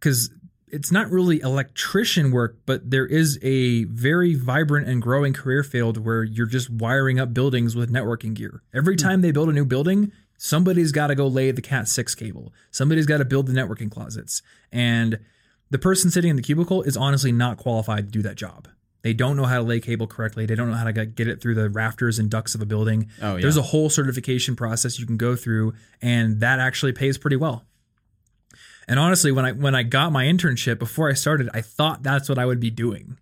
Cuz 0.00 0.30
it's 0.74 0.90
not 0.90 1.08
really 1.08 1.40
electrician 1.40 2.32
work, 2.32 2.58
but 2.66 2.90
there 2.90 3.06
is 3.06 3.38
a 3.42 3.84
very 3.84 4.34
vibrant 4.34 4.88
and 4.88 5.00
growing 5.00 5.32
career 5.32 5.62
field 5.62 6.04
where 6.04 6.24
you're 6.24 6.46
just 6.46 6.68
wiring 6.68 7.20
up 7.20 7.32
buildings 7.32 7.76
with 7.76 7.92
networking 7.92 8.34
gear. 8.34 8.62
Every 8.74 8.94
hmm. 8.94 9.06
time 9.06 9.20
they 9.20 9.30
build 9.30 9.48
a 9.48 9.52
new 9.52 9.64
building, 9.64 10.10
somebody's 10.36 10.90
got 10.90 11.08
to 11.08 11.14
go 11.14 11.28
lay 11.28 11.52
the 11.52 11.62
Cat 11.62 11.86
6 11.86 12.14
cable. 12.16 12.52
Somebody's 12.72 13.06
got 13.06 13.18
to 13.18 13.24
build 13.24 13.46
the 13.46 13.52
networking 13.52 13.90
closets. 13.90 14.42
And 14.72 15.20
the 15.70 15.78
person 15.78 16.10
sitting 16.10 16.30
in 16.30 16.36
the 16.36 16.42
cubicle 16.42 16.82
is 16.82 16.96
honestly 16.96 17.32
not 17.32 17.56
qualified 17.56 18.06
to 18.06 18.10
do 18.10 18.22
that 18.22 18.36
job. 18.36 18.68
They 19.02 19.12
don't 19.12 19.36
know 19.36 19.44
how 19.44 19.58
to 19.58 19.62
lay 19.62 19.80
cable 19.80 20.06
correctly. 20.06 20.46
They 20.46 20.54
don't 20.54 20.70
know 20.70 20.76
how 20.76 20.90
to 20.90 21.04
get 21.04 21.28
it 21.28 21.42
through 21.42 21.56
the 21.56 21.68
rafters 21.68 22.18
and 22.18 22.30
ducts 22.30 22.54
of 22.54 22.62
a 22.62 22.66
building. 22.66 23.10
Oh 23.20 23.36
yeah. 23.36 23.42
There's 23.42 23.58
a 23.58 23.62
whole 23.62 23.90
certification 23.90 24.56
process 24.56 24.98
you 24.98 25.04
can 25.06 25.18
go 25.18 25.36
through, 25.36 25.74
and 26.00 26.40
that 26.40 26.58
actually 26.58 26.92
pays 26.92 27.18
pretty 27.18 27.36
well. 27.36 27.66
And 28.88 28.98
honestly, 28.98 29.30
when 29.30 29.44
I 29.44 29.52
when 29.52 29.74
I 29.74 29.82
got 29.82 30.10
my 30.10 30.24
internship 30.24 30.78
before 30.78 31.10
I 31.10 31.14
started, 31.14 31.50
I 31.52 31.60
thought 31.60 32.02
that's 32.02 32.28
what 32.30 32.38
I 32.38 32.46
would 32.46 32.60
be 32.60 32.70
doing. 32.70 33.18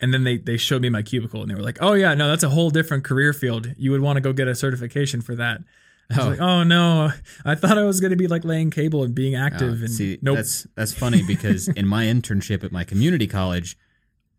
And 0.00 0.12
then 0.12 0.24
they 0.24 0.38
they 0.38 0.56
showed 0.56 0.82
me 0.82 0.88
my 0.88 1.02
cubicle, 1.02 1.40
and 1.40 1.50
they 1.50 1.54
were 1.54 1.62
like, 1.62 1.78
"Oh 1.80 1.94
yeah, 1.94 2.14
no, 2.14 2.28
that's 2.28 2.42
a 2.42 2.48
whole 2.48 2.70
different 2.70 3.04
career 3.04 3.32
field. 3.32 3.74
You 3.76 3.92
would 3.92 4.00
want 4.00 4.16
to 4.16 4.20
go 4.20 4.32
get 4.32 4.48
a 4.48 4.54
certification 4.54 5.20
for 5.20 5.34
that." 5.36 5.62
I 6.10 6.16
was 6.16 6.24
Oh. 6.26 6.28
like, 6.30 6.40
"Oh 6.40 6.62
no, 6.62 7.10
I 7.44 7.54
thought 7.56 7.78
I 7.78 7.84
was 7.84 8.00
going 8.00 8.10
to 8.10 8.16
be 8.16 8.26
like 8.28 8.44
laying 8.44 8.70
cable 8.70 9.02
and 9.02 9.14
being 9.14 9.34
Oh, 9.36 9.40
active." 9.40 9.80
and 9.82 9.90
see, 9.90 10.18
nope. 10.22 10.36
that's 10.36 10.66
that's 10.74 10.92
funny 10.92 11.22
because 11.26 11.68
in 11.68 11.86
my 11.86 12.04
internship 12.04 12.62
at 12.64 12.70
my 12.72 12.84
community 12.84 13.26
college, 13.26 13.76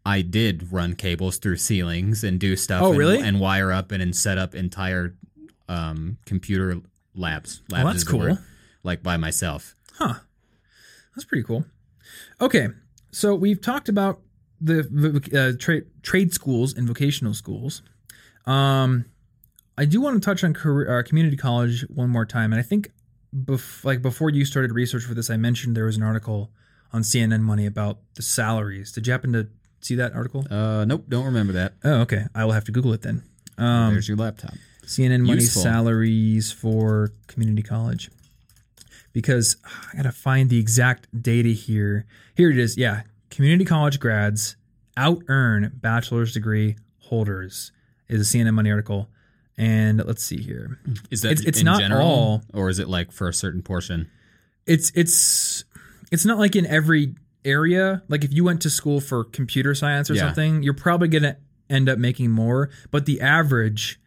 I 0.06 0.22
did 0.22 0.72
run 0.72 0.96
cables 0.96 1.38
through 1.38 1.58
ceilings 1.58 2.24
and 2.24 2.40
do 2.40 2.56
stuff. 2.56 2.82
Oh, 2.84 2.90
and, 2.92 2.98
really? 2.98 3.20
And 3.20 3.40
wire 3.40 3.72
up 3.72 3.92
and, 3.92 4.02
and 4.02 4.16
set 4.16 4.38
up 4.38 4.56
entire 4.56 5.16
um, 5.68 6.18
computer 6.26 6.80
labs. 7.14 7.62
labs 7.70 7.84
that's 7.92 8.04
cool. 8.06 8.20
word, 8.20 8.38
like 8.84 9.04
by 9.04 9.18
myself. 9.18 9.76
Huh. 9.96 10.16
That's 11.16 11.26
pretty 11.26 11.44
cool. 11.44 11.66
Okay, 12.40 12.68
so 13.12 13.36
we've 13.36 13.60
talked 13.60 13.90
about 13.90 14.22
the 14.62 14.80
uh, 15.34 15.58
trade 15.60 15.86
trade 16.02 16.34
schools 16.34 16.74
and 16.74 16.88
vocational 16.88 17.34
schools. 17.34 17.82
Um, 18.46 19.06
I 19.78 19.86
do 19.86 20.02
want 20.02 20.22
to 20.22 20.26
touch 20.26 20.44
on 20.44 20.54
career, 20.54 21.00
uh, 21.00 21.04
community 21.04 21.38
college 21.38 21.82
one 21.90 22.10
more 22.10 22.26
time, 22.26 22.52
and 22.52 22.60
I 22.60 22.64
think, 22.64 22.92
bef- 23.36 23.84
like 23.84 24.02
before 24.02 24.30
you 24.30 24.44
started 24.46 24.72
research 24.72 25.04
for 25.04 25.14
this, 25.14 25.30
I 25.30 25.38
mentioned 25.38 25.78
there 25.78 25.86
was 25.86 25.98
an 25.98 26.04
article 26.04 26.52
on 26.94 27.02
CNN 27.02 27.42
Money 27.42 27.66
about 27.66 28.00
the 28.16 28.22
salaries. 28.22 28.92
Did 28.92 29.06
you 29.06 29.12
happen 29.14 29.34
to 29.34 29.48
see 29.82 29.96
that 29.96 30.14
article? 30.14 30.46
Uh, 30.50 30.86
nope, 30.86 31.06
don't 31.08 31.26
remember 31.26 31.54
that. 31.54 31.74
Oh, 31.84 32.02
okay. 32.02 32.26
I 32.34 32.46
will 32.46 32.54
have 32.54 32.66
to 32.66 32.72
Google 32.72 32.94
it 32.94 33.02
then. 33.02 33.24
Um, 33.58 33.94
There's 33.94 34.08
your 34.08 34.18
laptop. 34.18 34.54
CNN 34.86 35.26
money 35.26 35.42
Useful. 35.42 35.64
salaries 35.64 36.52
for 36.52 37.12
community 37.28 37.62
college. 37.62 38.10
Because 39.12 39.58
I 39.92 39.98
gotta 39.98 40.12
find 40.12 40.50
the 40.50 40.60
exact 40.60 41.08
data 41.22 41.50
here. 41.50 42.06
Here 42.36 42.50
it 42.52 42.58
is. 42.58 42.78
Yeah, 42.78 43.02
community 43.30 43.66
college 43.66 44.00
grads 44.00 44.56
out 44.96 45.24
earn 45.28 45.72
bachelor's 45.76 46.34
degree 46.34 46.78
holders 47.00 47.72
is 48.08 48.22
a 48.34 48.38
CNN 48.38 48.54
Money 48.54 48.72
article. 48.72 49.10
And 49.58 50.04
let's 50.06 50.24
see 50.24 50.38
here. 50.38 50.78
Is 51.10 51.22
that 51.22 51.32
It's- 51.32 51.48
it's 51.48 51.60
in 51.60 51.66
not 51.66 51.80
general, 51.82 52.06
all. 52.06 52.44
or 52.54 52.70
is 52.70 52.78
it 52.80 52.88
like 52.88 53.12
for 53.12 53.28
a 53.28 53.34
certain 53.34 53.62
portion? 53.64 54.08
It's 54.68 54.92
it's 54.94 55.64
it's 56.12 56.26
not 56.26 56.38
like 56.38 56.56
in 56.56 56.66
every 56.68 57.16
area. 57.44 58.04
Like 58.08 58.24
if 58.24 58.32
you 58.34 58.44
went 58.44 58.62
to 58.64 58.70
school 58.70 59.00
for 59.02 59.24
computer 59.24 59.74
science 59.74 60.10
or 60.12 60.14
Yeah. 60.14 60.28
something, 60.28 60.62
you're 60.64 60.74
probably 60.76 61.08
gonna 61.08 61.38
end 61.70 61.90
up 61.90 61.98
making 61.98 62.30
more. 62.32 62.70
But 62.92 63.06
the 63.08 63.20
average, 63.22 64.00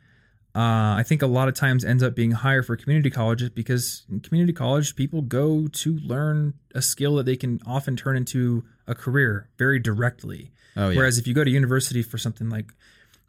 uh, 0.55 0.95
I 0.99 1.03
think 1.07 1.21
a 1.23 1.27
lot 1.27 1.49
of 1.49 1.55
times 1.55 1.85
ends 1.85 2.03
up 2.03 2.15
being 2.15 2.31
higher 2.33 2.63
for 2.63 2.77
community 2.77 3.11
colleges 3.11 3.51
because 3.51 4.05
in 4.11 4.21
community 4.21 4.53
college 4.53 4.95
people 4.95 5.21
go 5.23 5.67
to 5.67 5.99
learn 5.99 6.55
a 6.75 6.83
skill 6.83 7.17
that 7.17 7.27
they 7.27 7.37
can 7.37 7.61
often 7.67 7.97
turn 7.97 8.17
into 8.17 8.65
a 8.87 8.95
career 8.95 9.49
very 9.59 9.79
directly. 9.81 10.53
Oh 10.77 10.91
yeah. 10.91 10.97
Whereas 10.99 11.19
if 11.19 11.27
you 11.27 11.35
go 11.35 11.43
to 11.45 11.51
university 11.51 12.03
for 12.03 12.19
something 12.19 12.49
like 12.49 12.73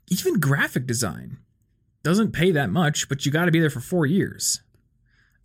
even 0.09 0.39
graphic 0.39 0.85
design 0.85 1.37
doesn't 2.03 2.31
pay 2.31 2.51
that 2.51 2.69
much, 2.69 3.07
but 3.09 3.25
you 3.25 3.31
got 3.31 3.45
to 3.45 3.51
be 3.51 3.59
there 3.59 3.69
for 3.69 3.79
four 3.81 4.05
years. 4.05 4.61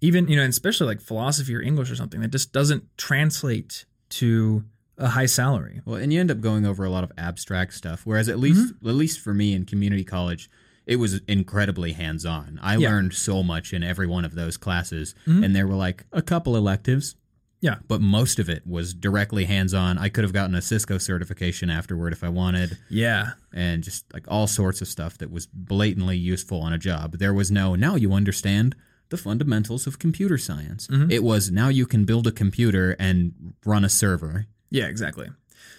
Even 0.01 0.29
you 0.29 0.37
know, 0.37 0.43
and 0.43 0.51
especially 0.51 0.87
like 0.87 1.01
philosophy 1.01 1.55
or 1.55 1.61
English 1.63 1.91
or 1.91 1.97
something 1.97 2.21
that 2.21 2.31
just 2.31 2.53
doesn't 2.53 2.85
translate 2.99 3.85
to 4.11 4.65
a 4.99 5.09
high 5.09 5.27
salary. 5.27 5.81
Well, 5.85 5.97
and 5.97 6.13
you 6.13 6.21
end 6.21 6.31
up 6.31 6.41
going 6.41 6.65
over 6.67 6.85
a 6.85 6.91
lot 6.91 7.05
of 7.05 7.13
abstract 7.19 7.75
stuff. 7.75 8.03
Whereas 8.05 8.29
at 8.29 8.39
least, 8.39 8.75
Mm-hmm. 8.77 8.89
at 8.89 8.95
least 8.95 9.21
for 9.21 9.35
me 9.35 9.53
in 9.55 9.65
community 9.65 10.05
college, 10.05 10.49
it 10.87 10.97
was 10.97 11.21
incredibly 11.27 11.93
hands-on. 11.93 12.59
I 12.63 12.77
Yeah. 12.77 12.91
learned 12.91 13.13
so 13.15 13.43
much 13.43 13.73
in 13.73 13.83
every 13.83 14.07
one 14.07 14.25
of 14.25 14.35
those 14.35 14.57
classes, 14.57 15.15
Mhm. 15.27 15.45
and 15.45 15.57
there 15.57 15.67
were 15.67 15.75
like 15.75 16.05
a 16.13 16.23
couple 16.23 16.57
electives. 16.57 17.15
Yeah. 17.61 17.77
but 17.89 18.01
most 18.01 18.39
of 18.39 18.49
it 18.49 18.67
was 18.67 18.95
directly 18.95 19.45
hands-on. 19.47 19.99
I 19.99 20.09
could 20.09 20.25
have 20.25 20.33
gotten 20.33 20.55
a 20.55 20.63
Cisco 20.63 20.99
certification 20.99 21.71
afterward 21.71 22.13
if 22.13 22.23
I 22.23 22.29
wanted, 22.29 22.79
Yeah, 22.89 23.33
and 23.53 23.83
just 23.83 24.05
like 24.13 24.25
all 24.29 24.47
sorts 24.47 24.81
of 24.81 24.89
stuff 24.89 25.19
that 25.19 25.31
was 25.31 25.47
blatantly 25.47 26.17
useful 26.17 26.61
on 26.61 26.73
a 26.73 26.79
job. 26.79 27.19
There 27.19 27.35
was 27.35 27.51
no 27.51 27.75
now 27.75 27.95
you 27.97 28.13
understand 28.13 28.77
the 29.09 29.17
fundamentals 29.17 29.87
of 29.87 29.99
computer 29.99 30.37
science. 30.39 30.87
Mhm. 30.89 31.11
It 31.13 31.23
was 31.25 31.51
now 31.51 31.69
you 31.69 31.87
can 31.87 32.05
build 32.05 32.27
a 32.27 32.33
computer 32.33 32.97
and 32.99 33.33
run 33.65 33.85
a 33.85 33.89
server. 33.89 34.47
yeah, 34.71 34.87
exactly. 34.87 35.29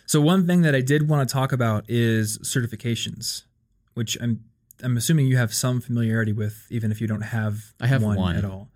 So 0.06 0.22
one 0.22 0.48
thing 0.48 0.62
that 0.62 0.74
I 0.74 0.80
did 0.82 1.10
want 1.10 1.28
to 1.28 1.34
talk 1.34 1.52
about 1.52 1.84
is 1.90 2.38
certifications, 2.40 3.44
which 3.94 4.18
I'm 4.22 4.44
I'm 4.84 4.96
assuming 4.96 5.26
you 5.28 5.38
have 5.38 5.54
some 5.54 5.82
familiarity 5.82 6.32
with, 6.34 6.68
even 6.70 6.92
if 6.92 7.02
you 7.02 7.08
don't 7.08 7.22
have 7.24 7.74
I 7.82 7.88
have 7.88 8.02
one, 8.04 8.16
one. 8.18 8.36
at 8.38 8.46
all. 8.46 8.72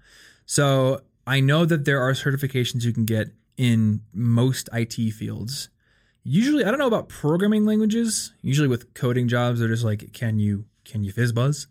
So 0.46 1.02
I 1.32 1.40
know 1.40 1.64
that 1.64 1.86
there 1.86 2.02
are 2.02 2.12
certifications 2.12 2.84
you 2.84 2.92
can 2.92 3.06
get 3.06 3.30
in 3.56 4.02
most 4.14 4.68
IT 4.74 5.14
fields. 5.14 5.70
Usually, 6.24 6.66
I 6.66 6.70
don't 6.70 6.78
know 6.78 6.88
about 6.88 7.08
programming 7.08 7.66
languages. 7.66 8.34
Usually, 8.42 8.68
with 8.68 8.94
coding 8.94 9.30
jobs, 9.30 9.62
they're 9.62 9.70
just 9.70 9.86
like, 9.86 10.12
can 10.12 10.40
you 10.40 10.66
can 10.84 11.06
you 11.06 11.14
fizzbuzz? 11.14 11.68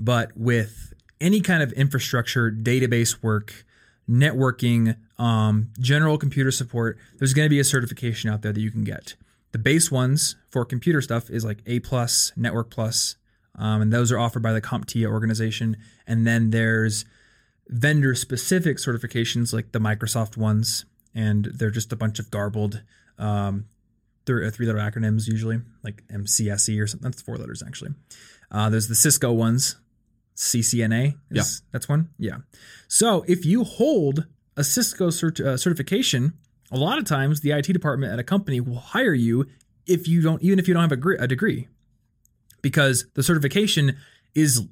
But 0.00 0.34
with 0.34 0.94
any 1.20 1.42
kind 1.42 1.62
of 1.62 1.70
infrastructure, 1.72 2.50
database 2.50 3.22
work, 3.22 3.66
networking, 4.08 4.96
um, 5.18 5.68
general 5.78 6.16
computer 6.16 6.50
support, 6.50 6.96
there's 7.18 7.34
going 7.34 7.44
to 7.44 7.50
be 7.50 7.60
a 7.60 7.64
certification 7.64 8.30
out 8.30 8.40
there 8.40 8.54
that 8.54 8.60
you 8.60 8.70
can 8.70 8.84
get. 8.84 9.16
The 9.52 9.58
base 9.58 9.90
ones 9.90 10.36
for 10.48 10.64
computer 10.64 11.02
stuff 11.02 11.28
is 11.28 11.44
like 11.44 11.58
A 11.66 11.80
plus, 11.80 12.32
Network 12.36 12.70
plus, 12.70 13.16
um, 13.54 13.82
and 13.82 13.92
those 13.92 14.10
are 14.10 14.18
offered 14.18 14.42
by 14.42 14.54
the 14.54 14.62
CompTIA 14.62 15.08
organization. 15.08 15.76
And 16.06 16.26
then 16.26 16.52
there's 16.52 17.04
vendor 17.68 18.14
specific 18.14 18.78
certifications 18.78 19.52
like 19.52 19.72
the 19.72 19.78
Microsoft 19.78 20.36
ones, 20.36 20.84
and 21.14 21.46
they're 21.46 21.70
just 21.70 21.92
a 21.92 21.96
bunch 21.96 22.18
of 22.18 22.30
garbled 22.30 22.82
um, 23.18 23.66
three, 24.26 24.48
three 24.50 24.66
letter 24.66 24.78
acronyms 24.78 25.26
usually, 25.26 25.60
like 25.82 26.02
MCSE 26.08 26.80
or 26.80 26.86
something. 26.86 27.10
That's 27.10 27.22
four 27.22 27.36
letters 27.36 27.62
actually. 27.66 27.92
Uh, 28.50 28.70
there's 28.70 28.88
the 28.88 28.94
Cisco 28.94 29.32
ones, 29.32 29.76
CCNA. 30.36 31.14
Is, 31.42 31.62
That's 31.72 31.88
one. 31.88 32.10
Yeah. 32.18 32.38
So 32.88 33.24
if 33.26 33.44
you 33.44 33.64
hold 33.64 34.26
a 34.56 34.64
Cisco 34.64 35.08
cert- 35.08 35.44
uh, 35.44 35.56
certification, 35.56 36.34
a 36.70 36.76
lot 36.76 36.98
of 36.98 37.04
times 37.04 37.40
the 37.40 37.52
IT 37.52 37.66
department 37.66 38.12
at 38.12 38.18
a 38.18 38.24
company 38.24 38.60
will 38.60 38.78
hire 38.78 39.14
you 39.14 39.46
if 39.86 40.08
you 40.08 40.22
don't, 40.22 40.42
even 40.42 40.58
if 40.58 40.68
you 40.68 40.74
don't 40.74 40.82
have 40.82 40.92
a, 40.92 40.96
gr- 40.96 41.14
a 41.14 41.26
degree, 41.26 41.68
because 42.62 43.06
the 43.14 43.22
certification 43.22 43.96
is 44.34 44.66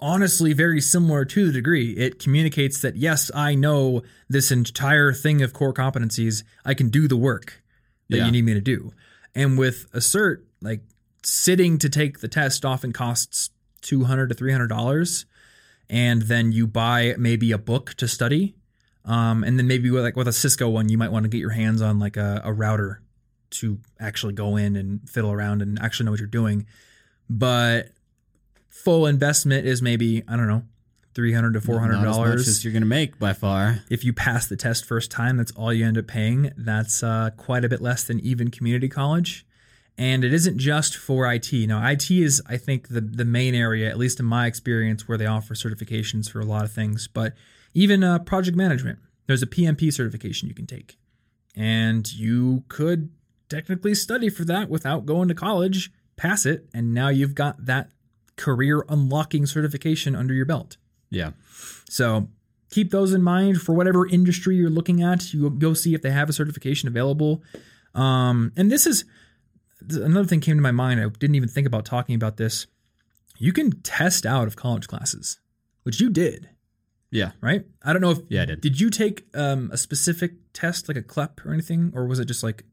honestly 0.00 0.52
very 0.52 0.80
similar 0.80 1.24
to 1.24 1.46
the 1.46 1.52
degree. 1.52 1.92
It 1.96 2.18
communicates 2.18 2.80
that 2.82 2.96
yes, 2.96 3.30
I 3.34 3.54
know 3.54 4.02
this 4.28 4.50
entire 4.50 5.12
thing 5.12 5.42
of 5.42 5.52
core 5.52 5.72
competencies. 5.74 6.42
I 6.64 6.74
can 6.74 6.88
do 6.88 7.08
the 7.08 7.16
work 7.16 7.62
that 8.08 8.18
Yeah. 8.18 8.26
you 8.26 8.32
need 8.32 8.44
me 8.44 8.54
to 8.54 8.60
do. 8.60 8.92
And 9.34 9.58
with 9.58 9.86
a 9.92 9.98
cert, 9.98 10.42
like 10.60 10.82
sitting 11.22 11.78
to 11.78 11.88
take 11.88 12.20
the 12.20 12.28
test 12.28 12.64
often 12.64 12.92
costs 12.92 13.50
two 13.82 14.04
hundred 14.04 14.28
to 14.28 14.34
three 14.34 14.52
hundred 14.52 14.68
dollars. 14.68 15.26
and 15.88 16.22
then 16.22 16.50
you 16.50 16.66
buy 16.66 17.14
maybe 17.16 17.52
a 17.52 17.58
book 17.58 17.94
to 17.94 18.08
study. 18.08 18.56
Um, 19.04 19.44
and 19.44 19.56
then 19.56 19.68
maybe 19.68 19.88
with, 19.88 20.02
like 20.02 20.16
with 20.16 20.26
a 20.26 20.32
Cisco 20.32 20.68
one, 20.68 20.88
you 20.88 20.98
might 20.98 21.12
want 21.12 21.22
to 21.22 21.28
get 21.28 21.38
your 21.38 21.50
hands 21.50 21.80
on 21.80 22.00
like 22.00 22.16
a, 22.16 22.40
a 22.44 22.52
router 22.52 23.02
to 23.50 23.78
actually 24.00 24.32
go 24.32 24.56
in 24.56 24.74
and 24.74 25.08
fiddle 25.08 25.30
around 25.30 25.62
and 25.62 25.78
actually 25.78 26.06
know 26.06 26.10
what 26.10 26.18
you're 26.18 26.26
doing. 26.26 26.66
But 27.30 27.90
full 28.84 29.06
investment 29.06 29.66
is 29.66 29.82
maybe 29.82 30.22
I 30.28 30.36
don't 30.36 30.48
know, 30.48 30.62
three 31.14 31.32
hundred 31.32 31.54
to 31.54 31.60
four 31.60 31.80
hundred 31.80 31.94
Not 31.94 32.00
as 32.00 32.06
much 32.06 32.16
dollars. 32.16 32.48
as 32.48 32.64
you're 32.64 32.72
gonna 32.72 32.86
make 32.86 33.18
by 33.18 33.32
far. 33.32 33.80
If 33.90 34.04
you 34.04 34.12
pass 34.12 34.46
the 34.46 34.56
test 34.56 34.84
first 34.84 35.10
time, 35.10 35.36
that's 35.36 35.52
all 35.52 35.72
you 35.72 35.86
end 35.86 35.98
up 35.98 36.06
paying. 36.06 36.52
That's 36.56 37.02
uh, 37.02 37.30
quite 37.36 37.64
a 37.64 37.68
bit 37.68 37.80
less 37.80 38.04
than 38.04 38.20
even 38.20 38.50
community 38.50 38.88
college. 38.88 39.46
And 39.98 40.24
it 40.24 40.34
isn't 40.34 40.58
just 40.58 40.94
for 40.94 41.32
IT. 41.32 41.50
Now, 41.52 41.88
IT 41.88 42.10
is, 42.10 42.42
I 42.46 42.58
think, 42.58 42.88
the, 42.88 43.00
the 43.00 43.24
main 43.24 43.54
area, 43.54 43.88
at 43.88 43.96
least 43.96 44.20
in 44.20 44.26
my 44.26 44.46
experience, 44.46 45.08
where 45.08 45.16
they 45.16 45.24
offer 45.24 45.54
certifications 45.54 46.30
for 46.30 46.38
a 46.38 46.44
lot 46.44 46.64
of 46.64 46.70
things. 46.72 47.08
But 47.08 47.32
even 47.72 48.04
uh, 48.04 48.18
project 48.18 48.58
management, 48.58 48.98
there's 49.26 49.42
a 49.42 49.46
PMP 49.46 49.90
certification 49.90 50.48
you 50.48 50.54
can 50.54 50.66
take. 50.66 50.98
And 51.56 52.12
you 52.12 52.64
could 52.68 53.08
technically 53.48 53.94
study 53.94 54.28
for 54.28 54.44
that 54.44 54.68
without 54.68 55.06
going 55.06 55.28
to 55.28 55.34
college, 55.34 55.90
pass 56.16 56.44
it, 56.44 56.68
and 56.74 56.92
now 56.92 57.08
you've 57.08 57.34
got 57.34 57.64
that 57.64 57.88
career 58.36 58.84
unlocking 58.88 59.46
certification 59.46 60.14
under 60.14 60.34
your 60.34 60.46
belt. 60.46 60.76
Yeah. 61.10 61.30
So 61.88 62.28
keep 62.70 62.90
those 62.90 63.12
in 63.14 63.22
mind 63.22 63.60
for 63.62 63.72
whatever 63.74 64.06
industry 64.08 64.56
you're 64.56 64.70
looking 64.70 65.02
at. 65.02 65.32
You 65.32 65.48
go 65.50 65.72
see 65.74 65.94
if 65.94 66.02
they 66.02 66.10
have 66.10 66.28
a 66.28 66.32
certification 66.32 66.88
available. 66.88 67.42
Um, 67.94 68.52
and 68.56 68.70
this 68.70 68.86
is 68.86 69.04
another 69.90 70.26
thing 70.26 70.40
came 70.40 70.56
to 70.56 70.62
my 70.62 70.72
mind. 70.72 71.00
I 71.00 71.08
didn't 71.08 71.36
even 71.36 71.48
think 71.48 71.66
about 71.66 71.84
talking 71.84 72.14
about 72.14 72.36
this. 72.36 72.66
You 73.38 73.52
can 73.52 73.80
test 73.82 74.26
out 74.26 74.46
of 74.46 74.56
college 74.56 74.86
classes, 74.88 75.38
which 75.82 76.00
you 76.00 76.10
did, 76.10 76.48
Yeah. 77.10 77.32
right? 77.40 77.64
I 77.82 77.92
don't 77.92 78.02
know 78.02 78.10
if 78.10 78.18
Yeah, 78.28 78.42
I 78.42 78.46
did. 78.46 78.60
Did 78.62 78.80
you 78.80 78.90
take 78.90 79.26
um, 79.34 79.70
a 79.72 79.76
specific 79.76 80.32
test, 80.52 80.88
like 80.88 80.96
a 80.96 81.02
CLEP 81.02 81.44
or 81.46 81.52
anything, 81.52 81.92
or 81.94 82.06
was 82.06 82.18
it 82.18 82.24
just 82.26 82.42
like 82.42 82.64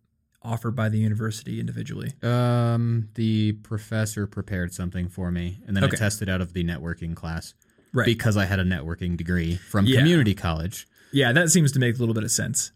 offered 0.43 0.75
by 0.75 0.89
the 0.89 0.97
university 0.99 1.59
individually? 1.59 2.13
Um, 2.21 3.09
the 3.15 3.53
professor 3.63 4.27
prepared 4.27 4.73
something 4.73 5.07
for 5.09 5.31
me, 5.31 5.59
and 5.67 5.75
then 5.75 5.83
Okay. 5.83 5.95
I 5.95 5.99
tested 5.99 6.29
out 6.29 6.41
of 6.41 6.53
the 6.53 6.63
networking 6.63 7.15
class 7.15 7.53
Right. 7.93 8.05
because 8.05 8.37
I 8.37 8.45
had 8.45 8.59
a 8.59 8.63
networking 8.65 9.15
degree 9.17 9.55
from 9.55 9.85
Yeah. 9.85 9.99
community 9.99 10.33
college. 10.35 10.87
Yeah, 11.11 11.31
that 11.31 11.49
seems 11.51 11.71
to 11.73 11.79
make 11.79 11.95
a 11.95 11.99
little 11.99 12.15
bit 12.15 12.23
of 12.23 12.31
sense. 12.31 12.71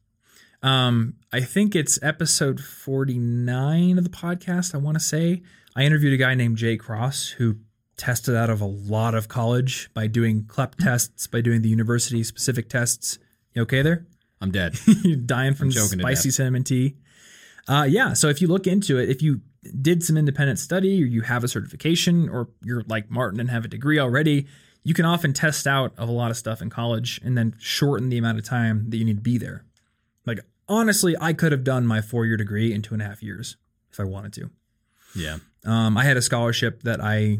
Um, 0.63 1.15
I 1.31 1.41
think 1.41 1.75
it's 1.75 1.99
episode 2.01 2.59
49 2.61 3.97
of 3.97 4.03
the 4.03 4.09
podcast, 4.09 4.73
I 4.73 4.77
want 4.77 4.95
to 4.95 5.03
say. 5.03 5.41
I 5.75 5.83
interviewed 5.83 6.13
a 6.13 6.17
guy 6.17 6.33
named 6.35 6.57
Jay 6.57 6.77
Cross 6.77 7.29
who 7.37 7.57
tested 7.95 8.35
out 8.35 8.49
of 8.49 8.61
a 8.61 8.65
lot 8.65 9.15
of 9.15 9.27
college 9.27 9.89
by 9.93 10.07
doing 10.07 10.45
CLEP 10.45 10.75
tests, 10.75 11.27
by 11.27 11.41
doing 11.41 11.61
the 11.61 11.69
university 11.69 12.23
specific 12.23 12.69
tests. 12.69 13.17
You 13.53 13.63
okay 13.63 13.81
there? 13.81 14.05
I'm 14.39 14.51
dead. 14.51 14.75
You're 15.03 15.15
dying 15.25 15.53
from 15.55 15.71
spicy 15.71 16.29
cinnamon 16.31 16.63
tea. 16.63 16.95
Uh, 17.67 17.85
yeah, 17.87 18.13
so 18.13 18.29
if 18.29 18.41
you 18.41 18.47
look 18.47 18.65
into 18.65 18.97
it, 18.97 19.09
if 19.09 19.21
you 19.21 19.41
did 19.81 20.03
some 20.03 20.17
independent 20.17 20.59
study 20.59 21.01
or 21.03 21.05
you 21.05 21.21
have 21.21 21.43
a 21.43 21.47
certification 21.47 22.29
or 22.29 22.49
you're 22.63 22.83
like 22.87 23.09
Martin 23.11 23.39
and 23.39 23.49
have 23.49 23.65
a 23.65 23.67
degree 23.67 23.99
already, 23.99 24.47
you 24.83 24.93
can 24.93 25.05
often 25.05 25.33
test 25.33 25.67
out 25.67 25.93
of 25.97 26.07
a 26.07 26.11
lot 26.11 26.31
of 26.31 26.37
stuff 26.37 26.61
in 26.61 26.69
college 26.69 27.19
and 27.23 27.37
then 27.37 27.53
shorten 27.59 28.09
the 28.09 28.17
amount 28.17 28.37
of 28.37 28.45
time 28.45 28.89
that 28.89 28.97
you 28.97 29.03
need 29.03 29.17
to 29.17 29.21
be 29.21 29.37
there. 29.37 29.65
Like, 30.25 30.39
honestly, 30.69 31.15
I 31.19 31.33
could 31.33 31.51
have 31.51 31.63
done 31.63 31.85
my 31.85 32.01
four 32.01 32.25
year 32.25 32.37
degree 32.37 32.73
in 32.73 32.81
two 32.81 32.93
and 32.93 33.01
a 33.01 33.05
half 33.05 33.21
years 33.21 33.57
if 33.91 33.99
I 33.99 34.05
wanted 34.05 34.33
to. 34.33 34.49
yeah. 35.15 35.37
Um, 35.65 35.97
I 35.97 36.05
had 36.05 36.15
a 36.15 36.21
scholarship 36.21 36.83
that 36.83 37.03
I 37.03 37.39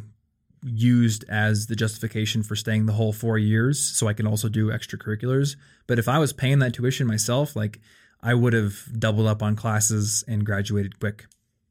used 0.64 1.24
as 1.30 1.68
the 1.68 1.76
justification 1.76 2.44
for 2.44 2.56
staying 2.56 2.86
the 2.86 2.94
whole 2.94 3.14
four 3.14 3.38
years, 3.38 3.80
so 3.80 4.08
I 4.08 4.14
can 4.14 4.28
also 4.28 4.50
do 4.50 4.68
extracurriculars. 4.68 5.56
But 5.86 6.00
if 6.00 6.10
I 6.10 6.18
was 6.18 6.34
paying 6.34 6.60
that 6.60 6.74
tuition 6.74 7.08
myself, 7.08 7.56
like 7.56 7.80
I 8.22 8.34
would 8.34 8.54
have 8.54 8.74
doubled 9.00 9.28
up 9.28 9.42
on 9.44 9.56
classes 9.56 10.24
and 10.28 10.46
graduated 10.46 11.00
quick. 11.00 11.26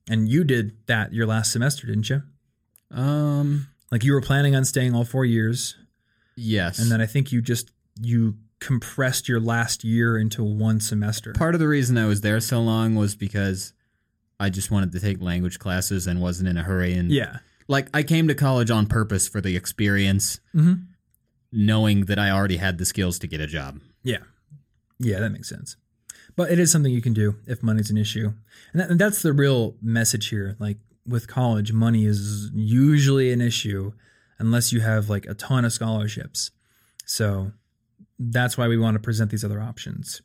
And 0.09 0.29
you 0.29 0.45
did 0.45 0.77
that 0.87 1.13
your 1.13 1.27
last 1.27 1.53
semester, 1.53 1.87
didn't 1.87 2.09
you? 2.11 2.23
Um. 2.91 3.69
Like 3.93 4.03
you 4.03 4.13
were 4.13 4.21
planning 4.21 4.57
on 4.57 4.65
staying 4.65 4.95
all 4.95 5.05
four 5.05 5.25
years, 5.25 5.77
Yes. 6.37 6.81
and 6.81 6.91
then 6.91 7.01
I 7.01 7.07
think 7.07 7.31
you 7.31 7.41
just 7.41 7.71
you 8.01 8.37
compressed 8.59 9.29
your 9.29 9.39
last 9.39 9.85
year 9.85 10.19
into 10.19 10.43
one 10.43 10.81
semester. 10.81 11.33
part 11.33 11.55
of 11.55 11.61
the 11.61 11.69
reason 11.69 11.97
I 11.97 12.07
was 12.07 12.21
there 12.23 12.41
so 12.41 12.61
long 12.61 12.95
was 12.97 13.15
because 13.15 13.73
I 14.41 14.51
just 14.51 14.71
wanted 14.73 14.91
to 14.93 15.01
take 15.01 15.21
language 15.23 15.59
classes 15.61 16.07
and 16.09 16.21
wasn't 16.21 16.49
in 16.49 16.57
a 16.57 16.63
hurry. 16.65 16.95
And 16.95 17.13
yeah. 17.13 17.39
like 17.69 17.89
I 17.95 18.03
came 18.03 18.27
to 18.29 18.35
college 18.35 18.71
on 18.73 18.87
purpose 18.87 19.29
for 19.29 19.41
the 19.41 19.55
experience, 19.57 20.41
Mm-hmm. 20.55 20.83
knowing 21.53 22.07
that 22.07 22.19
I 22.19 22.31
already 22.31 22.57
had 22.57 22.79
the 22.79 22.85
skills 22.85 23.19
to 23.21 23.27
get 23.29 23.41
a 23.41 23.47
job. 23.47 23.81
Yeah. 24.03 24.19
Yeah, 24.99 25.21
that 25.21 25.31
makes 25.31 25.49
sense. 25.49 25.77
But 26.37 26.51
it 26.51 26.59
is 26.59 26.71
something 26.71 26.93
you 26.93 27.03
can 27.03 27.15
do 27.15 27.37
if 27.47 27.63
money's 27.63 27.91
an 27.91 27.97
issue. 27.97 28.33
And, 28.73 28.81
that, 28.81 28.91
and 28.91 29.01
that's 29.01 29.23
the 29.23 29.33
real 29.33 29.77
message 29.81 30.29
here. 30.29 30.57
Like 30.59 30.79
with 31.07 31.29
college, 31.29 31.73
money 31.73 32.05
is 32.05 32.51
usually 32.55 33.33
an 33.33 33.41
issue 33.41 33.93
unless 34.39 34.73
you 34.73 34.81
have 34.81 35.09
like 35.09 35.25
a 35.27 35.35
ton 35.35 35.65
of 35.65 35.73
scholarships. 35.73 36.51
So 37.07 37.53
that's 38.19 38.59
why 38.59 38.69
we 38.69 38.77
want 38.77 38.97
to 38.97 39.01
present 39.01 39.31
these 39.31 39.45
other 39.45 39.61
options. 39.61 40.21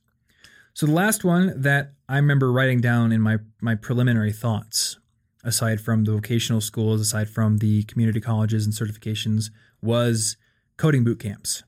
So 0.73 0.85
the 0.85 0.93
last 0.93 1.23
one 1.23 1.53
that 1.61 1.93
I 2.09 2.17
remember 2.17 2.51
writing 2.51 2.81
down 2.81 3.11
in 3.11 3.21
my 3.21 3.37
my 3.61 3.75
preliminary 3.75 4.31
thoughts, 4.31 4.97
aside 5.43 5.81
from 5.81 6.05
the 6.05 6.13
vocational 6.13 6.61
schools, 6.61 7.01
aside 7.01 7.29
from 7.29 7.57
the 7.57 7.83
community 7.83 8.21
colleges 8.21 8.65
and 8.65 8.73
certifications, 8.73 9.51
was 9.81 10.37
coding 10.77 11.03
boot 11.03 11.19
camps 11.19 11.63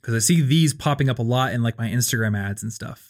because 0.00 0.24
I 0.24 0.26
see 0.26 0.40
these 0.40 0.72
popping 0.72 1.10
up 1.10 1.18
a 1.18 1.22
lot 1.22 1.52
in 1.52 1.62
like 1.62 1.76
my 1.76 1.88
Instagram 1.88 2.38
ads 2.38 2.62
and 2.62 2.72
stuff. 2.72 3.07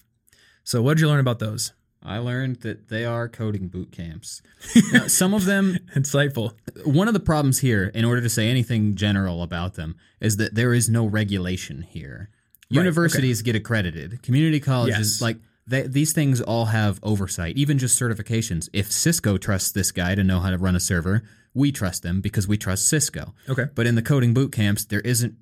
So 0.68 0.82
what 0.82 0.98
did 0.98 1.00
you 1.00 1.08
learn 1.08 1.20
about 1.20 1.38
those? 1.38 1.72
I 2.02 2.18
learned 2.18 2.56
that 2.56 2.88
they 2.90 3.06
are 3.06 3.26
coding 3.26 3.68
boot 3.68 3.90
camps. 3.90 4.42
Now, 4.92 5.06
some 5.06 5.32
of 5.32 5.46
them, 5.46 5.78
Insightful. 5.96 6.52
one 6.84 7.08
of 7.08 7.14
the 7.14 7.20
problems 7.20 7.60
here, 7.60 7.90
in 7.94 8.04
order 8.04 8.20
to 8.20 8.28
say 8.28 8.50
anything 8.50 8.94
general 8.94 9.42
about 9.42 9.76
them, 9.76 9.96
is 10.20 10.36
that 10.36 10.54
there 10.54 10.74
is 10.74 10.90
no 10.90 11.06
regulation 11.06 11.80
here. 11.80 12.28
Right, 12.70 12.80
Universities 12.80 13.40
get 13.40 13.56
accredited. 13.56 14.22
Community 14.22 14.60
colleges, 14.60 15.14
Yes. 15.14 15.22
like 15.22 15.38
they, 15.66 15.86
these 15.86 16.12
things, 16.12 16.42
all 16.42 16.66
have 16.66 17.00
oversight, 17.02 17.56
even 17.56 17.78
just 17.78 17.98
certifications. 17.98 18.68
If 18.74 18.92
Cisco 18.92 19.38
trusts 19.38 19.72
this 19.72 19.90
guy 19.90 20.14
to 20.16 20.22
know 20.22 20.40
how 20.40 20.50
to 20.50 20.58
run 20.58 20.76
a 20.76 20.80
server, 20.80 21.22
we 21.54 21.72
trust 21.72 22.02
them 22.02 22.20
because 22.20 22.46
we 22.46 22.58
trust 22.58 22.86
Cisco. 22.86 23.32
Okay. 23.48 23.68
But 23.74 23.86
in 23.86 23.94
the 23.94 24.02
coding 24.02 24.34
boot 24.34 24.52
camps, 24.52 24.84
there 24.84 25.00
isn't 25.00 25.34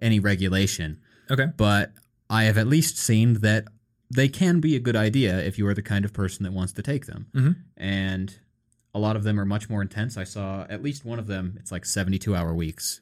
any 0.00 0.20
regulation. 0.20 1.00
Okay. 1.28 1.46
But 1.56 1.90
I 2.30 2.44
have 2.44 2.56
at 2.56 2.68
least 2.68 2.96
seen 2.96 3.40
that 3.40 3.64
they 4.10 4.28
can 4.28 4.60
be 4.60 4.74
a 4.76 4.80
good 4.80 4.96
idea 4.96 5.38
if 5.38 5.58
you 5.58 5.66
are 5.66 5.74
the 5.74 5.82
kind 5.82 6.04
of 6.04 6.12
person 6.12 6.44
that 6.44 6.52
wants 6.52 6.72
to 6.74 6.82
take 6.82 7.06
them. 7.06 7.26
Mhm. 7.34 7.56
And 7.76 8.34
a 8.94 8.98
lot 8.98 9.16
of 9.16 9.22
them 9.22 9.38
are 9.38 9.44
much 9.44 9.68
more 9.68 9.82
intense. 9.82 10.16
I 10.16 10.24
saw 10.24 10.66
at 10.70 10.82
least 10.82 11.04
one 11.04 11.18
of 11.18 11.26
them, 11.26 11.56
it's 11.60 11.70
like 11.70 11.84
72 11.84 12.34
hour 12.34 12.54
weeks. 12.54 13.00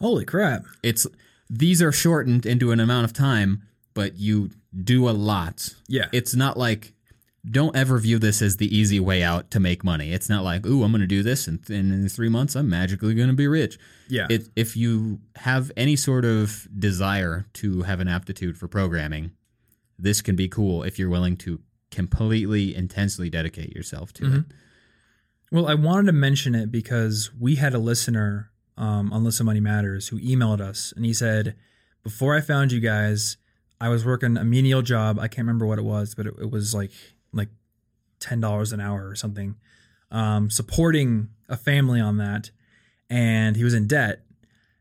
Holy 0.00 0.24
crap. 0.24 0.64
It's 0.82 1.06
these 1.50 1.82
are 1.82 1.92
shortened 1.92 2.46
into 2.46 2.70
an 2.72 2.80
amount 2.80 3.04
of 3.04 3.12
time, 3.12 3.62
but 3.94 4.16
you 4.16 4.50
do 4.82 5.08
a 5.08 5.12
lot. 5.12 5.74
Yeah. 5.88 6.06
It's 6.12 6.34
not 6.34 6.56
like 6.56 6.92
don't 7.48 7.76
ever 7.76 7.98
view 7.98 8.18
this 8.18 8.40
as 8.40 8.56
the 8.56 8.74
easy 8.74 8.98
way 8.98 9.22
out 9.22 9.50
to 9.50 9.60
make 9.60 9.84
money. 9.84 10.12
It's 10.12 10.30
not 10.30 10.42
like, 10.44 10.64
ooh, 10.64 10.82
I'm 10.82 10.90
going 10.92 11.02
to 11.02 11.06
do 11.06 11.22
this, 11.22 11.46
and, 11.46 11.58
and 11.68 11.92
in 11.92 12.08
three 12.08 12.30
months, 12.30 12.54
I'm 12.56 12.70
magically 12.70 13.12
going 13.14 13.28
to 13.28 13.34
be 13.34 13.46
rich. 13.46 13.78
yeah. 14.08 14.26
It, 14.30 14.48
if 14.56 14.78
you 14.78 15.20
have 15.36 15.70
any 15.76 15.94
sort 15.94 16.24
of 16.24 16.66
desire 16.78 17.44
to 17.54 17.82
have 17.82 18.00
an 18.00 18.08
aptitude 18.08 18.56
for 18.56 18.66
programming, 18.66 19.32
this 19.98 20.20
can 20.22 20.36
be 20.36 20.48
cool 20.48 20.82
if 20.82 20.98
you're 20.98 21.08
willing 21.10 21.36
to 21.38 21.60
completely, 21.90 22.74
intensely 22.74 23.30
dedicate 23.30 23.74
yourself 23.74 24.12
to 24.14 24.24
it. 24.36 24.44
Well, 25.52 25.68
I 25.68 25.74
wanted 25.74 26.06
to 26.06 26.12
mention 26.12 26.54
it 26.54 26.72
because 26.72 27.30
we 27.38 27.56
had 27.56 27.74
a 27.74 27.78
listener 27.78 28.50
um, 28.76 29.12
on 29.12 29.22
Listen 29.22 29.46
Money 29.46 29.60
Matters 29.60 30.08
who 30.08 30.18
emailed 30.18 30.60
us 30.60 30.92
and 30.96 31.04
he 31.04 31.14
said, 31.14 31.54
Before 32.02 32.34
I 32.34 32.40
found 32.40 32.72
you 32.72 32.80
guys, 32.80 33.36
I 33.80 33.88
was 33.88 34.04
working 34.04 34.36
a 34.36 34.44
menial 34.44 34.82
job. 34.82 35.18
I 35.18 35.28
can't 35.28 35.46
remember 35.46 35.66
what 35.66 35.78
it 35.78 35.84
was, 35.84 36.14
but 36.14 36.26
it, 36.26 36.34
it 36.40 36.50
was 36.50 36.74
like 36.74 36.90
like 37.32 37.50
ten 38.18 38.40
dollars 38.40 38.72
an 38.72 38.80
hour 38.80 39.08
or 39.08 39.14
something, 39.14 39.56
um, 40.10 40.50
supporting 40.50 41.28
a 41.48 41.56
family 41.56 42.00
on 42.00 42.16
that, 42.18 42.50
and 43.10 43.56
he 43.56 43.64
was 43.64 43.74
in 43.74 43.86
debt. 43.86 44.22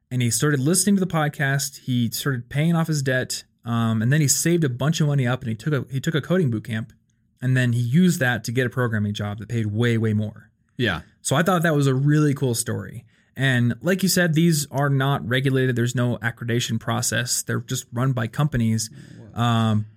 And 0.09 0.22
he 0.22 0.30
started 0.30 0.59
listening 0.59 0.95
to 0.95 0.99
the 0.99 1.11
podcast. 1.11 1.82
He 1.82 2.09
started 2.11 2.49
paying 2.49 2.76
off 2.76 2.88
his 2.88 3.01
debt, 3.01 3.43
um, 3.66 4.01
and 4.01 4.11
then 4.11 4.22
he 4.22 4.28
saved 4.28 4.64
a 4.64 4.70
bunch 4.70 5.01
of 5.01 5.07
money 5.07 5.28
up. 5.28 5.41
And 5.41 5.49
he 5.49 5.55
took 5.55 5.74
a 5.74 5.91
he 5.91 5.99
took 5.99 6.16
a 6.16 6.22
coding 6.22 6.49
boot 6.51 6.64
camp, 6.64 6.93
and 7.41 7.55
then 7.55 7.74
he 7.74 7.80
used 7.80 8.20
that 8.20 8.43
to 8.45 8.51
get 8.51 8.66
a 8.66 8.70
programming 8.70 9.14
job 9.14 9.39
that 9.39 9.49
paid 9.49 9.68
way 9.68 9.97
way 9.97 10.14
more. 10.14 10.49
Yeah. 10.78 11.01
So 11.22 11.36
I 11.36 11.43
thought 11.43 11.64
that 11.64 11.76
was 11.76 11.88
a 11.88 11.93
really 11.93 12.34
cool 12.34 12.55
story. 12.55 13.05
And 13.36 13.76
like 13.82 14.03
you 14.03 14.09
said, 14.09 14.36
these 14.36 14.68
are 14.70 14.89
not 14.89 15.28
regulated. 15.28 15.76
There's 15.76 15.95
no 15.95 16.18
accreditation 16.18 16.80
process. 16.80 17.41
They're 17.41 17.61
just 17.61 17.86
run 17.91 18.11
by 18.11 18.28
companies. 18.28 18.91
Um, 19.34 19.88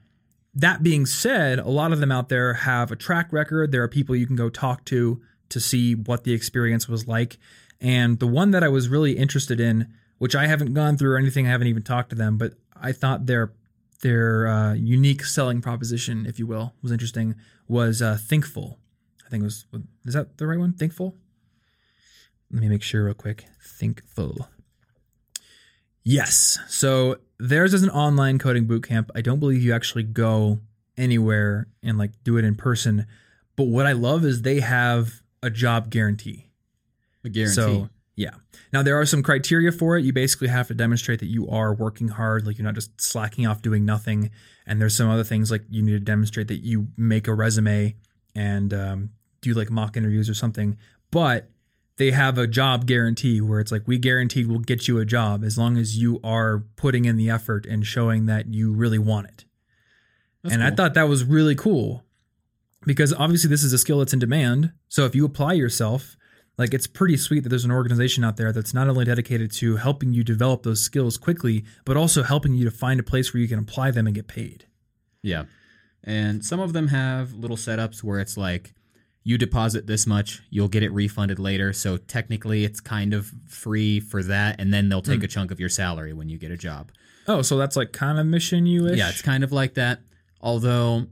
that 0.55 0.83
being 0.83 1.05
said, 1.05 1.59
a 1.59 1.69
lot 1.69 1.93
of 1.93 2.01
them 2.01 2.11
out 2.11 2.31
there 2.31 2.55
have 2.55 2.91
a 2.91 2.97
track 2.97 3.33
record. 3.33 3.73
There 3.73 3.83
are 3.83 3.89
people 3.89 4.17
you 4.17 4.27
can 4.27 4.37
go 4.37 4.49
talk 4.49 4.87
to 4.87 5.21
to 5.51 5.61
see 5.61 5.95
what 5.95 6.25
the 6.25 6.33
experience 6.33 6.89
was 6.89 7.07
like. 7.07 7.37
And 7.79 8.19
the 8.19 8.27
one 8.27 8.53
that 8.53 8.65
I 8.65 8.69
was 8.69 8.89
really 8.89 9.19
interested 9.19 9.61
in 9.61 9.93
which 10.19 10.35
I 10.35 10.47
haven't 10.47 10.75
gone 10.75 10.97
through 10.97 11.13
or 11.13 11.19
anything. 11.19 11.47
I 11.47 11.51
haven't 11.51 11.67
even 11.69 11.83
talked 11.83 12.11
to 12.11 12.17
them, 12.17 12.39
but 12.39 12.55
I 12.83 12.93
thought 12.93 13.27
their 13.27 13.53
their 14.03 14.47
uh, 14.47 14.75
unique 14.75 15.25
selling 15.25 15.61
proposition, 15.61 16.27
if 16.27 16.39
you 16.39 16.47
will, 16.47 16.75
was 16.83 16.93
interesting. 16.93 17.35
Was 17.69 18.03
uh, 18.03 18.17
Thinkful? 18.21 18.79
I 19.25 19.29
think 19.29 19.43
it 19.43 19.45
was. 19.45 19.67
Is 20.05 20.15
that 20.15 20.39
the 20.39 20.47
right 20.47 20.59
one? 20.59 20.73
Thinkful. 20.73 21.17
Let 22.53 22.63
me 22.63 22.69
make 22.69 22.83
sure 22.83 23.05
real 23.05 23.15
quick. 23.15 23.47
Thinkful. 23.61 24.49
Yes. 26.05 26.59
So 26.69 27.17
theirs 27.39 27.75
is 27.75 27.83
an 27.83 27.91
online 27.91 28.39
coding 28.39 28.67
bootcamp. 28.67 29.11
I 29.17 29.21
don't 29.21 29.41
believe 29.41 29.63
you 29.63 29.75
actually 29.75 30.05
go 30.05 30.61
anywhere 30.97 31.67
and 31.83 31.99
like 31.99 32.13
do 32.23 32.37
it 32.37 32.45
in 32.45 32.55
person. 32.55 33.07
But 33.57 33.65
what 33.65 33.87
I 33.87 33.93
love 33.93 34.25
is 34.25 34.43
they 34.43 34.61
have 34.61 35.23
a 35.43 35.51
job 35.51 35.91
guarantee. 35.91 36.47
A 37.25 37.29
guarantee. 37.29 37.55
So 37.55 37.89
yeah. 38.17 38.31
Now 38.73 38.83
there 38.83 38.99
are 38.99 39.07
some 39.07 39.23
criteria 39.23 39.71
for 39.71 39.97
it. 39.97 40.05
You 40.05 40.13
basically 40.13 40.49
have 40.49 40.69
to 40.69 40.75
demonstrate 40.75 41.21
that 41.21 41.27
you 41.27 41.49
are 41.49 41.75
working 41.75 42.09
hard, 42.09 42.47
like 42.47 42.57
you're 42.59 42.65
not 42.65 42.75
just 42.75 42.99
slacking 43.01 43.47
off 43.47 43.61
doing 43.63 43.85
nothing. 43.85 44.31
And 44.67 44.81
there's 44.81 44.97
some 44.97 45.09
other 45.09 45.23
things 45.23 45.51
like 45.51 45.63
you 45.69 45.83
need 45.83 45.93
to 45.93 46.01
demonstrate 46.01 46.49
that 46.49 46.65
you 46.65 46.89
make 46.97 47.29
a 47.29 47.35
resume 47.35 47.95
and 48.35 48.73
um, 48.73 49.11
do 49.43 49.53
like 49.53 49.71
mock 49.71 49.97
interviews 49.97 50.31
or 50.31 50.35
something. 50.35 50.79
But 51.11 51.51
they 51.99 52.11
have 52.11 52.39
a 52.39 52.47
job 52.47 52.87
guarantee 52.87 53.41
where 53.41 53.61
it's 53.61 53.71
like 53.71 53.87
we 53.87 53.99
guarantee 53.99 54.45
we'll 54.45 54.59
get 54.59 54.89
you 54.89 54.99
a 54.99 55.05
job 55.05 55.45
as 55.45 55.59
long 55.59 55.77
as 55.77 55.99
you 55.99 56.19
are 56.25 56.65
putting 56.77 57.05
in 57.05 57.17
the 57.17 57.29
effort 57.29 57.67
and 57.67 57.87
showing 57.87 58.27
that 58.27 58.53
you 58.53 58.73
really 58.73 58.99
want 58.99 59.29
it. 59.29 59.45
That's 60.43 60.55
and 60.55 60.65
I 60.65 60.71
thought 60.71 60.95
that 60.95 61.09
was 61.09 61.25
really 61.25 61.55
cool 61.55 62.03
because 62.87 63.13
obviously 63.13 63.51
this 63.51 63.63
is 63.63 63.73
a 63.75 63.79
skill 63.79 63.99
that's 63.99 64.13
in 64.15 64.19
demand. 64.19 64.73
So 64.89 65.05
if 65.05 65.15
you 65.15 65.25
apply 65.27 65.55
yourself, 65.55 66.16
like 66.59 66.73
it's 66.73 66.87
pretty 66.87 67.17
sweet 67.17 67.41
that 67.43 67.51
there's 67.51 67.65
an 67.65 67.71
organization 67.71 68.25
out 68.25 68.37
there 68.37 68.53
that's 68.53 68.73
not 68.73 68.89
only 68.89 69.05
dedicated 69.05 69.53
to 69.53 69.77
helping 69.77 70.13
you 70.13 70.25
develop 70.25 70.63
those 70.63 70.83
skills 70.83 71.19
quickly, 71.19 71.65
but 71.85 71.97
also 71.97 72.23
helping 72.23 72.55
you 72.55 72.65
to 72.65 72.71
find 72.71 72.99
a 72.99 73.03
place 73.03 73.33
where 73.33 73.41
you 73.41 73.49
can 73.49 73.59
apply 73.59 73.91
them 73.91 74.07
and 74.07 74.15
get 74.15 74.27
paid. 74.27 74.67
Yeah. 75.23 75.45
And 76.05 76.45
some 76.45 76.61
of 76.61 76.73
them 76.73 76.89
have 76.89 77.35
little 77.35 77.57
setups 77.57 78.03
where 78.03 78.21
it's 78.21 78.37
like 78.37 78.73
you 79.23 79.37
deposit 79.37 79.87
this 79.87 80.07
much, 80.07 80.41
you'll 80.51 80.69
get 80.69 80.85
it 80.85 80.93
refunded 80.93 81.39
later. 81.39 81.73
So 81.73 81.97
technically 81.97 82.65
it's 82.65 82.81
kind 82.81 83.13
of 83.13 83.31
free 83.47 83.99
for 83.99 84.23
that. 84.23 84.61
And 84.61 84.73
then 84.73 84.89
they'll 84.89 85.03
take 85.03 85.19
hmm. 85.19 85.25
a 85.25 85.29
chunk 85.29 85.51
of 85.51 85.59
your 85.59 85.69
salary 85.69 86.13
when 86.13 86.29
you 86.29 86.39
get 86.39 86.53
a 86.53 86.57
job. 86.57 86.93
Oh, 87.27 87.43
so 87.43 87.59
that's 87.59 87.77
like 87.77 87.93
kind 87.93 88.21
of 88.21 88.27
MissionU. 88.27 88.97
Yeah, 88.97 89.09
it's 89.09 89.23
kind 89.23 89.43
of 89.43 89.51
like 89.51 89.75
that. 89.75 89.99
Although 90.41 91.09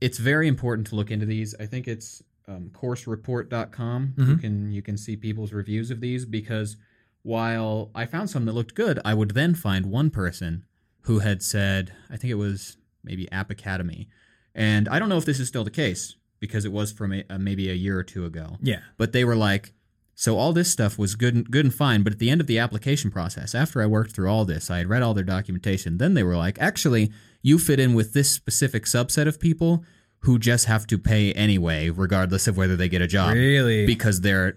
it's 0.00 0.18
very 0.18 0.48
important 0.48 0.88
to 0.88 0.96
look 0.96 1.12
into 1.12 1.24
these. 1.24 1.54
I 1.60 1.66
think 1.66 1.86
it's 1.86 2.22
um, 2.46 2.70
coursereport.com. 2.72 4.14
You 4.16 4.24
Mhm. 4.24 4.40
can 4.40 4.70
you 4.72 4.82
can 4.82 4.96
see 4.96 5.16
people's 5.16 5.52
reviews 5.52 5.90
of 5.90 6.00
these 6.00 6.24
because 6.24 6.76
while 7.22 7.90
I 7.94 8.06
found 8.06 8.28
some 8.30 8.44
that 8.44 8.52
looked 8.52 8.74
good, 8.74 8.98
I 9.04 9.14
would 9.14 9.30
then 9.32 9.54
find 9.54 9.86
one 9.86 10.10
person 10.10 10.64
who 11.02 11.20
had 11.20 11.42
said, 11.42 11.92
I 12.10 12.16
think 12.16 12.30
it 12.30 12.34
was 12.34 12.76
maybe 13.02 13.30
App 13.32 13.50
Academy, 13.50 14.08
and 14.54 14.88
I 14.88 14.98
don't 14.98 15.08
know 15.08 15.18
if 15.18 15.24
this 15.24 15.40
is 15.40 15.48
still 15.48 15.64
the 15.64 15.70
case 15.70 16.16
because 16.40 16.64
it 16.64 16.72
was 16.72 16.92
from 16.92 17.12
a, 17.12 17.24
uh, 17.30 17.38
maybe 17.38 17.70
a 17.70 17.74
year 17.74 17.98
or 17.98 18.02
two 18.02 18.24
ago. 18.26 18.58
yeah. 18.62 18.80
But 18.98 19.12
they 19.12 19.24
were 19.24 19.36
like, 19.36 19.72
so 20.14 20.36
all 20.38 20.52
this 20.52 20.70
stuff 20.70 20.98
was 20.98 21.14
good 21.14 21.34
and 21.34 21.50
good 21.50 21.64
and 21.64 21.74
fine, 21.74 22.02
but 22.02 22.12
at 22.12 22.18
the 22.18 22.28
end 22.30 22.40
of 22.40 22.46
the 22.46 22.58
application 22.58 23.10
process, 23.10 23.54
after 23.54 23.80
I 23.82 23.86
worked 23.86 24.12
through 24.12 24.28
all 24.28 24.44
this, 24.44 24.70
I 24.70 24.78
had 24.78 24.88
read 24.88 25.02
all 25.02 25.14
their 25.14 25.24
documentation. 25.24 25.96
Then 25.98 26.14
they 26.14 26.22
were 26.22 26.36
like, 26.36 26.58
actually, 26.60 27.10
you 27.42 27.58
fit 27.58 27.80
in 27.80 27.94
with 27.94 28.12
this 28.12 28.30
specific 28.30 28.84
subset 28.84 29.26
of 29.26 29.40
people 29.40 29.84
who 30.24 30.38
just 30.38 30.66
have 30.66 30.86
to 30.86 30.98
pay 30.98 31.32
anyway, 31.32 31.90
regardless 31.90 32.48
of 32.48 32.56
whether 32.56 32.76
they 32.76 32.88
get 32.88 33.02
a 33.02 33.06
job, 33.06 33.34
Really? 33.34 33.86
because 33.86 34.22
they're 34.22 34.56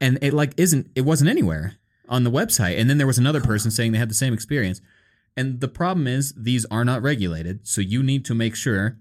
and 0.00 0.18
it 0.22 0.32
like 0.32 0.54
isn't 0.56 0.88
it 0.94 1.02
wasn't 1.02 1.28
anywhere 1.28 1.74
on 2.08 2.24
the 2.24 2.30
website. 2.30 2.78
And 2.78 2.88
then 2.88 2.98
there 2.98 3.06
was 3.06 3.18
another 3.18 3.40
person 3.40 3.70
saying 3.70 3.92
they 3.92 3.98
had 3.98 4.10
the 4.10 4.14
same 4.14 4.32
experience. 4.32 4.80
And 5.36 5.60
the 5.60 5.68
problem 5.68 6.06
is 6.06 6.32
these 6.36 6.64
are 6.66 6.84
not 6.84 7.02
regulated, 7.02 7.66
so 7.66 7.80
you 7.80 8.02
need 8.02 8.24
to 8.24 8.34
make 8.34 8.56
sure 8.56 8.98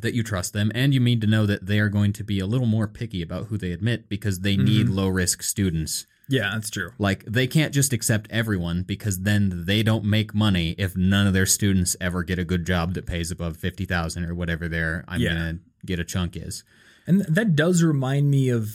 that 0.00 0.14
you 0.14 0.22
trust 0.22 0.52
them 0.52 0.70
and 0.74 0.92
you 0.92 1.00
need 1.00 1.20
to 1.22 1.26
know 1.26 1.46
that 1.46 1.66
they 1.66 1.80
are 1.80 1.88
going 1.88 2.12
to 2.12 2.24
be 2.24 2.38
a 2.38 2.46
little 2.46 2.66
more 2.66 2.86
picky 2.86 3.22
about 3.22 3.46
who 3.46 3.56
they 3.56 3.72
admit 3.72 4.08
because 4.08 4.40
they 4.40 4.54
mm-hmm. 4.54 4.64
need 4.64 4.88
low 4.88 5.08
risk 5.08 5.42
students. 5.42 6.06
Yeah, 6.28 6.50
that's 6.54 6.70
true. 6.70 6.90
Like 6.98 7.24
they 7.24 7.46
can't 7.46 7.72
just 7.72 7.92
accept 7.92 8.30
everyone 8.30 8.82
because 8.82 9.20
then 9.20 9.64
they 9.66 9.82
don't 9.82 10.04
make 10.04 10.34
money 10.34 10.74
if 10.78 10.96
none 10.96 11.26
of 11.26 11.32
their 11.34 11.46
students 11.46 11.96
ever 12.00 12.22
get 12.22 12.38
a 12.38 12.44
good 12.44 12.66
job 12.66 12.94
that 12.94 13.06
pays 13.06 13.30
above 13.30 13.56
50,000 13.56 14.24
or 14.24 14.34
whatever 14.34 14.68
their 14.68 15.04
I'm 15.08 15.20
Yeah. 15.20 15.34
going 15.34 15.58
to 15.58 15.86
get 15.86 15.98
a 16.00 16.04
chunk 16.04 16.36
is. 16.36 16.64
And 17.06 17.20
that 17.22 17.54
does 17.54 17.82
remind 17.82 18.30
me 18.30 18.48
of 18.48 18.70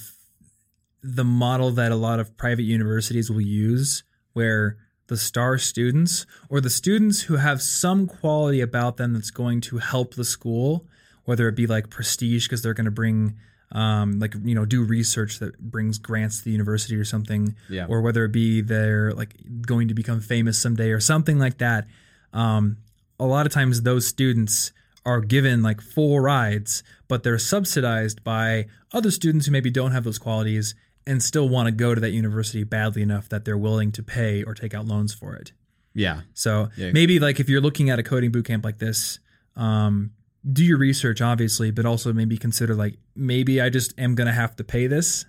the 1.04 1.24
model 1.26 1.72
that 1.72 1.91
a 1.91 1.95
lot 1.95 2.20
of 2.20 2.38
private 2.38 2.64
universities 2.64 3.30
will 3.30 3.41
use, 3.41 4.04
where 4.34 4.78
the 5.08 5.18
star 5.18 5.58
students 5.58 6.26
or 6.47 6.62
the 6.62 6.70
students 6.70 7.24
who 7.24 7.36
have 7.36 7.62
some 7.62 8.08
quality 8.08 8.62
about 8.62 8.95
them 8.97 9.12
that's 9.14 9.32
going 9.32 9.60
to 9.62 9.80
help 9.80 10.14
the 10.14 10.24
school, 10.24 10.88
whether 11.26 11.49
it 11.49 11.56
be 11.56 11.68
like 11.68 11.89
prestige 11.89 12.47
because 12.47 12.62
they're 12.62 12.74
going 12.74 12.86
to 12.86 12.91
bring, 12.91 13.36
um, 13.72 14.19
like, 14.19 14.34
you 14.43 14.53
know, 14.55 14.65
do 14.65 14.84
research 14.84 15.39
that 15.39 15.57
brings 15.59 15.97
grants 15.97 16.39
to 16.39 16.43
the 16.45 16.51
university 16.51 16.95
or 16.95 17.05
something, 17.05 17.55
Yeah. 17.69 17.86
or 17.88 18.01
whether 18.01 18.26
it 18.26 18.32
be 18.32 18.61
they're 18.61 19.13
like 19.13 19.36
going 19.61 19.88
to 19.88 19.93
become 19.93 20.19
famous 20.19 20.57
someday 20.59 20.91
or 20.91 20.99
something 20.99 21.39
like 21.39 21.57
that. 21.59 21.88
Um, 22.34 22.78
a 23.19 23.26
lot 23.26 23.45
of 23.45 23.51
times 23.51 23.82
those 23.84 24.07
students 24.07 24.72
are 25.05 25.22
given 25.22 25.61
like 25.63 25.82
full 25.82 26.19
rides, 26.19 26.84
but 27.07 27.24
they're 27.24 27.39
subsidized 27.39 28.24
by 28.24 28.67
other 28.93 29.09
students 29.11 29.45
who 29.45 29.51
maybe 29.51 29.69
don't 29.72 29.91
have 29.91 30.03
those 30.03 30.19
qualities 30.19 30.76
and 31.07 31.24
still 31.24 31.49
want 31.49 31.65
to 31.67 31.72
go 31.72 31.95
to 31.95 32.01
that 32.01 32.11
university 32.11 32.63
badly 32.63 33.01
enough 33.01 33.28
that 33.30 33.43
they're 33.45 33.57
willing 33.57 33.91
to 33.91 34.03
pay 34.03 34.43
or 34.43 34.53
take 34.53 34.74
out 34.74 34.86
loans 34.86 35.13
for 35.13 35.36
it. 35.36 35.51
Yeah. 35.93 36.22
So 36.34 36.69
Yeah. 36.78 36.91
maybe 36.91 37.19
like 37.19 37.39
if 37.39 37.49
you're 37.49 37.61
looking 37.61 37.89
at 37.89 37.99
a 37.99 38.03
coding 38.03 38.32
bootcamp 38.32 38.63
like 38.63 38.78
this, 38.78 39.19
um, 39.55 40.11
do 40.50 40.64
your 40.64 40.78
research 40.78 41.22
obviously, 41.22 41.72
but 41.72 41.86
also 41.86 42.14
maybe 42.14 42.38
consider 42.38 42.74
like 42.76 42.98
maybe 43.16 43.62
I 43.62 43.70
just 43.70 43.94
am 44.00 44.16
gonna 44.16 44.32
have 44.34 44.56
to 44.58 44.64
pay 44.64 44.88
this. 44.88 45.26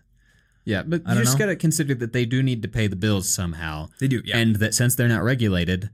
Yeah, 0.65 0.83
but 0.87 1.03
you 1.09 1.15
just 1.17 1.35
know. 1.39 1.47
got 1.47 1.51
to 1.51 1.57
consider 1.57 1.93
that 1.97 2.13
they 2.13 2.25
do 2.25 2.41
need 2.41 2.63
to 2.63 2.69
pay 2.69 2.87
the 2.87 2.95
bills 2.95 3.29
somehow. 3.29 3.89
They 3.99 4.07
do, 4.07 4.23
yeah. 4.25 4.37
And 4.39 4.57
that 4.57 4.75
since 4.75 4.95
they're 4.95 5.09
not 5.09 5.25
regulated, 5.25 5.91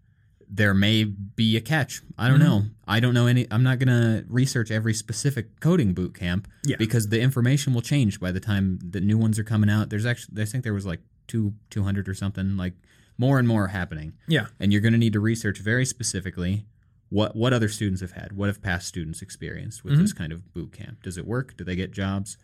there 0.47 0.75
may 0.75 1.05
be 1.05 1.57
a 1.57 1.63
catch. 1.63 2.03
I 2.19 2.29
don't 2.29 2.39
Mm-hmm. 2.39 2.49
know. 2.49 2.63
I 2.87 3.01
don't 3.01 3.15
know 3.15 3.27
any. 3.27 3.47
I'm 3.51 3.63
not 3.63 3.79
going 3.79 3.89
to 3.89 4.27
research 4.29 4.71
every 4.71 4.93
specific 4.93 5.61
coding 5.61 5.95
boot 5.95 6.15
camp 6.15 6.49
Yeah. 6.65 6.77
because 6.79 7.09
the 7.09 7.19
information 7.19 7.73
will 7.73 7.81
change 7.81 8.21
by 8.21 8.31
the 8.31 8.41
time 8.41 8.79
the 8.83 9.01
new 9.01 9.17
ones 9.17 9.39
are 9.39 9.45
coming 9.45 9.71
out. 9.71 9.89
There's 9.89 10.05
actually, 10.05 10.43
I 10.43 10.45
think 10.45 10.65
there 10.65 10.75
was 10.75 10.85
like 10.85 11.01
two, 11.29 11.55
200 11.71 12.07
or 12.07 12.13
something, 12.15 12.59
like 12.59 12.75
more 13.17 13.39
and 13.39 13.49
more 13.49 13.69
happening. 13.69 14.13
yeah. 14.27 14.49
And 14.61 14.71
you're 14.71 14.83
going 14.83 14.93
to 14.93 14.99
need 14.99 15.15
to 15.15 15.21
research 15.21 15.61
very 15.61 15.87
specifically 15.87 16.67
what 17.11 17.35
what 17.37 17.53
other 17.53 17.69
students 17.69 18.01
have 18.01 18.13
had. 18.13 18.33
What 18.33 18.49
have 18.49 18.61
past 18.63 18.87
students 18.89 19.23
experienced 19.23 19.83
with 19.85 19.95
Mm-hmm. 19.95 20.03
this 20.03 20.13
kind 20.13 20.33
of 20.33 20.53
boot 20.53 20.73
camp? 20.73 21.03
Does 21.03 21.17
it 21.19 21.27
work? 21.27 21.57
Do 21.57 21.65
they 21.65 21.77
get 21.77 21.91
jobs? 21.93 22.37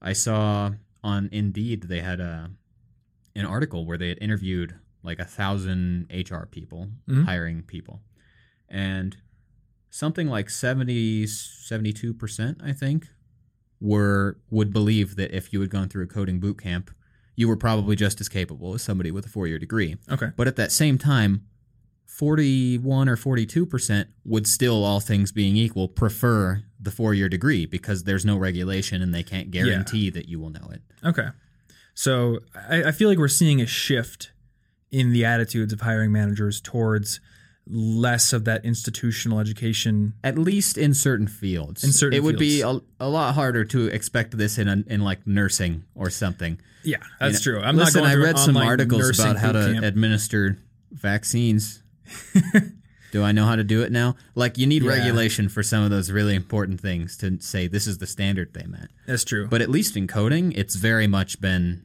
I 0.00 0.12
saw 0.12 0.72
on 1.02 1.28
Indeed 1.32 1.84
they 1.84 2.00
had 2.00 2.20
a 2.20 2.50
an 3.34 3.46
article 3.46 3.86
where 3.86 3.96
they 3.98 4.08
had 4.08 4.18
interviewed 4.20 4.74
like 5.02 5.18
a 5.18 5.24
thousand 5.24 6.06
HR 6.12 6.44
people, 6.46 6.90
Mhm. 7.08 7.24
hiring 7.24 7.62
people, 7.62 8.02
and 8.68 9.16
something 9.90 10.28
like 10.28 10.48
70 10.50 11.26
72 11.26 12.12
percent, 12.14 12.60
I 12.62 12.72
think, 12.72 13.08
were 13.80 14.38
would 14.50 14.72
believe 14.72 15.16
that 15.16 15.34
if 15.34 15.52
you 15.52 15.60
had 15.60 15.70
gone 15.70 15.88
through 15.88 16.04
a 16.04 16.08
coding 16.08 16.38
boot 16.40 16.60
camp, 16.60 16.90
you 17.34 17.48
were 17.48 17.56
probably 17.56 17.96
just 17.96 18.20
as 18.20 18.28
capable 18.28 18.74
as 18.74 18.82
somebody 18.82 19.10
with 19.10 19.26
a 19.26 19.28
four 19.28 19.46
year 19.46 19.58
degree. 19.58 19.96
Okay. 20.10 20.30
But 20.36 20.46
at 20.46 20.56
that 20.56 20.70
same 20.70 20.98
time, 20.98 21.46
41 22.16 23.08
or 23.08 23.16
42% 23.16 24.06
would 24.24 24.46
still, 24.46 24.84
all 24.84 25.00
things 25.00 25.32
being 25.32 25.56
equal, 25.56 25.88
prefer 25.88 26.62
the 26.78 26.90
four 26.90 27.14
year 27.14 27.28
degree 27.28 27.64
because 27.64 28.04
there's 28.04 28.24
no 28.24 28.36
regulation 28.36 29.00
and 29.00 29.14
they 29.14 29.22
can't 29.22 29.50
guarantee 29.50 30.10
that 30.10 30.28
you 30.28 30.38
will 30.38 30.50
know 30.50 30.68
it. 30.70 30.82
Okay. 31.02 31.28
So 31.94 32.40
I, 32.54 32.84
I 32.84 32.92
feel 32.92 33.08
like 33.08 33.18
we're 33.18 33.28
seeing 33.28 33.62
a 33.62 33.66
shift 33.66 34.32
in 34.90 35.12
the 35.12 35.24
attitudes 35.24 35.72
of 35.72 35.80
hiring 35.80 36.12
managers 36.12 36.60
towards 36.60 37.20
less 37.66 38.34
of 38.34 38.44
that 38.44 38.64
institutional 38.64 39.38
education. 39.40 40.12
At 40.22 40.36
least 40.36 40.76
in 40.76 40.92
certain 40.92 41.26
fields. 41.28 41.82
In 41.82 41.92
certain 41.92 42.16
it 42.18 42.22
would 42.22 42.38
be 42.38 42.60
a, 42.60 42.78
a 43.00 43.08
lot 43.08 43.34
harder 43.34 43.64
to 43.66 43.86
expect 43.86 44.36
this 44.36 44.58
in, 44.58 44.68
a, 44.68 44.84
in 44.86 45.00
like 45.00 45.26
nursing 45.26 45.84
or 45.94 46.10
something. 46.10 46.60
Yeah, 46.84 46.98
that's 47.18 47.44
You 47.46 47.52
know, 47.52 47.58
true. 47.60 47.66
I'm 47.66 47.76
Listen, 47.76 48.02
not 48.02 48.08
going 48.10 48.20
I 48.20 48.22
read 48.22 48.38
some 48.38 48.56
articles 48.58 49.18
about 49.18 49.38
how 49.38 49.52
to 49.52 49.72
camp. 49.72 49.84
administer 49.84 50.58
vaccines. 50.90 51.81
Do 53.12 53.22
I 53.22 53.32
know 53.32 53.44
how 53.44 53.56
to 53.56 53.64
do 53.64 53.82
it 53.82 53.92
now? 53.92 54.16
Like, 54.34 54.56
you 54.58 54.66
need 54.66 54.82
Yeah. 54.82 54.90
regulation 54.90 55.48
for 55.48 55.62
some 55.62 55.82
of 55.84 55.90
those 55.90 56.10
really 56.10 56.34
important 56.34 56.80
things 56.80 57.16
to 57.18 57.38
say 57.40 57.68
this 57.68 57.86
is 57.86 57.98
the 57.98 58.06
standard 58.06 58.54
they 58.54 58.66
met. 58.66 58.88
That's 59.06 59.24
true. 59.24 59.46
But 59.48 59.60
at 59.62 59.68
least 59.70 59.96
in 59.96 60.06
coding, 60.06 60.52
it's 60.52 60.76
very 60.76 61.06
much 61.06 61.40
been 61.40 61.82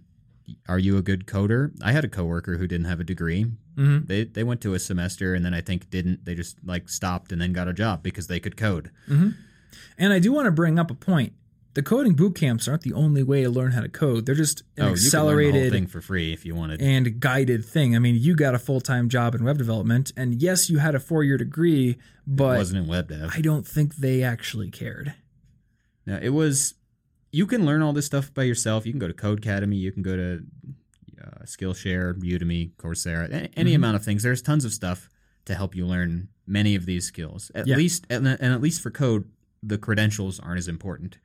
are 0.70 0.80
you 0.80 0.96
a 0.96 1.02
good 1.02 1.26
coder? 1.28 1.72
I 1.84 1.92
had 1.92 2.06
a 2.06 2.08
coworker 2.08 2.56
who 2.58 2.68
didn't 2.68 2.86
have 2.86 3.02
a 3.02 3.04
degree. 3.04 3.48
hmm 3.76 4.00
They 4.06 4.24
they 4.24 4.44
went 4.46 4.62
to 4.62 4.74
a 4.76 4.80
semester 4.80 5.34
and 5.36 5.44
then 5.44 5.54
I 5.54 5.60
think 5.60 5.90
didn't. 5.90 6.24
They 6.24 6.36
just 6.36 6.56
like 6.66 6.88
stopped 6.88 7.34
and 7.34 7.42
then 7.42 7.52
got 7.52 7.68
a 7.68 7.74
job 7.74 8.02
because 8.02 8.28
they 8.28 8.40
could 8.40 8.56
code. 8.56 8.90
And 9.98 10.14
I 10.14 10.20
do 10.20 10.32
want 10.32 10.46
to 10.46 10.52
bring 10.52 10.80
up 10.80 10.90
a 10.90 10.94
point. 10.94 11.34
The 11.78 11.84
coding 11.84 12.16
boot 12.16 12.34
camps 12.34 12.68
aren't 12.68 12.82
the 12.82 12.94
only 12.94 13.22
way 13.22 13.44
to 13.44 13.52
learn 13.52 13.72
how 13.74 13.82
to 13.82 13.88
code. 13.88 14.26
They're 14.26 14.34
just 14.34 14.62
an 14.62 14.66
oh, 14.66 14.68
you 14.78 14.80
can 14.80 14.88
learn 14.88 14.96
the 14.96 15.18
whole 15.20 15.30
accelerated 15.30 15.72
thing 15.72 15.86
for 15.86 16.02
free 16.02 16.34
if 16.34 16.44
you 16.44 16.56
wanted. 16.56 16.82
and 16.82 17.20
guided 17.20 17.64
thing. 17.64 17.96
I 17.96 18.00
mean, 18.00 18.16
you 18.16 18.36
got 18.36 18.56
a 18.56 18.58
full 18.60 18.82
time 18.82 19.10
job 19.10 19.36
in 19.36 19.44
web 19.44 19.60
development, 19.60 20.12
and 20.18 20.42
yes, 20.42 20.72
you 20.72 20.80
had 20.80 20.96
a 20.96 21.00
four 21.00 21.24
year 21.24 21.38
degree, 21.38 21.98
but 22.26 22.56
it 22.56 22.58
wasn't 22.58 22.84
in 22.84 22.88
web 22.88 23.10
dev. 23.10 23.30
I 23.32 23.42
don't 23.42 23.66
think 23.68 23.98
they 23.98 24.24
actually 24.24 24.72
cared. 24.72 25.14
No, 26.08 26.18
it 26.20 26.30
was. 26.30 26.74
You 27.32 27.46
can 27.46 27.64
learn 27.64 27.84
all 27.84 27.94
this 27.94 28.08
stuff 28.08 28.34
by 28.34 28.42
yourself. 28.42 28.88
You 28.88 28.92
can 28.92 28.98
go 29.00 29.08
to 29.08 29.14
Codecademy. 29.14 29.78
You 29.78 29.92
can 29.92 30.02
go 30.02 30.16
to 30.16 30.44
uh, 31.24 31.44
Skillshare, 31.46 32.16
Udemy, 32.20 32.72
Coursera, 32.78 33.50
any 33.56 33.74
Mhm. 33.74 33.76
amount 33.76 33.98
of 33.98 34.04
things. 34.04 34.24
There's 34.24 34.42
tons 34.42 34.66
of 34.66 34.74
stuff 34.74 35.10
to 35.46 35.54
help 35.54 35.76
you 35.76 35.86
learn 35.86 36.30
many 36.48 36.74
of 36.74 36.88
these 36.88 37.06
skills. 37.06 37.52
At 37.54 37.68
Yeah. 37.68 37.76
least, 37.76 38.08
and, 38.10 38.28
and 38.28 38.52
at 38.52 38.62
least 38.62 38.82
for 38.82 38.90
code, 38.90 39.26
the 39.62 39.78
credentials 39.78 40.40
aren't 40.40 40.58
as 40.58 40.68
important. 40.68 41.18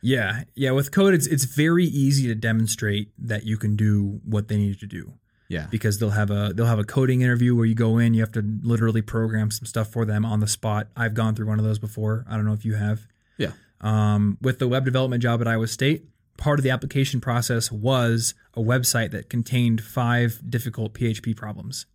Yeah, 0.00 0.44
yeah. 0.54 0.70
With 0.70 0.92
code, 0.92 1.14
it's 1.14 1.26
it's 1.26 1.44
very 1.44 1.84
easy 1.84 2.26
to 2.28 2.34
demonstrate 2.34 3.12
that 3.18 3.44
you 3.44 3.56
can 3.56 3.76
do 3.76 4.20
what 4.24 4.48
they 4.48 4.56
need 4.56 4.68
you 4.68 4.74
to 4.74 4.86
do. 4.86 5.12
Yeah. 5.50 5.66
because 5.70 5.98
they'll 5.98 6.10
have 6.10 6.30
a 6.30 6.52
they'll 6.54 6.66
have 6.66 6.78
a 6.78 6.84
coding 6.84 7.22
interview 7.22 7.56
where 7.56 7.64
you 7.64 7.74
go 7.74 7.96
in, 7.96 8.12
you 8.12 8.20
have 8.20 8.32
to 8.32 8.44
literally 8.62 9.00
program 9.00 9.50
some 9.50 9.64
stuff 9.64 9.90
for 9.90 10.04
them 10.04 10.26
on 10.26 10.40
the 10.40 10.46
spot. 10.46 10.88
I've 10.94 11.14
gone 11.14 11.34
through 11.34 11.46
one 11.46 11.58
of 11.58 11.64
those 11.64 11.78
before. 11.78 12.26
I 12.28 12.36
don't 12.36 12.44
know 12.44 12.52
if 12.52 12.66
you 12.66 12.74
have. 12.74 13.06
Yeah. 13.38 13.52
Um, 13.80 14.36
with 14.42 14.58
the 14.58 14.68
web 14.68 14.84
development 14.84 15.22
job 15.22 15.40
at 15.40 15.48
Iowa 15.48 15.66
State, 15.66 16.04
part 16.36 16.58
of 16.58 16.64
the 16.64 16.70
application 16.70 17.20
process 17.20 17.72
was 17.72 18.34
a 18.52 18.60
website 18.60 19.10
that 19.12 19.30
contained 19.30 19.82
five 19.82 20.38
difficult 20.46 20.92
PHP 20.92 21.34
problems. 21.34 21.86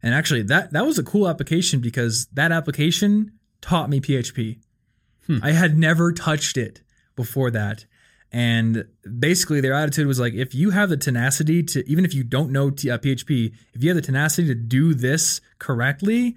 And 0.00 0.14
actually, 0.14 0.42
that 0.42 0.72
that 0.72 0.86
was 0.86 0.98
a 0.98 1.02
cool 1.02 1.28
application 1.28 1.80
because 1.80 2.26
that 2.32 2.52
application 2.52 3.32
taught 3.60 3.90
me 3.90 4.00
PHP. 4.00 4.58
Hmm. 5.26 5.38
I 5.42 5.50
had 5.50 5.76
never 5.76 6.12
touched 6.12 6.56
it 6.56 6.82
before 7.16 7.50
that. 7.50 7.84
And 8.34 8.86
basically, 9.18 9.60
their 9.60 9.74
attitude 9.74 10.06
was 10.06 10.18
like, 10.18 10.32
if 10.32 10.54
you 10.54 10.70
have 10.70 10.88
the 10.88 10.96
tenacity 10.96 11.62
to, 11.64 11.86
even 11.88 12.06
if 12.06 12.14
you 12.14 12.24
don't 12.24 12.50
know 12.50 12.70
T- 12.70 12.90
uh, 12.90 12.96
PHP, 12.96 13.52
if 13.74 13.82
you 13.82 13.90
have 13.90 13.96
the 13.96 14.02
tenacity 14.02 14.48
to 14.48 14.54
do 14.54 14.94
this 14.94 15.42
correctly, 15.58 16.36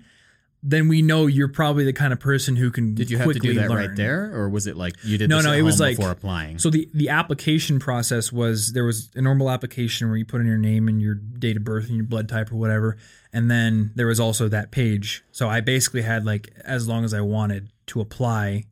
then 0.67 0.87
we 0.87 1.03
know 1.03 1.27
you're 1.27 1.47
probably 1.47 1.85
the 1.85 1.93
kind 1.93 2.11
of 2.11 2.19
person 2.19 2.55
who 2.55 2.71
can. 2.71 2.95
Did 2.95 3.11
you 3.11 3.19
have 3.19 3.31
to 3.31 3.39
do 3.39 3.53
that 3.53 3.69
learn. 3.69 3.77
right 3.89 3.95
there, 3.95 4.35
or 4.35 4.49
was 4.49 4.65
it 4.65 4.75
like 4.75 4.95
you 5.03 5.17
did? 5.19 5.29
No, 5.29 5.37
this 5.37 5.45
no, 5.45 5.53
it 5.53 5.61
was 5.61 5.79
like- 5.79 5.95
before 5.95 6.11
applying. 6.11 6.57
So 6.57 6.71
the 6.71 6.89
the 6.93 7.09
application 7.09 7.77
process 7.77 8.31
was 8.31 8.73
there 8.73 8.83
was 8.83 9.11
a 9.15 9.21
normal 9.21 9.51
application 9.51 10.07
where 10.09 10.17
you 10.17 10.25
put 10.25 10.41
in 10.41 10.47
your 10.47 10.57
name 10.57 10.87
and 10.87 10.99
your 10.99 11.13
date 11.13 11.55
of 11.55 11.63
birth 11.63 11.85
and 11.87 11.95
your 11.95 12.05
blood 12.05 12.27
type 12.27 12.51
or 12.51 12.55
whatever, 12.55 12.97
and 13.31 13.49
then 13.49 13.91
there 13.93 14.07
was 14.07 14.19
also 14.19 14.49
that 14.49 14.71
page. 14.71 15.23
So 15.31 15.47
I 15.47 15.61
basically 15.61 16.01
had 16.01 16.25
like 16.25 16.49
as 16.65 16.87
long 16.87 17.05
as 17.05 17.13
I 17.13 17.21
wanted 17.21 17.69
to 17.87 18.01
apply, 18.01 18.63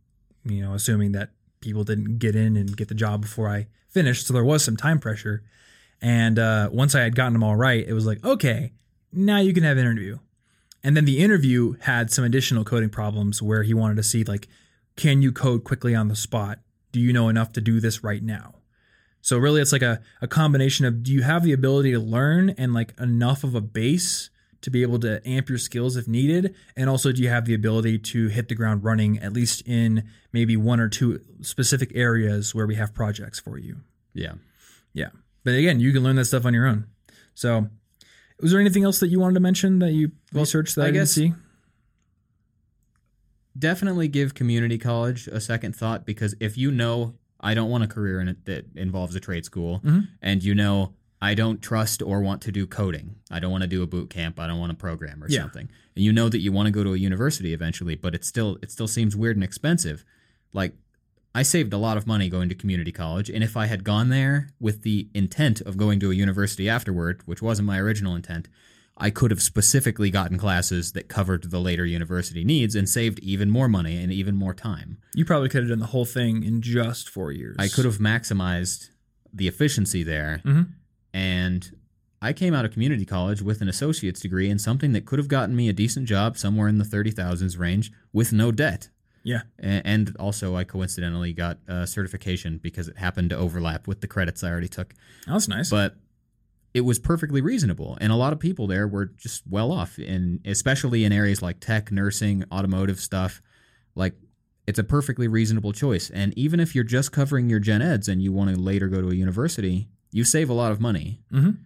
you 0.43 0.63
know, 0.63 0.73
assuming 0.73 1.11
that 1.11 1.29
people 1.64 1.84
didn't 1.84 2.20
get 2.20 2.36
in 2.36 2.55
and 2.55 2.78
get 2.78 2.89
the 2.89 2.95
job 2.95 3.22
before 3.22 3.49
I 3.49 3.68
finished. 3.89 4.28
So 4.28 4.34
there 4.34 4.43
was 4.43 4.64
some 4.64 4.78
time 4.78 4.99
pressure, 4.99 5.43
and 6.01 6.38
uh, 6.38 6.70
once 6.72 6.93
I 6.93 7.01
had 7.01 7.16
gotten 7.16 7.34
them 7.34 7.43
all 7.43 7.55
right, 7.55 7.86
it 7.88 7.93
was 7.93 8.05
like 8.05 8.24
okay, 8.24 8.74
now 9.11 9.39
you 9.39 9.53
can 9.53 9.64
have 9.64 9.78
an 9.78 9.86
interview. 9.86 10.20
And 10.84 10.97
then 10.97 11.05
the 11.05 11.20
interview 11.20 11.76
had 11.80 12.11
some 12.11 12.26
additional 12.26 12.66
coding 12.66 12.89
problems 12.89 13.41
where 13.41 13.64
he 13.64 13.74
wanted 13.74 13.95
to 13.95 14.03
see 14.03 14.26
like, 14.26 14.49
can 14.97 15.22
you 15.22 15.32
code 15.32 15.64
quickly 15.64 15.95
on 15.95 16.09
the 16.09 16.16
spot? 16.16 16.59
Do 16.91 16.99
you 16.99 17.14
know 17.14 17.30
enough 17.30 17.53
to 17.53 17.61
do 17.61 17.80
this 17.80 18.03
right 18.03 18.22
now? 18.22 18.55
So 19.22 19.38
really 19.38 19.61
it's 19.61 19.72
like 19.72 19.82
a, 19.82 20.01
a 20.22 20.28
combination 20.28 20.86
of 20.86 21.01
do 21.01 21.14
you 21.14 21.22
have 21.22 21.43
the 21.43 21.53
ability 21.53 21.93
to 21.93 21.99
learn 21.99 22.49
and 22.51 22.74
like 22.74 22.93
enough 22.99 23.45
of 23.45 23.55
a 23.55 23.61
base 23.61 24.30
to 24.64 24.70
be 24.72 24.82
able 24.82 24.99
to 24.99 25.26
amp 25.28 25.47
your 25.49 25.57
skills 25.57 25.95
if 25.95 26.07
needed? 26.07 26.55
And 26.76 26.89
also 26.89 27.11
do 27.11 27.22
you 27.22 27.30
have 27.30 27.45
the 27.45 27.53
ability 27.53 27.99
to 27.99 28.28
hit 28.28 28.49
the 28.49 28.55
ground 28.55 28.84
running 28.84 29.20
at 29.20 29.32
least 29.34 29.61
in 29.68 30.03
maybe 30.32 30.57
one 30.57 30.80
or 30.80 30.89
two 30.89 31.22
specific 31.41 31.91
areas 31.95 32.53
where 32.55 32.66
we 32.68 32.76
have 32.76 32.93
projects 32.93 33.39
for 33.39 33.57
you? 33.57 33.78
yeah. 34.14 34.34
Yeah. 34.93 35.09
But 35.43 35.55
again, 35.55 35.80
you 35.80 35.91
can 35.91 36.03
learn 36.03 36.16
that 36.18 36.26
stuff 36.26 36.45
on 36.45 36.53
your 36.53 36.68
own. 36.68 36.86
So 37.36 37.68
was 38.41 38.51
there 38.51 38.59
anything 38.61 38.84
else 38.84 38.99
that 38.99 39.07
you 39.07 39.20
wanted 39.20 39.34
to 39.36 39.39
mention 39.39 39.80
that 39.80 39.91
you 39.91 40.11
Well, 40.32 40.43
researched 40.43 40.76
that 40.76 40.86
I, 40.86 40.88
I 40.88 40.91
guess- 40.91 41.11
see? 41.11 41.34
definitely 43.57 44.07
give 44.07 44.34
community 44.34 44.78
college 44.78 45.28
a 45.28 45.39
second 45.39 45.76
thought 45.76 46.05
because 46.05 46.36
if 46.39 46.57
you 46.57 46.72
know 46.72 47.16
I 47.39 47.53
don't 47.53 47.70
want 47.70 47.84
a 47.84 47.88
career 47.88 48.20
in 48.22 48.28
it 48.28 48.45
that 48.45 48.66
involves 48.76 49.16
a 49.16 49.20
trade 49.20 49.45
school, 49.45 49.82
Mhm. 49.84 50.07
and 50.22 50.43
you 50.43 50.55
know 50.55 50.93
I 51.30 51.34
don't 51.36 51.61
trust 51.61 52.01
or 52.01 52.19
want 52.21 52.41
to 52.43 52.51
do 52.51 52.67
coding, 52.67 53.15
I 53.32 53.39
don't 53.39 53.51
want 53.51 53.63
to 53.63 53.67
do 53.76 53.82
a 53.82 53.88
boot 53.88 54.09
camp, 54.09 54.39
I 54.39 54.45
don't 54.47 54.59
want 54.59 54.71
to 54.71 54.76
program 54.88 55.24
or 55.24 55.28
Yeah. 55.30 55.41
something, 55.43 55.69
and 55.95 56.03
you 56.05 56.11
know 56.11 56.28
that 56.30 56.39
you 56.39 56.51
want 56.51 56.67
to 56.67 56.71
go 56.71 56.84
to 56.84 56.93
a 56.93 56.97
university 56.97 57.53
eventually, 57.53 57.95
but 57.95 58.13
it 58.13 58.24
still 58.26 58.57
it 58.61 58.69
still 58.71 58.88
seems 58.88 59.15
weird 59.15 59.38
and 59.38 59.43
expensive. 59.43 60.03
Like 60.51 60.74
I 61.36 61.41
saved 61.43 61.71
a 61.74 61.78
lot 61.78 61.97
of 61.97 62.05
money 62.05 62.30
going 62.30 62.49
to 62.49 62.55
community 62.55 62.91
college, 62.91 63.30
and 63.30 63.43
if 63.43 63.55
I 63.57 63.65
had 63.67 63.84
gone 63.84 64.09
there 64.09 64.49
with 64.59 64.84
the 64.84 65.07
intent 65.13 65.61
of 65.61 65.78
going 65.78 65.99
to 66.01 66.11
a 66.11 66.15
university 66.15 66.67
afterward, 66.69 67.21
which 67.26 67.41
wasn't 67.41 67.65
my 67.67 67.80
original 67.80 68.15
intent, 68.15 68.49
I 68.97 69.09
could 69.09 69.32
have 69.32 69.41
specifically 69.41 70.11
gotten 70.11 70.38
classes 70.38 70.91
that 70.91 71.07
covered 71.07 71.49
the 71.49 71.59
later 71.59 71.86
university 71.86 72.43
needs 72.43 72.76
and 72.76 72.88
saved 72.88 73.17
even 73.19 73.49
more 73.49 73.67
money 73.67 73.95
and 74.03 74.11
even 74.11 74.36
more 74.36 74.53
time. 74.53 74.97
You 75.15 75.26
probably 75.26 75.49
could 75.49 75.61
have 75.63 75.69
done 75.69 75.80
the 75.80 75.88
whole 75.95 76.05
thing 76.05 76.43
in 76.43 76.61
just 76.61 77.09
four 77.09 77.32
years. 77.32 77.55
I 77.57 77.67
could 77.69 77.86
have 77.86 77.97
maximized 77.97 78.89
the 79.34 79.47
efficiency 79.47 80.03
there. 80.03 80.41
Mhm. 80.45 80.67
And 81.14 81.78
I 82.22 82.34
came 82.34 82.53
out 82.53 82.66
of 82.66 82.72
community 82.72 83.05
college 83.05 83.41
with 83.41 83.61
an 83.61 83.68
associate's 83.68 84.22
degree 84.22 84.49
in 84.49 84.57
something 84.57 84.93
that 84.93 85.05
could 85.05 85.20
have 85.20 85.28
gotten 85.28 85.55
me 85.55 85.70
a 85.70 85.74
decent 85.74 86.07
job 86.07 86.38
somewhere 86.38 86.68
in 86.68 86.78
the 86.78 86.86
30,000s 86.86 87.59
range 87.59 87.91
with 88.11 88.32
no 88.34 88.51
debt. 88.51 88.89
Yeah. 89.24 89.41
And 89.59 90.16
also, 90.20 90.55
I 90.55 90.64
coincidentally 90.64 91.34
got 91.34 91.59
a 91.68 91.88
certification 91.88 92.59
because 92.61 92.88
it 92.88 92.97
happened 92.97 93.30
to 93.30 93.38
overlap 93.38 93.88
with 93.88 94.01
the 94.01 94.07
credits 94.07 94.43
I 94.43 94.49
already 94.49 94.68
took. 94.68 94.93
That's 95.28 95.47
nice. 95.47 95.70
But 95.70 95.95
it 96.74 96.82
was 96.82 96.99
perfectly 96.99 97.39
reasonable. 97.39 97.97
And 98.01 98.11
a 98.11 98.16
lot 98.16 98.34
of 98.34 98.39
people 98.39 98.68
there 98.68 98.88
were 98.88 99.05
just 99.05 99.43
well 99.49 99.72
off, 99.72 99.97
and 99.97 100.39
especially 100.45 101.05
in 101.05 101.14
areas 101.14 101.41
like 101.41 101.59
tech, 101.59 101.91
nursing, 101.91 102.43
automotive 102.51 102.99
stuff. 102.99 103.41
Like, 103.95 104.16
it's 104.66 104.80
a 104.80 104.84
perfectly 104.84 105.28
reasonable 105.28 105.72
choice. 105.72 106.09
And 106.09 106.38
even 106.38 106.59
if 106.59 106.74
you're 106.74 106.84
just 106.84 107.11
covering 107.11 107.49
your 107.49 107.59
gen 107.59 107.82
eds 107.82 108.07
and 108.07 108.22
you 108.22 108.32
want 108.32 108.53
to 108.53 108.59
later 108.59 108.88
go 108.88 109.01
to 109.01 109.09
a 109.09 109.16
university, 109.16 109.88
you 110.14 110.24
save 110.24 110.49
a 110.49 110.53
lot 110.53 110.72
of 110.72 110.80
money. 110.80 111.20
Mhm. 111.32 111.57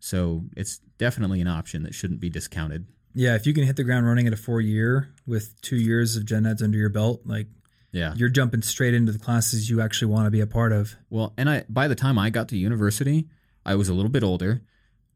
So 0.00 0.44
it's 0.56 0.78
definitely 0.98 1.40
an 1.40 1.46
option 1.48 1.82
that 1.84 1.94
shouldn't 1.94 2.20
be 2.20 2.28
discounted. 2.28 2.86
Yeah, 3.14 3.34
if 3.34 3.46
you 3.46 3.52
can 3.54 3.64
hit 3.64 3.76
the 3.76 3.84
ground 3.84 4.06
running 4.06 4.26
at 4.26 4.32
a 4.32 4.36
four 4.36 4.60
year 4.60 5.08
with 5.26 5.60
two 5.62 5.76
years 5.76 6.16
of 6.16 6.24
gen 6.26 6.44
eds 6.46 6.62
under 6.62 6.76
your 6.78 6.88
belt, 6.88 7.22
like 7.24 7.48
Yeah. 7.92 8.14
you're 8.16 8.28
jumping 8.30 8.62
straight 8.62 8.94
into 8.94 9.12
the 9.12 9.18
classes 9.18 9.68
you 9.70 9.80
actually 9.80 10.10
want 10.10 10.26
to 10.26 10.30
be 10.30 10.40
a 10.40 10.46
part 10.46 10.72
of. 10.72 10.96
Well, 11.10 11.32
and 11.36 11.48
I 11.48 11.64
by 11.68 11.88
the 11.88 11.94
time 11.94 12.18
I 12.18 12.30
got 12.30 12.48
to 12.48 12.56
university, 12.58 13.28
I 13.64 13.74
was 13.76 13.88
a 13.88 13.94
little 13.94 14.10
bit 14.10 14.22
older. 14.24 14.62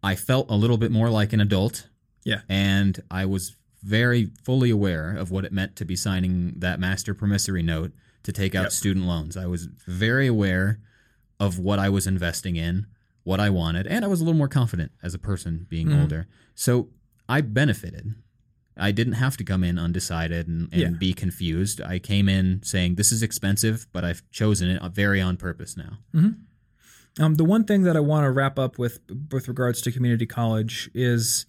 I 0.03 0.15
felt 0.15 0.51
a 0.51 0.55
little 0.57 0.77
bit 0.79 0.93
more 0.93 1.11
like 1.11 1.33
an 1.33 1.41
adult. 1.41 1.89
Yeah. 2.25 2.43
And 2.49 3.03
I 3.11 3.25
was 3.25 3.57
very 3.83 4.27
fully 4.45 4.71
aware 4.71 5.17
of 5.17 5.31
what 5.31 5.45
it 5.45 5.53
meant 5.53 5.75
to 5.77 5.85
be 5.85 5.97
signing 5.97 6.55
that 6.59 6.79
master 6.79 7.15
promissory 7.15 7.63
note 7.63 7.93
to 8.25 8.33
take 8.33 8.55
out 8.55 8.65
Yep. 8.65 8.73
student 8.73 9.07
loans. 9.07 9.37
I 9.37 9.47
was 9.47 9.67
very 9.87 10.27
aware 10.27 10.81
of 11.39 11.59
what 11.59 11.79
I 11.79 11.89
was 11.89 12.07
investing 12.07 12.57
in, 12.57 12.87
what 13.25 13.41
I 13.41 13.51
wanted, 13.51 13.87
and 13.87 14.05
I 14.05 14.09
was 14.09 14.21
a 14.21 14.25
little 14.25 14.39
more 14.39 14.49
confident 14.49 14.93
as 15.03 15.15
a 15.15 15.19
person 15.19 15.67
being 15.69 15.89
Mhm. 15.89 16.01
older. 16.03 16.27
So 16.55 16.91
I 17.29 17.41
benefited. 17.41 18.15
I 18.79 18.93
didn't 18.93 19.15
have 19.15 19.37
to 19.39 19.45
come 19.45 19.65
in 19.65 19.79
undecided 19.79 20.47
and, 20.49 20.69
and 20.73 20.81
Yeah. 20.81 20.91
be 20.91 21.13
confused. 21.15 21.81
I 21.81 21.99
came 21.99 22.29
in 22.29 22.63
saying, 22.63 22.97
This 22.97 23.11
is 23.11 23.23
expensive, 23.23 23.87
but 23.93 24.05
I've 24.05 24.23
chosen 24.31 24.69
it 24.69 24.83
very 24.93 25.21
on 25.21 25.37
purpose 25.37 25.77
now. 25.77 25.99
Um, 27.19 27.37
the 27.37 27.45
one 27.45 27.65
thing 27.65 27.83
that 27.83 27.97
I 27.97 28.01
want 28.01 28.25
to 28.25 28.31
wrap 28.31 28.59
up 28.59 28.79
with 28.79 29.01
with 29.33 29.49
regards 29.49 29.81
to 29.83 29.93
community 29.93 30.27
college 30.27 30.91
is 30.95 31.47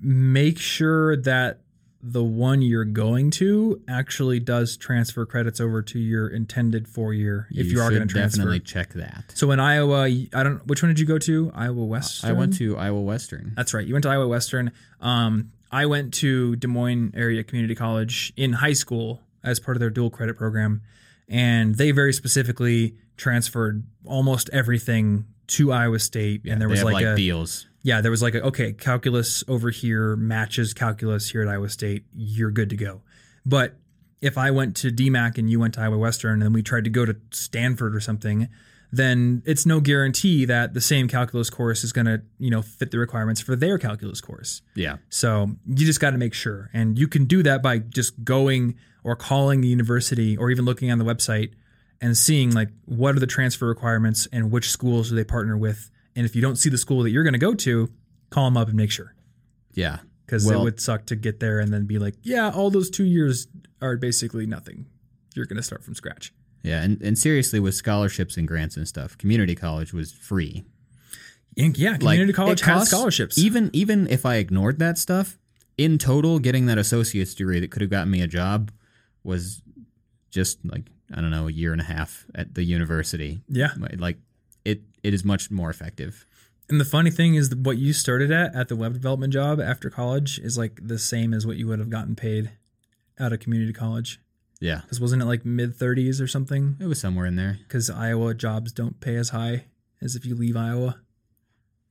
make 0.00 0.58
sure 0.58 1.16
that 1.16 1.62
the 2.02 2.24
one 2.24 2.62
you're 2.62 2.84
going 2.84 3.30
to 3.30 3.80
actually 3.86 4.40
does 4.40 4.76
transfer 4.76 5.26
credits 5.26 5.60
over 5.60 5.82
to 5.82 5.98
your 5.98 6.28
intended 6.28 6.88
four 6.88 7.12
year 7.12 7.46
if 7.50 7.70
you, 7.70 7.80
are 7.80 7.90
going 7.90 8.06
to 8.06 8.08
transfer. 8.08 8.38
definitely 8.38 8.60
check 8.60 8.94
that. 8.94 9.24
So 9.34 9.50
in 9.50 9.60
Iowa, 9.60 10.04
I 10.04 10.42
don't. 10.42 10.66
Which 10.66 10.82
one 10.82 10.88
did 10.90 10.98
you 10.98 11.06
go 11.06 11.18
to? 11.18 11.52
Iowa 11.54 11.84
West. 11.84 12.24
I 12.24 12.32
went 12.32 12.56
to 12.56 12.76
Iowa 12.78 13.00
Western. 13.00 13.52
That's 13.54 13.74
right. 13.74 13.86
You 13.86 13.94
went 13.94 14.04
to 14.04 14.10
Iowa 14.10 14.28
Western. 14.28 14.72
Um, 15.00 15.52
I 15.70 15.86
went 15.86 16.14
to 16.14 16.56
Des 16.56 16.68
Moines 16.68 17.12
Area 17.14 17.44
Community 17.44 17.74
College 17.74 18.32
in 18.36 18.54
high 18.54 18.72
school 18.72 19.20
as 19.44 19.60
part 19.60 19.76
of 19.76 19.80
their 19.80 19.90
dual 19.90 20.10
credit 20.10 20.36
program, 20.36 20.82
and 21.28 21.74
they 21.74 21.90
very 21.90 22.12
specifically 22.12 22.96
transferred 23.16 23.84
almost 24.04 24.48
everything 24.52 25.26
to 25.48 25.72
Iowa 25.72 25.98
State. 25.98 26.42
and 26.46 26.60
there 26.60 26.68
was 26.68 26.82
like, 26.82 26.94
like 26.94 27.04
a 27.04 27.16
deals. 27.16 27.66
Yeah, 27.82 28.00
there 28.00 28.10
was 28.10 28.22
like 28.22 28.34
a 28.34 28.42
okay, 28.42 28.72
calculus 28.72 29.42
over 29.48 29.70
here 29.70 30.16
matches 30.16 30.74
calculus 30.74 31.30
here 31.30 31.42
at 31.42 31.48
Iowa 31.48 31.68
State. 31.68 32.04
You're 32.14 32.50
good 32.50 32.70
to 32.70 32.76
go. 32.76 33.02
But 33.46 33.76
if 34.20 34.36
I 34.36 34.50
went 34.50 34.76
to 34.76 34.90
DMACC 34.90 35.38
and 35.38 35.50
you 35.50 35.58
went 35.58 35.74
to 35.74 35.80
Iowa 35.80 35.96
Western 35.98 36.42
and 36.42 36.54
we 36.54 36.62
tried 36.62 36.84
to 36.84 36.90
go 36.90 37.06
to 37.06 37.16
Stanford 37.30 37.96
or 37.96 38.00
something, 38.00 38.48
then 38.92 39.42
it's 39.46 39.64
no 39.64 39.80
guarantee 39.80 40.44
that 40.44 40.74
the 40.74 40.80
same 40.80 41.08
calculus 41.08 41.48
course 41.48 41.84
is 41.84 41.92
going 41.92 42.06
to, 42.06 42.22
you 42.38 42.50
know, 42.50 42.60
fit 42.60 42.90
the 42.90 42.98
requirements 42.98 43.40
for 43.40 43.54
their 43.54 43.78
calculus 43.78 44.20
course. 44.20 44.62
Yeah. 44.74 44.96
So 45.08 45.50
you 45.66 45.86
just 45.86 46.00
got 46.00 46.10
to 46.10 46.18
make 46.18 46.34
sure. 46.34 46.70
And 46.72 46.98
you 46.98 47.06
can 47.06 47.24
do 47.24 47.42
that 47.44 47.62
by 47.62 47.78
just 47.78 48.24
going 48.24 48.76
or 49.04 49.16
calling 49.16 49.60
the 49.60 49.68
university 49.68 50.36
or 50.36 50.50
even 50.50 50.64
looking 50.64 50.90
on 50.90 50.98
the 50.98 51.04
website 51.04 51.52
and 52.00 52.16
seeing 52.16 52.52
like 52.52 52.68
what 52.84 53.14
are 53.14 53.20
the 53.20 53.26
transfer 53.26 53.66
requirements 53.66 54.26
and 54.32 54.50
which 54.50 54.70
schools 54.70 55.10
do 55.10 55.14
they 55.14 55.24
partner 55.24 55.56
with. 55.56 55.90
And 56.20 56.26
if 56.26 56.36
you 56.36 56.42
don't 56.42 56.56
see 56.56 56.68
the 56.68 56.76
school 56.76 57.02
that 57.04 57.10
you're 57.10 57.22
going 57.24 57.32
to 57.32 57.38
go 57.38 57.54
to, 57.54 57.88
call 58.28 58.44
them 58.44 58.58
up 58.58 58.68
and 58.68 58.76
make 58.76 58.90
sure 58.90 59.14
Yeah. 59.74 60.00
because 60.26 60.48
it 60.50 60.58
would 60.58 60.78
suck 60.78 61.06
to 61.06 61.16
get 61.16 61.40
there 61.40 61.60
and 61.60 61.72
then 61.72 61.86
be 61.86 61.98
like, 61.98 62.14
yeah, 62.22 62.50
all 62.50 62.68
those 62.70 62.90
two 62.90 63.04
years 63.04 63.46
are 63.80 63.96
basically 63.96 64.44
nothing. 64.44 64.84
You're 65.34 65.46
going 65.46 65.56
to 65.56 65.62
start 65.62 65.82
from 65.82 65.94
scratch. 65.94 66.34
Yeah, 66.62 66.82
and, 66.82 67.00
and 67.00 67.16
seriously, 67.18 67.58
with 67.58 67.74
scholarships 67.74 68.36
and 68.36 68.46
grants 68.46 68.76
and 68.76 68.86
stuff, 68.86 69.16
community 69.16 69.54
college 69.54 69.94
was 69.94 70.12
free. 70.12 70.64
And 71.56 71.74
yeah, 71.78 71.96
community 71.96 72.32
Like, 72.32 72.36
college 72.36 72.60
has 72.60 72.74
costs- 72.80 72.90
scholarships. 72.90 73.38
Even 73.38 73.70
even 73.72 74.06
if 74.08 74.26
I 74.26 74.34
ignored 74.36 74.78
that 74.80 74.98
stuff, 74.98 75.38
in 75.78 75.96
total, 75.96 76.38
getting 76.38 76.66
that 76.66 76.76
associate's 76.76 77.34
degree 77.34 77.60
that 77.60 77.70
could 77.70 77.80
have 77.80 77.90
gotten 77.90 78.10
me 78.10 78.20
a 78.20 78.26
job 78.26 78.70
was 79.24 79.62
just 80.30 80.58
like 80.66 80.84
I 81.14 81.22
don't 81.22 81.30
know 81.30 81.48
a 81.48 81.52
year 81.52 81.72
and 81.72 81.80
a 81.80 81.84
half 81.84 82.26
at 82.34 82.54
the 82.54 82.62
university. 82.62 83.40
yeah. 83.48 83.70
Like 83.98 84.18
it 85.02 85.14
is 85.14 85.24
much 85.24 85.50
more 85.50 85.70
effective. 85.70 86.24
And 86.68 86.80
the 86.80 86.84
funny 86.84 87.10
thing 87.10 87.34
is 87.34 87.48
that 87.48 87.58
what 87.58 87.78
you 87.78 87.92
started 87.92 88.30
at 88.30 88.54
at 88.54 88.68
the 88.68 88.76
web 88.76 88.92
development 88.92 89.32
job 89.32 89.60
after 89.60 89.90
college 89.90 90.38
is 90.38 90.56
like 90.56 90.78
the 90.82 90.98
same 90.98 91.34
as 91.34 91.46
what 91.46 91.56
you 91.56 91.66
would 91.66 91.78
have 91.80 91.90
gotten 91.90 92.14
paid 92.14 92.52
out 93.18 93.32
of 93.32 93.40
community 93.40 93.72
college. 93.72 94.20
Yeah, 94.60 94.82
Because 94.82 95.00
wasn't 95.00 95.22
it 95.22 95.24
like 95.24 95.44
mid 95.44 95.76
30s 95.76 96.20
or 96.20 96.26
something? 96.26 96.76
it 96.78 96.86
was 96.86 97.00
somewhere 97.00 97.26
in 97.26 97.34
there. 97.36 97.58
Because 97.66 97.88
Iowa 97.90 98.34
jobs 98.34 98.72
don't 98.72 99.00
pay 99.00 99.16
as 99.16 99.30
high 99.30 99.64
as 100.02 100.14
if 100.16 100.24
you 100.26 100.34
leave 100.34 100.56
Iowa. 100.56 101.00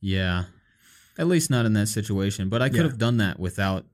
Yeah, 0.02 0.46
at 1.18 1.28
least 1.28 1.50
not 1.50 1.66
in 1.66 1.74
that 1.74 1.88
situation. 1.88 2.48
But 2.48 2.62
I 2.62 2.70
could 2.70 2.78
Yeah. 2.78 2.84
have 2.84 2.98
done 2.98 3.18
that 3.18 3.40
without. 3.40 3.86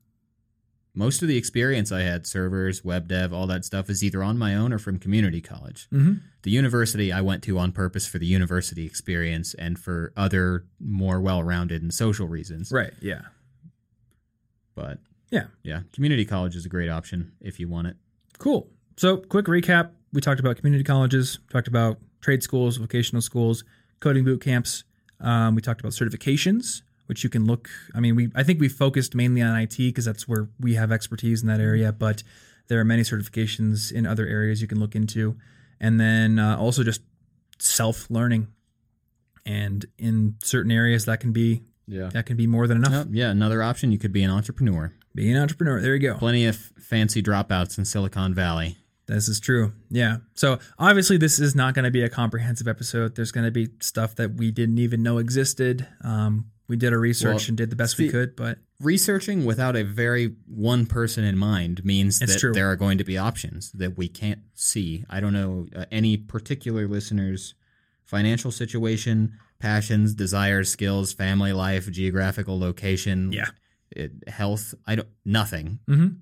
Most 0.98 1.22
of 1.22 1.28
the 1.28 1.36
experience 1.38 1.91
I 1.91 2.02
had, 2.02 2.26
servers, 2.26 2.84
web 2.86 3.08
dev, 3.10 3.34
all 3.34 3.48
that 3.48 3.66
stuff, 3.66 3.89
is 3.89 4.02
either 4.04 4.24
on 4.24 4.38
my 4.38 4.56
own 4.56 4.72
or 4.72 4.80
from 4.80 4.98
community 4.98 5.41
college. 5.41 5.88
Mm-hmm. 5.93 6.14
the 6.43 6.52
university 6.52 7.12
I 7.12 7.22
went 7.22 7.43
to 7.43 7.58
on 7.58 7.72
purpose 7.72 8.08
for 8.08 8.18
the 8.20 8.26
university 8.26 8.86
experience 8.86 9.54
and 9.56 9.78
for 9.80 10.14
other 10.16 10.66
more 10.80 11.20
well-rounded 11.20 11.82
and 11.82 11.93
social 11.93 12.28
reasons. 12.28 12.72
Right. 12.72 12.93
Yeah. 13.02 13.22
But 14.76 15.00
Yeah. 15.32 15.48
yeah, 15.64 15.82
community 15.93 16.24
college 16.26 16.56
is 16.56 16.66
a 16.66 16.70
great 16.70 16.89
option 16.89 17.34
if 17.41 17.60
you 17.60 17.68
want 17.68 17.88
it. 17.88 17.98
Cool. 18.38 18.70
So, 18.98 19.18
quick 19.18 19.46
recap: 19.48 19.91
we 20.14 20.22
talked 20.22 20.39
about 20.39 20.58
community 20.58 20.84
colleges, 20.84 21.39
talked 21.50 21.68
about 21.68 22.00
trade 22.22 22.43
schools, 22.43 22.78
vocational 22.78 23.22
schools, 23.22 23.64
coding 24.00 24.24
boot 24.24 24.41
camps. 24.41 24.84
Um, 25.20 25.56
we 25.56 25.62
talked 25.62 25.82
about 25.82 25.93
certifications, 25.93 26.82
which 27.08 27.24
you 27.24 27.30
can 27.30 27.45
look. 27.45 27.70
I 27.93 27.99
mean, 27.99 28.16
we 28.16 28.30
I 28.36 28.43
think 28.43 28.60
we 28.60 28.68
focused 28.70 29.16
mainly 29.16 29.41
on 29.41 29.56
IT 29.60 29.78
because 29.78 30.06
that's 30.06 30.28
where 30.28 30.49
we 30.60 30.76
have 30.76 30.91
expertise 30.91 31.41
in 31.41 31.47
that 31.47 31.60
area, 31.60 31.91
but 31.91 32.24
there 32.68 32.80
are 32.80 32.86
many 32.86 33.03
certifications 33.03 33.91
in 33.91 34.06
other 34.08 34.26
areas 34.26 34.62
you 34.62 34.68
can 34.68 34.80
look 34.80 34.95
into, 34.95 35.38
and 35.80 35.99
then 35.99 36.39
uh, 36.39 36.58
also 36.58 36.84
just 36.84 37.01
self 37.60 38.10
learning. 38.10 38.47
And 39.45 39.86
in 39.97 40.36
certain 40.43 40.72
areas, 40.72 41.06
that 41.06 41.20
can 41.20 41.32
be 41.32 41.64
Yeah. 41.88 42.10
that 42.10 42.26
can 42.26 42.36
be 42.38 42.47
more 42.47 42.68
than 42.68 42.78
enough. 42.78 43.06
Oh, 43.08 43.10
yeah, 43.12 43.30
another 43.30 43.62
option 43.62 43.91
you 43.91 43.99
could 43.99 44.12
be 44.12 44.24
an 44.24 44.32
entrepreneur. 44.32 44.91
Be 45.14 45.32
an 45.32 45.38
entrepreneur. 45.38 45.80
There 45.82 45.93
you 45.95 46.01
go. 46.01 46.18
Plenty 46.18 46.45
of 46.47 46.56
fancy 46.56 47.22
dropouts 47.22 47.78
in 47.78 47.86
Silicon 47.86 48.34
Valley. 48.34 48.78
This 49.08 49.28
is 49.28 49.39
true. 49.39 49.72
Yeah. 49.91 50.18
So 50.34 50.58
obviously, 50.80 51.18
this 51.18 51.38
is 51.39 51.53
not 51.56 51.76
going 51.76 51.86
to 51.86 51.91
be 51.91 52.01
a 52.01 52.10
comprehensive 52.10 52.68
episode. 52.68 53.16
There's 53.16 53.32
going 53.32 53.45
to 53.45 53.51
be 53.51 53.70
stuff 53.80 54.16
that 54.16 54.34
we 54.34 54.49
didn't 54.49 54.80
even 54.80 55.03
know 55.03 55.20
existed. 55.20 55.88
Um, 56.01 56.47
we 56.68 56.76
did 56.78 56.93
our 56.93 56.99
research 56.99 57.43
Well, 57.43 57.47
and 57.49 57.57
did 57.57 57.70
the 57.70 57.76
best 57.76 57.97
we 57.97 58.09
could, 58.09 58.36
but 58.36 58.57
Researching 58.82 59.45
without 59.45 59.76
a 59.78 59.84
very 59.84 60.36
one 60.47 60.86
person 60.86 61.24
in 61.24 61.38
mind 61.38 61.86
means 61.86 62.20
that 62.20 62.38
true. 62.39 62.51
there 62.53 62.70
are 62.70 62.76
going 62.76 62.97
to 62.97 63.03
be 63.05 63.18
options 63.18 63.72
that 63.72 63.97
we 63.97 64.07
can't 64.09 64.41
see. 64.53 65.05
I 65.09 65.20
don't 65.22 65.32
know 65.34 65.68
uh, 65.76 65.86
any 65.91 66.18
particular 66.18 66.86
listeners' 66.88 67.53
financial 68.03 68.51
situation, 68.51 69.34
passions, 69.59 70.13
desires, 70.13 70.70
skills, 70.70 71.13
family 71.13 71.53
life, 71.53 71.89
geographical 71.89 72.59
location, 72.59 73.32
Yeah. 73.32 73.49
it, 73.91 74.11
health. 74.28 74.74
I 74.86 74.95
don't 74.95 75.07
nothing. 75.24 75.80
Mhm. 75.88 76.18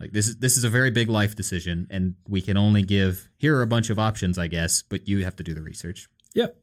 Like 0.00 0.12
this 0.12 0.26
is 0.28 0.36
this 0.38 0.56
is 0.56 0.64
a 0.64 0.70
very 0.70 0.90
big 0.90 1.08
life 1.08 1.36
decision, 1.36 1.86
and 1.90 2.14
we 2.28 2.40
can 2.40 2.56
only 2.56 2.82
give 2.82 3.28
here 3.36 3.56
are 3.56 3.62
a 3.62 3.66
bunch 3.68 3.88
of 3.90 3.98
options, 4.00 4.36
I 4.38 4.48
guess, 4.48 4.82
but 4.82 5.06
you 5.08 5.22
have 5.24 5.36
to 5.36 5.42
do 5.44 5.54
the 5.54 5.62
research. 5.62 6.08
Yep. 6.34 6.56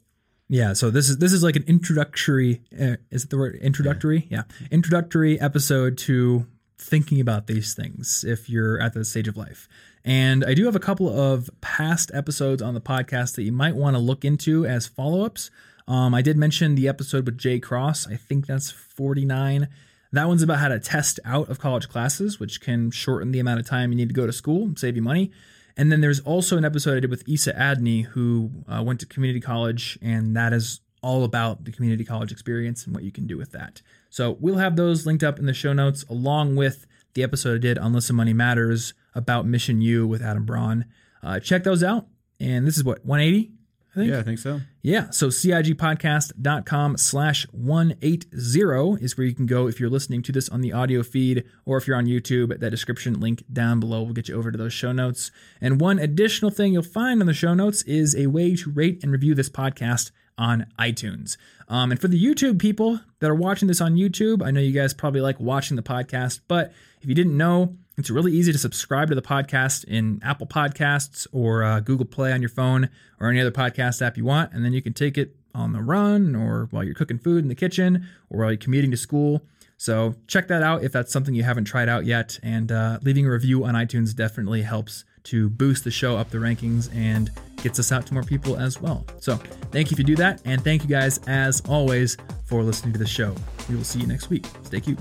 Yeah. 0.48 0.74
So 0.74 0.92
this 0.92 1.10
is 1.10 1.18
this 1.18 1.34
is 1.34 1.44
like 1.44 1.56
an 1.56 1.64
introductory. 1.68 2.62
Uh, 2.74 2.98
is 3.10 3.24
it 3.24 3.30
the 3.30 3.38
word 3.38 3.56
introductory? 3.56 4.28
Yeah. 4.30 4.44
Introductory 4.72 5.40
episode 5.40 5.98
to 6.00 6.46
thinking 6.78 7.20
about 7.20 7.48
these 7.48 7.74
things 7.74 8.24
if 8.28 8.50
you're 8.50 8.80
at 8.80 8.94
the 8.94 9.04
stage 9.06 9.28
of 9.28 9.38
life. 9.38 9.68
And 10.04 10.46
I 10.46 10.54
do 10.54 10.66
have 10.66 10.76
a 10.76 10.80
couple 10.80 11.10
of 11.10 11.50
past 11.62 12.12
episodes 12.14 12.62
on 12.62 12.76
the 12.76 12.82
podcast 12.82 13.36
that 13.36 13.44
you 13.44 13.52
might 13.52 13.76
want 13.76 13.96
to 13.96 14.00
look 14.00 14.24
into 14.24 14.66
as 14.66 14.86
follow 14.86 15.26
ups. 15.26 15.50
Um, 15.88 16.14
I 16.14 16.22
did 16.22 16.38
mention 16.38 16.76
the 16.76 16.88
episode 16.88 17.26
with 17.26 17.38
Jay 17.38 17.60
Cross. 17.60 18.08
I 18.08 18.16
think 18.16 18.46
that's 18.46 18.70
49. 18.70 19.68
That 20.12 20.28
one's 20.28 20.44
about 20.44 20.60
how 20.60 20.68
to 20.68 20.80
test 20.80 21.20
out 21.26 21.50
of 21.50 21.60
college 21.60 21.90
classes, 21.90 22.40
which 22.40 22.62
can 22.62 22.92
shorten 22.92 23.32
the 23.32 23.40
amount 23.40 23.60
of 23.60 23.66
time 23.68 23.92
you 23.92 23.98
need 23.98 24.10
to 24.10 24.16
go 24.16 24.26
to 24.26 24.34
school, 24.34 24.64
and 24.64 24.78
save 24.78 24.96
you 24.96 25.02
money. 25.02 25.32
And 25.78 25.92
then 25.92 26.02
there's 26.02 26.22
also 26.22 26.58
an 26.58 26.66
episode 26.66 26.98
I 26.98 27.00
did 27.02 27.10
with 27.10 27.28
Isa 27.28 27.54
Adney, 27.54 28.06
who 28.06 28.52
uh, 28.68 28.82
went 28.84 29.00
to 29.02 29.06
community 29.06 29.42
college, 29.42 30.00
and 30.02 30.36
that 30.36 30.54
is 30.54 30.80
all 31.02 31.24
about 31.24 31.66
the 31.66 31.72
community 31.72 32.04
college 32.04 32.32
experience 32.32 32.86
and 32.86 32.96
what 32.96 33.04
you 33.04 33.12
can 33.12 33.28
do 33.28 33.38
with 33.38 33.52
that. 33.52 33.82
So 34.10 34.38
we'll 34.40 34.56
have 34.56 34.76
those 34.76 35.06
linked 35.06 35.24
up 35.24 35.38
in 35.38 35.46
the 35.46 35.54
show 35.54 35.74
notes, 35.74 36.04
along 36.10 36.56
with 36.56 36.88
the 37.14 37.24
episode 37.24 37.56
I 37.56 37.60
did 37.60 37.78
on 37.78 37.94
Listen 37.94 38.16
Money 38.16 38.34
Matters 38.34 38.94
about 39.14 39.46
MissionU 39.46 40.08
with 40.08 40.22
Adam 40.22 40.46
Braun. 40.46 40.86
Uh, 41.22 41.40
check 41.40 41.64
those 41.64 41.84
out. 41.84 42.08
And 42.40 42.66
this 42.66 42.78
is 42.78 42.84
what, 42.84 43.06
180? 43.06 43.52
I 43.96 44.00
think. 44.00 44.12
Yeah, 44.12 44.20
I 44.20 44.24
think 44.24 44.40
so. 44.40 44.60
Yeah. 44.82 45.10
So 45.12 45.30
CIGpodcast.com 45.30 46.98
slash 46.98 47.48
180 47.52 49.04
is 49.04 49.18
where 49.18 49.26
you 49.26 49.34
can 49.34 49.46
go 49.46 49.68
if 49.68 49.80
you're 49.80 49.90
listening 49.90 50.22
to 50.24 50.34
this 50.34 50.50
on 50.50 50.60
the 50.60 50.74
audio 50.74 51.02
feed 51.02 51.46
or 51.66 51.78
if 51.78 51.88
you're 51.88 51.96
on 51.96 52.06
YouTube. 52.06 52.60
That 52.60 52.72
description 52.72 53.20
link 53.22 53.44
down 53.52 53.80
below 53.80 54.04
will 54.04 54.14
get 54.14 54.28
you 54.28 54.36
over 54.36 54.52
to 54.52 54.58
those 54.58 54.74
show 54.74 54.92
notes. 54.92 55.32
And 55.62 55.80
one 55.80 55.98
additional 55.98 56.52
thing 56.52 56.74
you'll 56.74 56.84
find 56.84 57.22
on 57.22 57.28
the 57.28 57.34
show 57.34 57.54
notes 57.54 57.84
is 57.84 58.16
a 58.16 58.28
way 58.28 58.56
to 58.58 58.70
rate 58.70 59.02
and 59.02 59.12
review 59.14 59.34
this 59.34 59.50
podcast 59.50 60.12
on 60.38 60.66
iTunes. 60.78 61.38
Um, 61.70 61.92
and 61.92 62.00
for 62.00 62.10
the 62.10 62.22
YouTube 62.22 62.60
people 62.60 63.00
that 63.20 63.30
are 63.30 63.36
watching 63.36 63.70
this 63.70 63.80
on 63.80 63.96
YouTube, 63.96 64.46
I 64.46 64.52
know 64.52 64.60
you 64.60 64.74
guys 64.74 64.94
probably 64.94 65.22
like 65.22 65.40
watching 65.40 65.78
the 65.78 65.84
podcast, 65.84 66.42
but 66.48 66.74
if 67.02 67.08
you 67.08 67.16
didn't 67.16 67.38
know, 67.38 67.78
it's 67.98 68.10
really 68.10 68.32
easy 68.34 68.52
to 68.52 68.58
subscribe 68.58 69.10
to 69.10 69.16
the 69.16 69.22
podcast 69.22 69.86
in 69.86 70.20
Apple 70.24 70.48
Podcasts 70.48 71.28
or 71.32 71.64
uh, 71.64 71.80
Google 71.80 72.06
Play 72.06 72.32
on 72.34 72.42
your 72.42 72.50
phone 72.50 72.90
or 73.20 73.30
any 73.30 73.40
other 73.40 73.52
podcast 73.52 74.02
app 74.02 74.18
you 74.18 74.26
want. 74.26 74.52
And 74.54 74.66
then 74.66 74.74
you 74.74 74.82
can 74.82 74.94
take 74.94 75.18
it 75.18 75.36
on 75.54 75.72
the 75.72 75.82
run 75.82 76.36
or 76.36 76.68
while 76.72 76.84
you're 76.84 76.96
cooking 76.96 77.18
food 77.18 77.44
in 77.44 77.48
the 77.48 77.56
kitchen 77.56 78.08
or 78.30 78.42
while 78.42 78.52
you're 78.52 78.58
commuting 78.58 78.92
to 78.92 78.98
school. 78.98 79.42
So 79.78 80.16
check 80.28 80.48
that 80.48 80.64
out 80.64 80.84
if 80.84 80.92
that's 80.92 81.12
something 81.12 81.34
you 81.34 81.44
haven't 81.44 81.66
tried 81.66 81.90
out 81.90 82.06
yet. 82.06 82.40
And 82.44 82.72
uh, 82.72 83.00
leaving 83.04 83.26
a 83.26 83.32
review 83.32 83.64
on 83.64 83.76
iTunes 83.76 84.16
definitely 84.16 84.62
helps 84.62 85.06
to 85.24 85.50
boost 85.50 85.84
the 85.84 85.92
show 85.92 86.18
up 86.18 86.30
the 86.30 86.38
rankings 86.38 86.94
and 86.96 87.32
gets 87.64 87.80
us 87.80 87.92
out 87.92 88.06
to 88.08 88.14
more 88.14 88.24
people 88.24 88.58
as 88.58 88.80
well. 88.80 89.06
So 89.20 89.38
thank 89.72 89.90
you 89.90 89.96
if 89.96 90.00
you 90.00 90.06
do 90.06 90.16
that. 90.18 90.42
And 90.46 90.64
thank 90.64 90.84
you 90.84 90.90
guys, 90.90 91.20
as 91.28 91.62
always, 91.62 92.16
for 92.44 92.62
listening 92.62 92.94
to 92.94 93.00
the 93.00 93.08
show. 93.08 93.34
We 93.68 93.76
will 93.76 93.84
see 93.84 94.00
you 94.00 94.08
next 94.08 94.30
week. 94.30 94.46
Stay 94.64 94.82
cute. 94.82 95.00